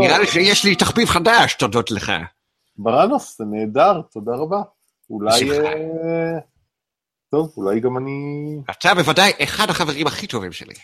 [0.00, 2.12] נראה לי שיש לי תחביב חדש, תודות לך.
[2.76, 4.62] ברנוס, זה נהדר, תודה רבה.
[5.10, 5.50] אולי...
[5.60, 6.38] אה,
[7.30, 8.12] טוב, אולי גם אני...
[8.70, 10.74] אתה בוודאי אחד החברים הכי טובים שלי.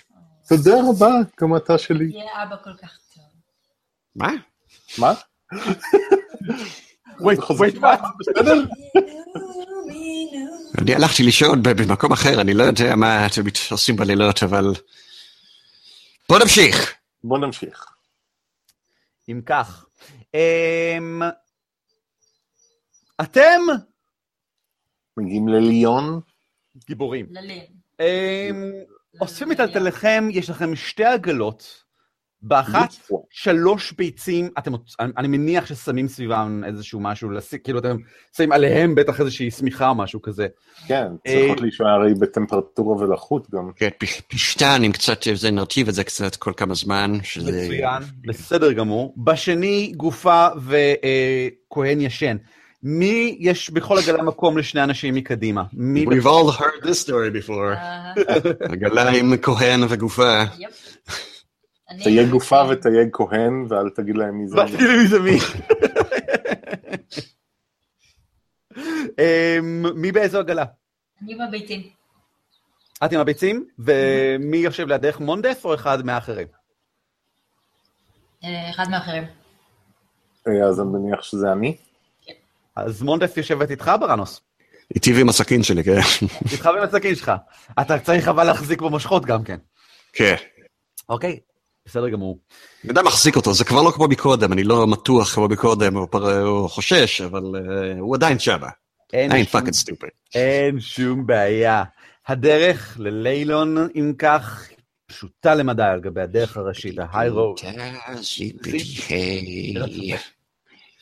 [0.49, 1.11] תודה רבה,
[1.41, 2.05] גם אתה שלי.
[2.05, 3.25] יהיה אבא כל כך טוב.
[4.17, 4.29] מה?
[4.99, 5.15] מה?
[7.21, 7.97] Wait, wait, מה?
[8.19, 8.65] בסדר?
[10.79, 14.65] אני הלכתי לישון במקום אחר, אני לא יודע מה אתם עושים בלילות, אבל...
[16.29, 16.95] בוא נמשיך.
[17.25, 17.85] בוא נמשיך.
[19.29, 19.87] אם כך,
[20.35, 21.23] אמ,
[23.21, 23.61] אתם
[25.17, 26.21] מגיעים לליון,
[26.87, 27.27] גיבורים.
[27.31, 27.65] ללין.
[28.01, 28.73] אמ,
[29.21, 31.85] אוספים את הטלכם, יש לכם שתי עגלות,
[32.43, 32.95] באחת
[33.31, 37.31] שלוש ביצים, אתם, אני, אני מניח ששמים סביבם איזשהו משהו,
[37.65, 37.97] כאילו אתם
[38.37, 40.47] שמים עליהם בטח איזושהי שמיכה או משהו כזה.
[40.87, 43.71] כן, אה, צריכות להישאר הרי בטמפרטורה ולחות גם.
[43.77, 43.89] כן,
[44.29, 47.63] פשטן עם קצת, זה נרטיב את זה קצת כל כמה זמן, שזה...
[47.65, 49.15] מצוין, בסדר גמור.
[49.17, 52.37] בשני, גופה וכהן ישן.
[52.83, 55.63] מי יש בכל עגלה מקום לשני אנשים מקדימה?
[55.73, 56.07] מי...
[56.07, 57.77] We've all heard this story before.
[57.77, 58.13] אה,
[58.61, 60.43] עגלה עם כהן וגופה.
[62.03, 64.57] תייג גופה ותייג כהן, ואל תגיד להם מי זה.
[64.57, 65.39] באתי לי מי זה מי.
[69.19, 70.65] אמ, מי באיזו עגלה?
[71.23, 71.89] אני בביתים.
[73.05, 73.69] את עם הביצים?
[73.79, 76.47] ומי יושב לידך, מונדף או אחד מהאחרים?
[78.45, 79.25] אה, אחד מהאחרים.
[80.49, 81.77] אה, אז אני מניח שזה אני.
[82.77, 84.41] אז מונדף יושבת איתך, ברנוס?
[84.95, 86.01] איתי ועם הסכין שלי, כן.
[86.53, 87.33] איתך עם הסכין שלך.
[87.81, 89.59] אתה צריך אבל להחזיק במושכות גם כן.
[90.13, 90.35] כן.
[91.09, 91.41] אוקיי,
[91.89, 92.39] בסדר גמור.
[92.85, 96.09] אני יודע מחזיק אותו, זה כבר לא כמו מקודם, אני לא מתוח כמו מקודם, הוא
[96.11, 98.69] פר- הוא חושש, אבל אה, הוא עדיין שמה.
[99.13, 99.65] אין ain't שום-.
[100.35, 101.85] אין שום בעיה.
[102.27, 104.69] הדרך לליילון, אם כך,
[105.07, 106.99] פשוטה למדי על גבי הדרך הראשית,
[107.29, 107.59] רוד.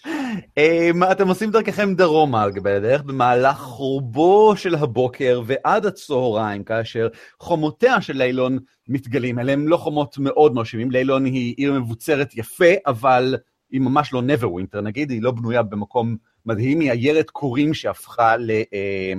[0.07, 7.09] Um, אתם עושים דרככם דרומה על גבי הדרך במהלך חורבו של הבוקר ועד הצהריים, כאשר
[7.41, 8.59] חומותיה של לילון
[8.89, 9.39] מתגלים.
[9.39, 13.37] אלה הם לא חומות מאוד מרשימים, לילון היא עיר מבוצרת יפה, אבל
[13.71, 16.17] היא ממש לא neverwinter נגיד, היא לא בנויה במקום
[16.47, 19.13] מדהים, היא עיירת קורים שהפכה ל, אה,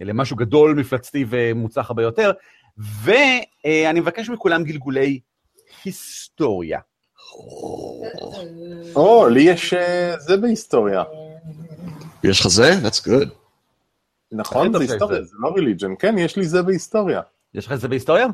[0.00, 2.30] למשהו גדול, מפלצתי ומוצלח הרבה יותר,
[2.78, 5.20] ואני מבקש מכולם גלגולי
[5.84, 6.80] היסטוריה.
[8.96, 11.02] או, לי יש אה, זה בהיסטוריה.
[12.24, 12.70] יש לך זה?
[12.82, 13.28] That's good.
[14.32, 15.34] נכון, זה היסטוריה, זה.
[15.38, 15.94] לא ריליג'ן.
[15.98, 17.20] כן, יש לי זה בהיסטוריה.
[17.54, 18.26] יש לך זה בהיסטוריה?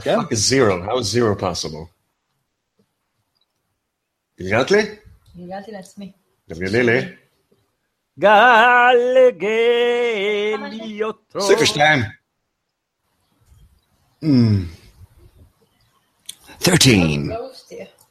[0.00, 0.18] כן.
[0.18, 0.84] Fuck is zero?
[0.86, 1.86] How is zero possible?
[4.40, 4.82] גלגלת לי?
[5.36, 6.12] גלגלתי לעצמי.
[6.50, 7.00] גלגלי לי.
[8.18, 9.42] גלגלי
[11.02, 11.38] אותו.
[11.38, 12.00] 22.
[14.24, 14.26] Mm.
[16.60, 18.03] 13.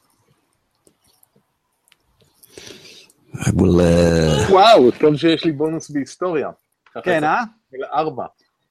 [3.34, 6.50] Will, uh, וואו, טוב שיש לי בונוס בהיסטוריה.
[7.04, 7.42] כן, אה?
[7.92, 8.24] ארבע.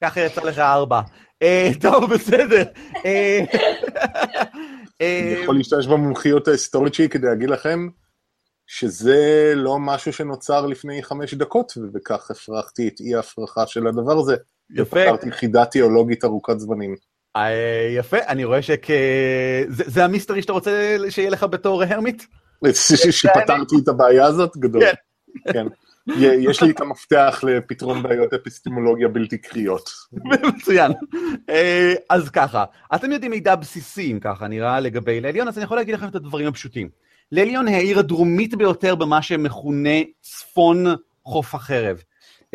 [0.04, 1.00] ככה יצא לך ארבע.
[1.42, 2.62] אה, טוב, בסדר.
[3.06, 3.44] אה,
[5.00, 7.88] אני אה, יכול להשתמש במומחיות ההיסטורית שלי כדי להגיד לכם
[8.66, 14.36] שזה לא משהו שנוצר לפני חמש דקות, ובכך הפרחתי את אי ההפרחה של הדבר הזה.
[14.70, 14.82] יפה.
[14.82, 16.94] ופתרתי חידה תיאולוגית ארוכת זמנים.
[17.36, 18.90] אה, יפה, אני רואה שכ...
[19.68, 22.22] זה, זה המיסטרי שאתה רוצה שיהיה לך בתור הרמיט?
[23.10, 24.82] שפתרתי את הבעיה הזאת, גדול.
[24.82, 24.94] כן.
[25.52, 25.66] כן.
[26.18, 29.90] יש לי את המפתח לפתרון בעיות אפיסטמולוגיה בלתי קריאות.
[30.56, 30.92] מצוין.
[31.50, 32.64] אה, אז ככה,
[32.94, 36.14] אתם יודעים מידע בסיסי, אם ככה נראה, לגבי לעליון, אז אני יכול להגיד לכם את
[36.14, 36.88] הדברים הפשוטים.
[37.32, 40.84] לעליון היא העיר הדרומית ביותר במה שמכונה צפון
[41.24, 42.02] חוף החרב.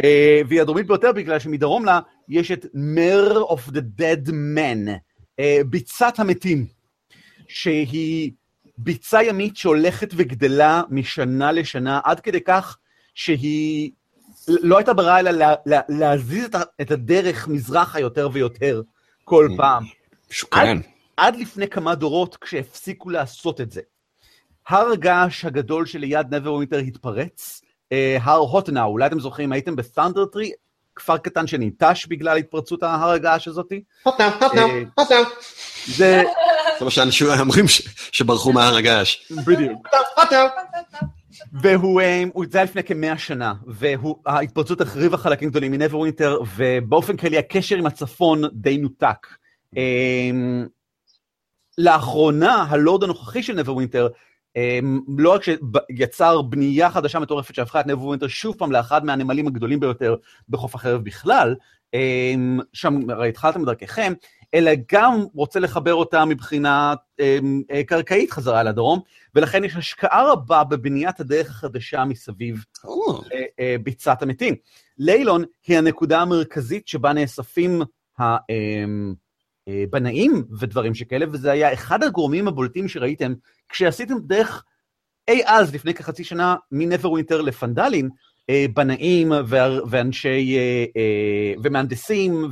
[0.04, 2.00] אה, והיא הדרומית ביותר בגלל שמדרום לה
[2.30, 4.90] יש את מר of the dead man,
[5.40, 6.66] אה, ביצת המתים,
[7.48, 8.32] שהיא
[8.82, 12.78] ביצה ימית שהולכת וגדלה משנה לשנה, עד כדי כך
[13.14, 13.92] שהיא
[14.48, 16.50] לא הייתה ברירה אלא לה, לה, להזיז
[16.82, 18.82] את, הדרך מזרחה יותר ויותר
[19.24, 19.84] כל פעם.
[20.32, 20.78] משוכן.
[21.18, 23.82] עד לפני כמה דורות כשהפסיקו לעשות את זה.
[24.68, 27.62] הר הגעש הגדול שליד נברווינטר התפרץ,
[27.92, 30.52] אה, הר הוטנאו, אולי אתם זוכרים, הייתם בסנדר טרי,
[30.96, 33.84] כפר קטן שניטש בגלל התפרצות ההר הגעש הזאתי?
[34.04, 35.24] הוטנאו, הוטנאו, אה, הוטנאו,
[36.80, 37.66] זה מה שאנשים אומרים
[38.12, 39.32] שברחו מהר הגעש.
[39.46, 39.88] בדיוק.
[41.54, 47.76] והוא, אה, זה היה לפני כמאה שנה, וההתפרצות החריבה חלקים גדולים מנברווינטר, ובאופן כללי הקשר
[47.76, 49.28] עם הצפון די נותק.
[49.78, 50.32] אה,
[51.78, 54.08] לאחרונה, הלורד הנוכחי של נברווינטר,
[54.58, 54.80] אה,
[55.18, 60.16] לא רק שיצר בנייה חדשה מטורפת שהפכה את נברווינטר שוב פעם לאחד מהנמלים הגדולים ביותר
[60.50, 61.56] בחוף החרב בכלל,
[62.74, 64.14] שם הרי התחלתם בדרככם,
[64.54, 67.40] אלא גם רוצה לחבר אותה מבחינה אה,
[67.72, 69.00] אה, קרקעית חזרה לדרום,
[69.36, 73.76] ולכן יש השקעה רבה בבניית הדרך החדשה מסביב או, אה, אה,
[74.22, 74.56] המתים.
[74.98, 77.82] ליילון היא הנקודה המרכזית שבה נאספים
[79.68, 83.34] הבנאים ודברים שכאלה, וזה היה אחד הגורמים הבולטים שראיתם
[83.70, 84.64] כשעשיתם דרך
[85.30, 88.10] אי אז, לפני כחצי שנה, מנברווינטר לפנדלין,
[88.50, 89.32] אה, בנאים
[89.90, 92.50] ואנשי, אה, אה, ומהנדסים,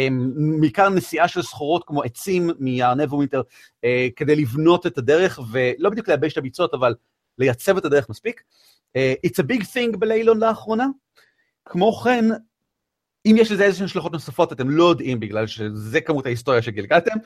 [0.00, 3.42] ומכאן נסיעה של סחורות כמו עצים מיער נברווינטר,
[3.84, 6.94] אה, כדי לבנות את הדרך, ולא בדיוק לייבש את הביצות, אבל
[7.38, 8.42] לייצב את הדרך מספיק.
[8.96, 10.86] אה, It's a big thing בליילון לאחרונה.
[11.64, 12.24] כמו כן,
[13.26, 17.16] אם יש לזה איזשהן השלכות נוספות, אתם לא יודעים, בגלל שזה כמות ההיסטוריה שגלגלתם.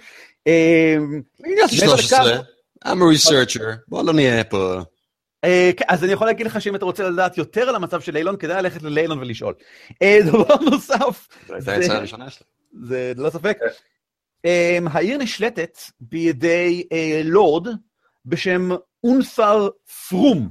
[0.46, 0.96] אה,
[1.40, 2.42] הגעתי מעבר 13, לכך-
[2.84, 4.80] I'm a researcher, בוא לא נהיה פה.
[5.44, 8.12] אה, כן, אז אני יכול להגיד לך שאם אתה רוצה לדעת יותר על המצב של
[8.12, 9.54] ליילון, כדאי ללכת לליילון ולשאול.
[10.02, 11.28] אה, דבר נוסף,
[11.58, 12.46] זו העצה הראשונה שלי.
[12.72, 13.58] זה ללא ספק.
[14.44, 17.68] אה, העיר נשלטת בידי אה, לורד
[18.24, 18.68] בשם
[19.04, 19.68] אונסר
[20.08, 20.48] פרום.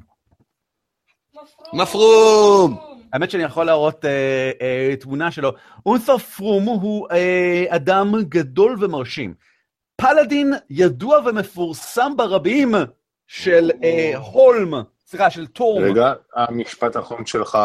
[1.73, 2.77] מפרום!
[3.13, 5.51] האמת שאני יכול להראות אה, אה, תמונה שלו.
[5.85, 7.07] אונסר פרום הוא
[7.69, 9.33] אדם גדול ומרשים.
[9.95, 12.75] פלאדין ידוע ומפורסם ברבים
[13.27, 13.71] של
[14.15, 15.83] הולם, סליחה, של טורם.
[15.83, 17.57] רגע, המשפט האחרון שלך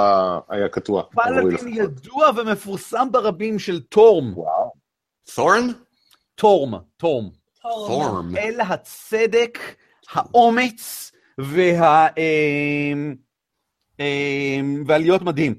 [0.49, 1.03] היה קטוע.
[1.03, 1.69] פלאדין.
[1.69, 4.33] ידוע ומפורסם ברבים של טורם.
[4.39, 4.73] וואו.
[5.35, 5.67] תורן?
[6.35, 7.29] טורם, טורם.
[7.63, 8.37] תורם.
[8.37, 9.59] אל הצדק,
[10.11, 12.07] האומץ וה...
[12.19, 12.93] אה,
[14.01, 15.55] אה, והלהיות מדהים.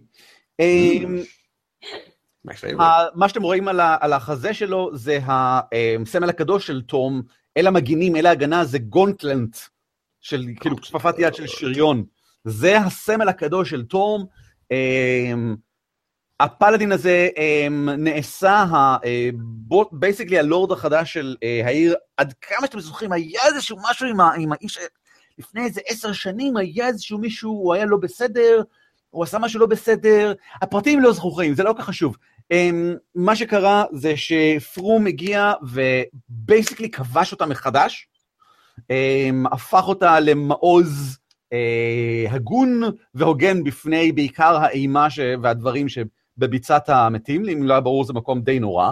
[2.79, 3.67] ה- מה שאתם רואים
[4.01, 7.21] על החזה שלו זה הסמל הקדוש של תום,
[7.57, 9.57] אל המגינים, אל ההגנה, זה gauntlet,
[10.27, 12.03] של כאילו כפפת יד של שריון.
[12.43, 14.25] זה הסמל הקדוש של תום.
[14.71, 15.55] אמ,
[16.39, 18.65] ה paladin הזה אמ, נעשה,
[19.91, 24.77] basically הלורד החדש של אה, העיר, עד כמה שאתם זוכרים, היה איזשהו משהו עם האיש,
[25.37, 28.61] לפני איזה עשר שנים היה איזשהו מישהו, הוא היה לא בסדר,
[29.09, 32.17] הוא עשה משהו לא בסדר, הפרטים לא זכורים, זה לא כל כך חשוב.
[32.53, 38.07] Um, מה שקרה זה שפרום הגיע ובייסיקלי כבש אותה מחדש,
[39.51, 41.17] הפך אותה למעוז
[41.53, 42.81] uh, הגון
[43.13, 45.07] והוגן בפני בעיקר האימה.
[45.41, 48.91] והדברים שבביצת המתים, אם לא היה ברור זה מקום די נורא.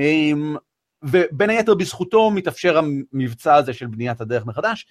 [0.00, 0.58] Um,
[1.02, 4.86] ובין היתר בזכותו מתאפשר המבצע הזה של בניית הדרך מחדש.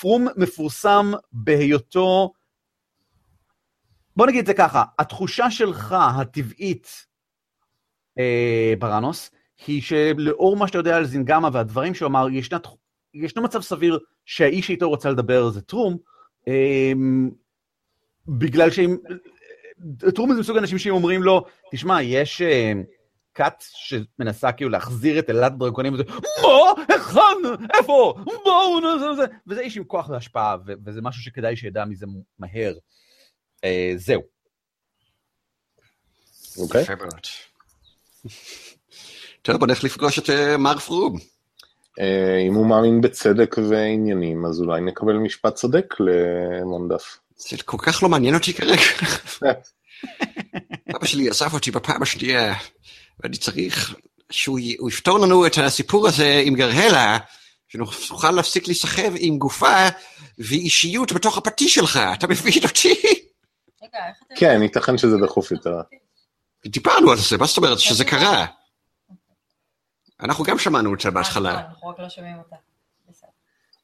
[0.00, 2.32] פרום מפורסם בהיותו
[4.16, 7.06] בוא נגיד את זה ככה, התחושה שלך הטבעית,
[8.18, 9.30] אה, ברנוס,
[9.66, 12.58] היא שלאור מה שאתה יודע על זינגמה והדברים שהוא אמר, ישנה,
[13.14, 15.96] ישנו מצב סביר שהאיש שאיתו רוצה לדבר זה טרום,
[16.48, 16.92] אה,
[18.28, 18.96] בגלל שאם...
[20.14, 22.72] טרום זה מסוג האנשים שאם אומרים לו, תשמע, יש אה,
[23.34, 26.02] כת שמנסה כאילו להחזיר את אלת הדרקונים, וזה,
[26.42, 26.84] מה?
[26.88, 27.64] היכן?
[27.74, 28.14] איפה?
[28.24, 29.24] בואו נעשה את זה.
[29.46, 32.06] וזה איש עם כוח והשפעה, ו- וזה משהו שכדאי שידע מזה
[32.38, 32.74] מהר.
[33.64, 34.22] אה, זהו.
[36.58, 36.84] אוקיי.
[39.42, 41.33] טוב, בוא נלך לפגוש את אה, מר פרום.
[42.00, 47.18] אה, אם הוא מאמין בצדק ועניינים, אז אולי נקבל משפט צודק למונדף.
[47.36, 48.82] זה כל כך לא מעניין אותי כרגע.
[50.96, 52.54] אבא שלי עזב אותי בפעם השנייה,
[53.20, 53.94] ואני צריך
[54.30, 54.58] שהוא
[54.88, 57.18] יפתור לנו את הסיפור הזה עם גרהלה,
[57.68, 59.88] שנוכל להפסיק להיסחב עם גופה
[60.38, 62.94] ואישיות בתוך הפטיש שלך, אתה מבין אותי?
[64.36, 65.80] כן, ייתכן שזה דחוף יותר.
[66.66, 68.46] דיברנו על זה, מה זאת אומרת שזה קרה?
[70.20, 71.52] אנחנו גם שמענו את זה אה, בהתחלה.
[71.52, 72.56] נכון, אנחנו רק לא שומעים אותה.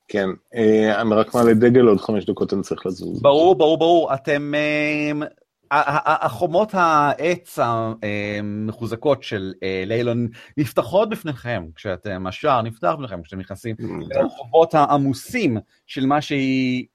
[0.08, 3.22] כן, אה, אני רק מעלה דגל, עוד חמש דקות אני צריך לזוז.
[3.22, 4.14] ברור, ברור, ברור.
[4.14, 4.52] אתם...
[4.54, 5.22] אמ,
[5.70, 13.22] ה- ה- ה- החומות העץ המחוזקות של אה, ליילון נפתחות בפניכם כשאתם, השער נפתח בפניכם
[13.22, 13.76] כשאתם נכנסים
[14.10, 16.86] לרחובות העמוסים של מה שהיא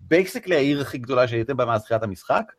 [0.00, 2.52] basically העיר הכי גדולה שהייתם בה מאז תחילת המשחק.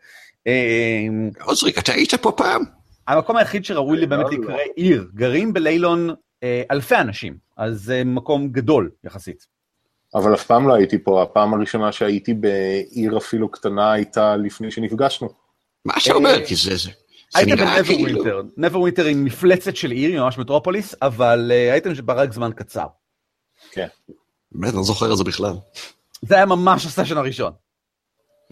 [1.41, 2.63] עוזריק, אתה היית פה פעם?
[3.07, 4.37] המקום היחיד שראוי לי באמת לא, לא.
[4.37, 6.15] להיקרא עיר, גרים בליילון אה,
[6.71, 9.45] אלפי אנשים, אז זה מקום גדול יחסית.
[10.15, 15.29] אבל אף פעם לא הייתי פה, הפעם הראשונה שהייתי בעיר אפילו קטנה הייתה לפני שנפגשנו.
[15.85, 16.45] מה אתה אומר?
[16.45, 16.75] כי זה...
[16.75, 16.91] זה-
[17.35, 18.23] הייתם נראה כאילו...
[18.23, 22.85] בנברווינטר, נברווינטר היא מפלצת של עיר, היא ממש מטרופוליס, אבל אה, הייתם ברק זמן קצר.
[24.51, 25.53] באמת, אני לא זוכר את זה בכלל.
[26.21, 27.51] זה היה ממש הסשן הראשון.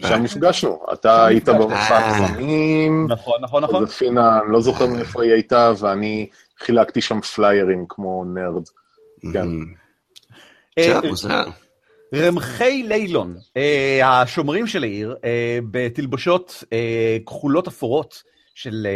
[0.02, 1.48] שם נפגשנו, אתה היית.
[1.48, 2.28] במופע אה.
[2.28, 3.86] קסמים, נכון, נכון, נכון.
[3.86, 6.28] זפינה, אני לא זוכר מאיפה היא הייתה, ואני
[6.64, 8.62] חילקתי שם פליירים כמו נרד.
[9.32, 9.48] כן.
[10.78, 11.44] אה.
[12.14, 16.64] רמחי ליילון, אה, השומרים של העיר, אה, בתלבושות
[17.26, 18.22] כחולות אפורות
[18.54, 18.86] של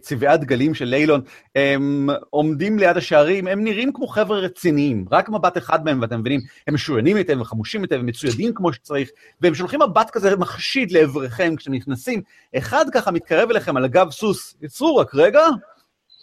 [0.00, 1.20] צבעי הדגלים של ליילון,
[1.56, 6.40] הם עומדים ליד השערים, הם נראים כמו חבר'ה רציניים, רק מבט אחד מהם, ואתם מבינים,
[6.66, 9.10] הם משוריינים היטב, וחמושים היטב, ומצוידים כמו שצריך,
[9.40, 12.22] והם שולחים מבט כזה מחשיד לעבריכם כשאתם נכנסים,
[12.56, 15.46] אחד ככה מתקרב אליכם על הגב סוס, יצרו רק רגע,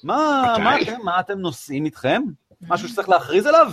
[0.04, 0.62] מה, מתי?
[0.64, 2.22] מה אתם, מה אתם נושאים איתכם?
[2.68, 3.72] משהו שצריך להכריז עליו?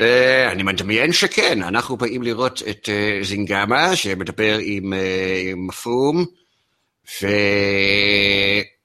[0.00, 6.24] אה, אני מדמיין שכן, אנחנו באים לראות את אה, זינגמה שמדבר עם אה, עם מפום,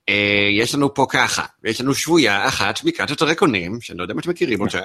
[0.08, 4.30] ויש לנו פה ככה, יש לנו שבויה אחת מכת הדרקונים, שאני לא יודע אם אתם
[4.30, 4.80] מכירים אותם.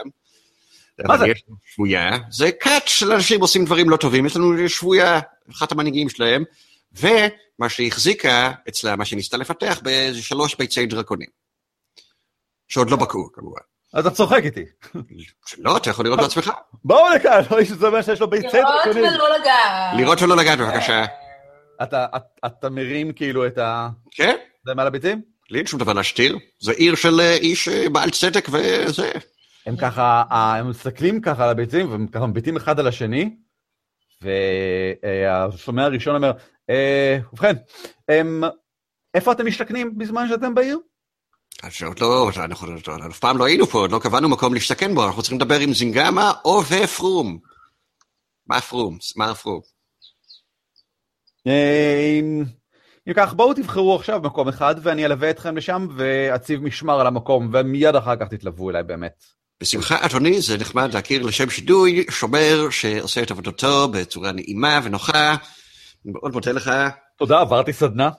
[1.07, 1.27] מה זה?
[1.67, 5.21] שבויה, זה כת של אנשים עושים דברים לא טובים, יש לנו שבויה,
[5.51, 6.45] אחת המנהיגים שלהם,
[6.93, 11.42] ומה שהחזיקה אצלה, מה שניסתה לפתח, באיזה שלוש ביצי דרקונים.
[12.73, 13.61] שעוד לא בקעו, כמובן.
[13.95, 14.65] אז אתה צוחק איתי.
[15.59, 16.51] לא, אתה יכול לראות בעצמך.
[16.85, 19.05] בואו לכאן, לא איש שזה אומר שיש לו ביצי לראות דרקונים.
[19.05, 19.95] ולא לגעת.
[19.97, 21.05] לראות ולא לגעת, בבקשה.
[21.83, 23.89] אתה, מרים כאילו את ה...
[24.11, 24.37] כן?
[24.67, 25.23] זה מעל הביצים?
[25.51, 26.39] לי אין שום דבר להשתיר.
[26.61, 29.11] זה עיר של אה, איש אה, בעל צדק וזה.
[29.67, 33.37] הם ככה, הם מסתכלים ככה על הביצים, והם ככה מביטים אחד על השני,
[34.23, 36.33] והשומע הראשון אומר,
[36.71, 37.57] "אה, ובכן,
[38.09, 38.43] הם,
[39.15, 40.79] איפה אתם משתכנים בזמן שאתם בעיר?
[41.63, 44.95] אז עוד לא, אנחנו אנחנו אף פעם לא היינו פה, עוד לא קבענו מקום להשתכן
[44.95, 47.39] בו, אנחנו צריכים לדבר עם זינגמה או ופרום.
[48.47, 48.99] מה פרום?
[49.17, 49.61] מה פרום?
[51.47, 52.21] אה,
[53.09, 57.51] אם כך, בואו תבחרו עכשיו מקום אחד, ואני אלווה אתכם לשם, ואציב משמר על המקום,
[57.53, 59.25] ומיד אחר כך תתלוו אליי באמת.
[59.61, 65.31] בשמחה, אדוני, זה נחמד להכיר לשם שידוי, שומר שעושה את עבודתו בצורה נעימה ונוחה.
[66.05, 66.71] אני מאוד מודה לך.
[67.19, 68.11] תודה, עברתי סדנה.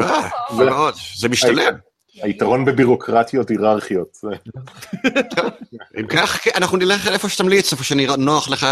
[0.00, 0.28] אה,
[0.58, 1.91] מאוד, זה משתלם.
[2.14, 4.16] היתרון בבירוקרטיות היררכיות.
[6.00, 8.66] אם כך, כן, אנחנו נלך לאיפה שתמליץ, איפה שנראה נוח לך,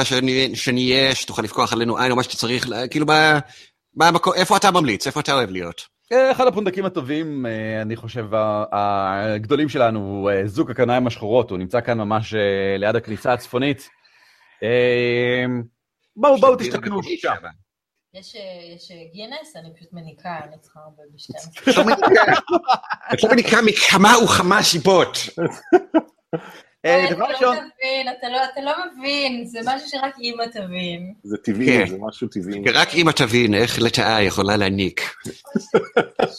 [0.55, 3.07] שנהיה, שתוכל לפקוח עלינו עין או מה שאתה צריך, לה- כאילו,
[4.37, 5.07] איפה אתה ממליץ?
[5.07, 5.83] איפה אתה אוהב להיות?
[6.13, 8.27] אה, אחד הפונדקים הטובים, אה, אני חושב,
[8.73, 12.35] הגדולים שלנו, הוא אה, זוג הקניים השחורות, הוא נמצא כאן ממש
[12.79, 13.89] ליד הכניסה הצפונית.
[16.17, 17.35] בואו, בואו תשתכנו שם.
[18.15, 18.41] יש אה,
[18.77, 21.71] יש, אה, גינס, אני פשוט מניקה, אני צריכה הרבה ב-12.
[21.71, 22.33] את לא מניקה-
[23.15, 25.19] את לא מניקה מכמה וכמה סיבות.
[26.85, 30.45] אה, אתה דבר לא ראשון, מבין, אתה לא- אתה לא מבין, זה משהו שרק אימא
[30.53, 31.15] תבין.
[31.25, 31.87] זה טבעי, כן.
[31.87, 32.63] זה משהו טבעי.
[32.75, 35.01] רק אמא תבין איך לטאה יכולה להניק.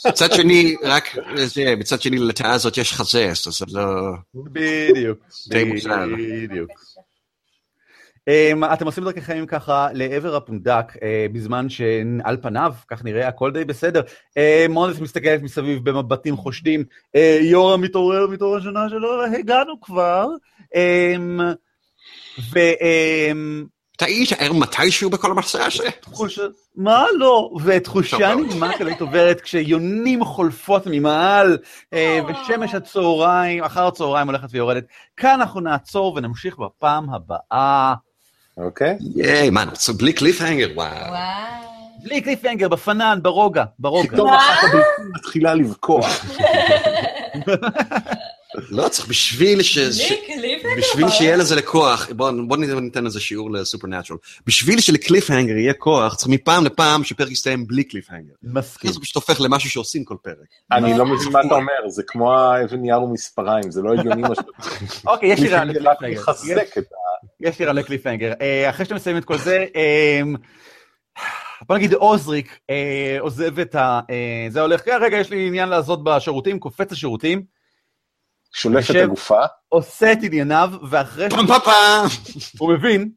[0.08, 1.04] מצד שני, רק
[1.36, 3.84] זה, מצד שני לטאה הזאת יש חזה, אז זה לא...
[4.36, 6.06] בדיוק, די מוזר.
[6.18, 6.72] בדיוק.
[8.30, 11.00] Um, אתם עושים דרככם ככה לעבר הפונדק, uh,
[11.34, 14.02] בזמן שעל פניו, כך נראה, הכל די בסדר.
[14.02, 16.84] Uh, מונדס מסתכלת מסביב במבטים חושדים,
[17.18, 20.28] uh, יורם מתעורר מתור השנה שלו, הגענו כבר.
[20.64, 21.42] Um,
[22.54, 22.60] ו...
[22.60, 23.68] Um,
[24.02, 25.90] אתה היית ער מתישהו בכל המסע הזה?
[26.76, 27.50] מה לא?
[27.66, 28.36] ותחושה.
[28.36, 31.58] נעימה כללית עוברת כשיונים חולפות ממעל,
[31.94, 34.84] אה, ושמש הצהריים, אחר הצהריים הולכת ויורדת.
[35.18, 37.94] כאן אנחנו נעצור ונמשיך בפעם הבאה.
[38.58, 38.98] אוקיי?
[39.16, 39.66] ייי, מה,
[39.98, 40.88] בלי קליפהנגר, וואו.
[40.92, 41.72] וואו.
[42.04, 44.10] בלי קליפהנגר, בפנן, ברוגע, ברוגע.
[44.10, 46.08] פתאום אחת הביצים מתחילה לבקוע.
[48.56, 49.78] לא צריך, בשביל ש...
[50.78, 51.10] בשביל.
[51.10, 54.18] שיהיה לזה לכוח, בוא, בוא ניתן איזה שיעור לסופרנטרל.
[54.48, 58.34] בשביל שלקליפהנגר יהיה כוח, צריך מפעם לפעם שפרק יסתיים בלי קליפהנגר.
[58.44, 58.92] מסכים.
[58.92, 60.36] זה פשוט הופך למשהו שעושים כל פרק.
[60.72, 64.36] אני לא מבין מה אתה אומר, זה כמו האבן נייר ומספריים, זה לא הגיוני מה
[64.36, 64.52] שאתה
[65.12, 66.22] אוקיי, יש לי רעיון לקליפהנגר.
[67.40, 68.34] יש לי רעיון לקליפהנגר.
[68.42, 70.22] אה, אחרי שאתם מסיימים את כל זה, אה,
[71.68, 74.00] בוא נגיד עוזריק אה, עוזב את ה...
[74.50, 77.61] זה הולך, רגע, יש לי עניין לעשות בשירותים, קופץ לשירותים,
[78.54, 82.08] שולף את הגופה, עושה את ענייניו, ואחרי פעם פעם פעם!
[82.40, 83.10] שהוא מבין,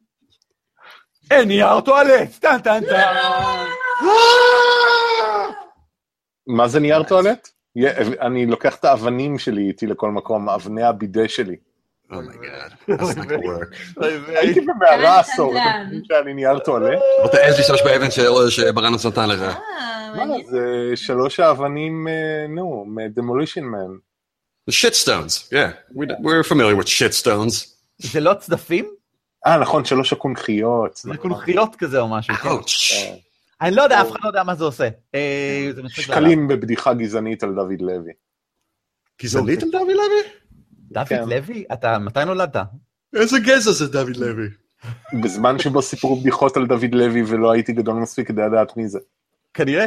[1.31, 3.15] אין נייר טואלט, טן טן טן.
[6.47, 7.49] מה זה נייר טואלט?
[8.21, 11.55] אני לוקח את האבנים שלי איתי לכל מקום, אבני הבידה שלי.
[12.11, 14.03] oh my God, that's not gonna work.
[14.37, 15.61] הייתי במערה עשור, אתה.
[15.89, 16.99] חושב שהיה לי נייר טואלט?
[17.21, 19.41] בוא תעז להשתמש באבן ש- שברנוס נתן לך.
[19.41, 20.35] אה, מה.
[20.51, 20.63] זה
[20.95, 22.13] שלוש האבנים, אה,
[22.49, 24.04] נו, מ-Demolition Man.
[24.69, 25.71] The shitstones, yeah.
[25.95, 27.67] We- We're familiar with shitstones.
[27.97, 28.85] זה לא צדפים?
[29.47, 30.95] אה, נכון, שלוש הקונכיות.
[30.97, 31.31] זה נכון.
[31.33, 32.33] קונכיות כזה או משהו.
[32.35, 32.49] כן.
[32.49, 32.93] Ouch.
[32.95, 33.15] אה,
[33.61, 34.89] אני לא יודע, אף אחד לא יודע מה זה עושה.
[35.15, 35.69] אה.
[35.87, 38.11] שקלים בבדיחה גזענית על דוד לוי.
[39.21, 40.31] גזענית על דוד לוי?
[40.91, 41.29] דוד כן.
[41.29, 41.63] לוי?
[41.73, 42.55] אתה, מתי נולדת?
[43.15, 44.47] איזה גזע זה דוד לוי?
[45.23, 48.99] בזמן שבו סיפרו בדיחות על דוד לוי ולא הייתי גדול מספיק כדי לדעת מי זה.
[49.53, 49.85] כנראה.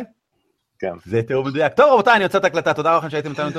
[0.79, 0.93] כן.
[1.07, 1.73] זה תיאור מדויק.
[1.75, 3.51] טוב רבותיי, אני עוצר את ההקלטה, תודה לכם שהייתם איתנו.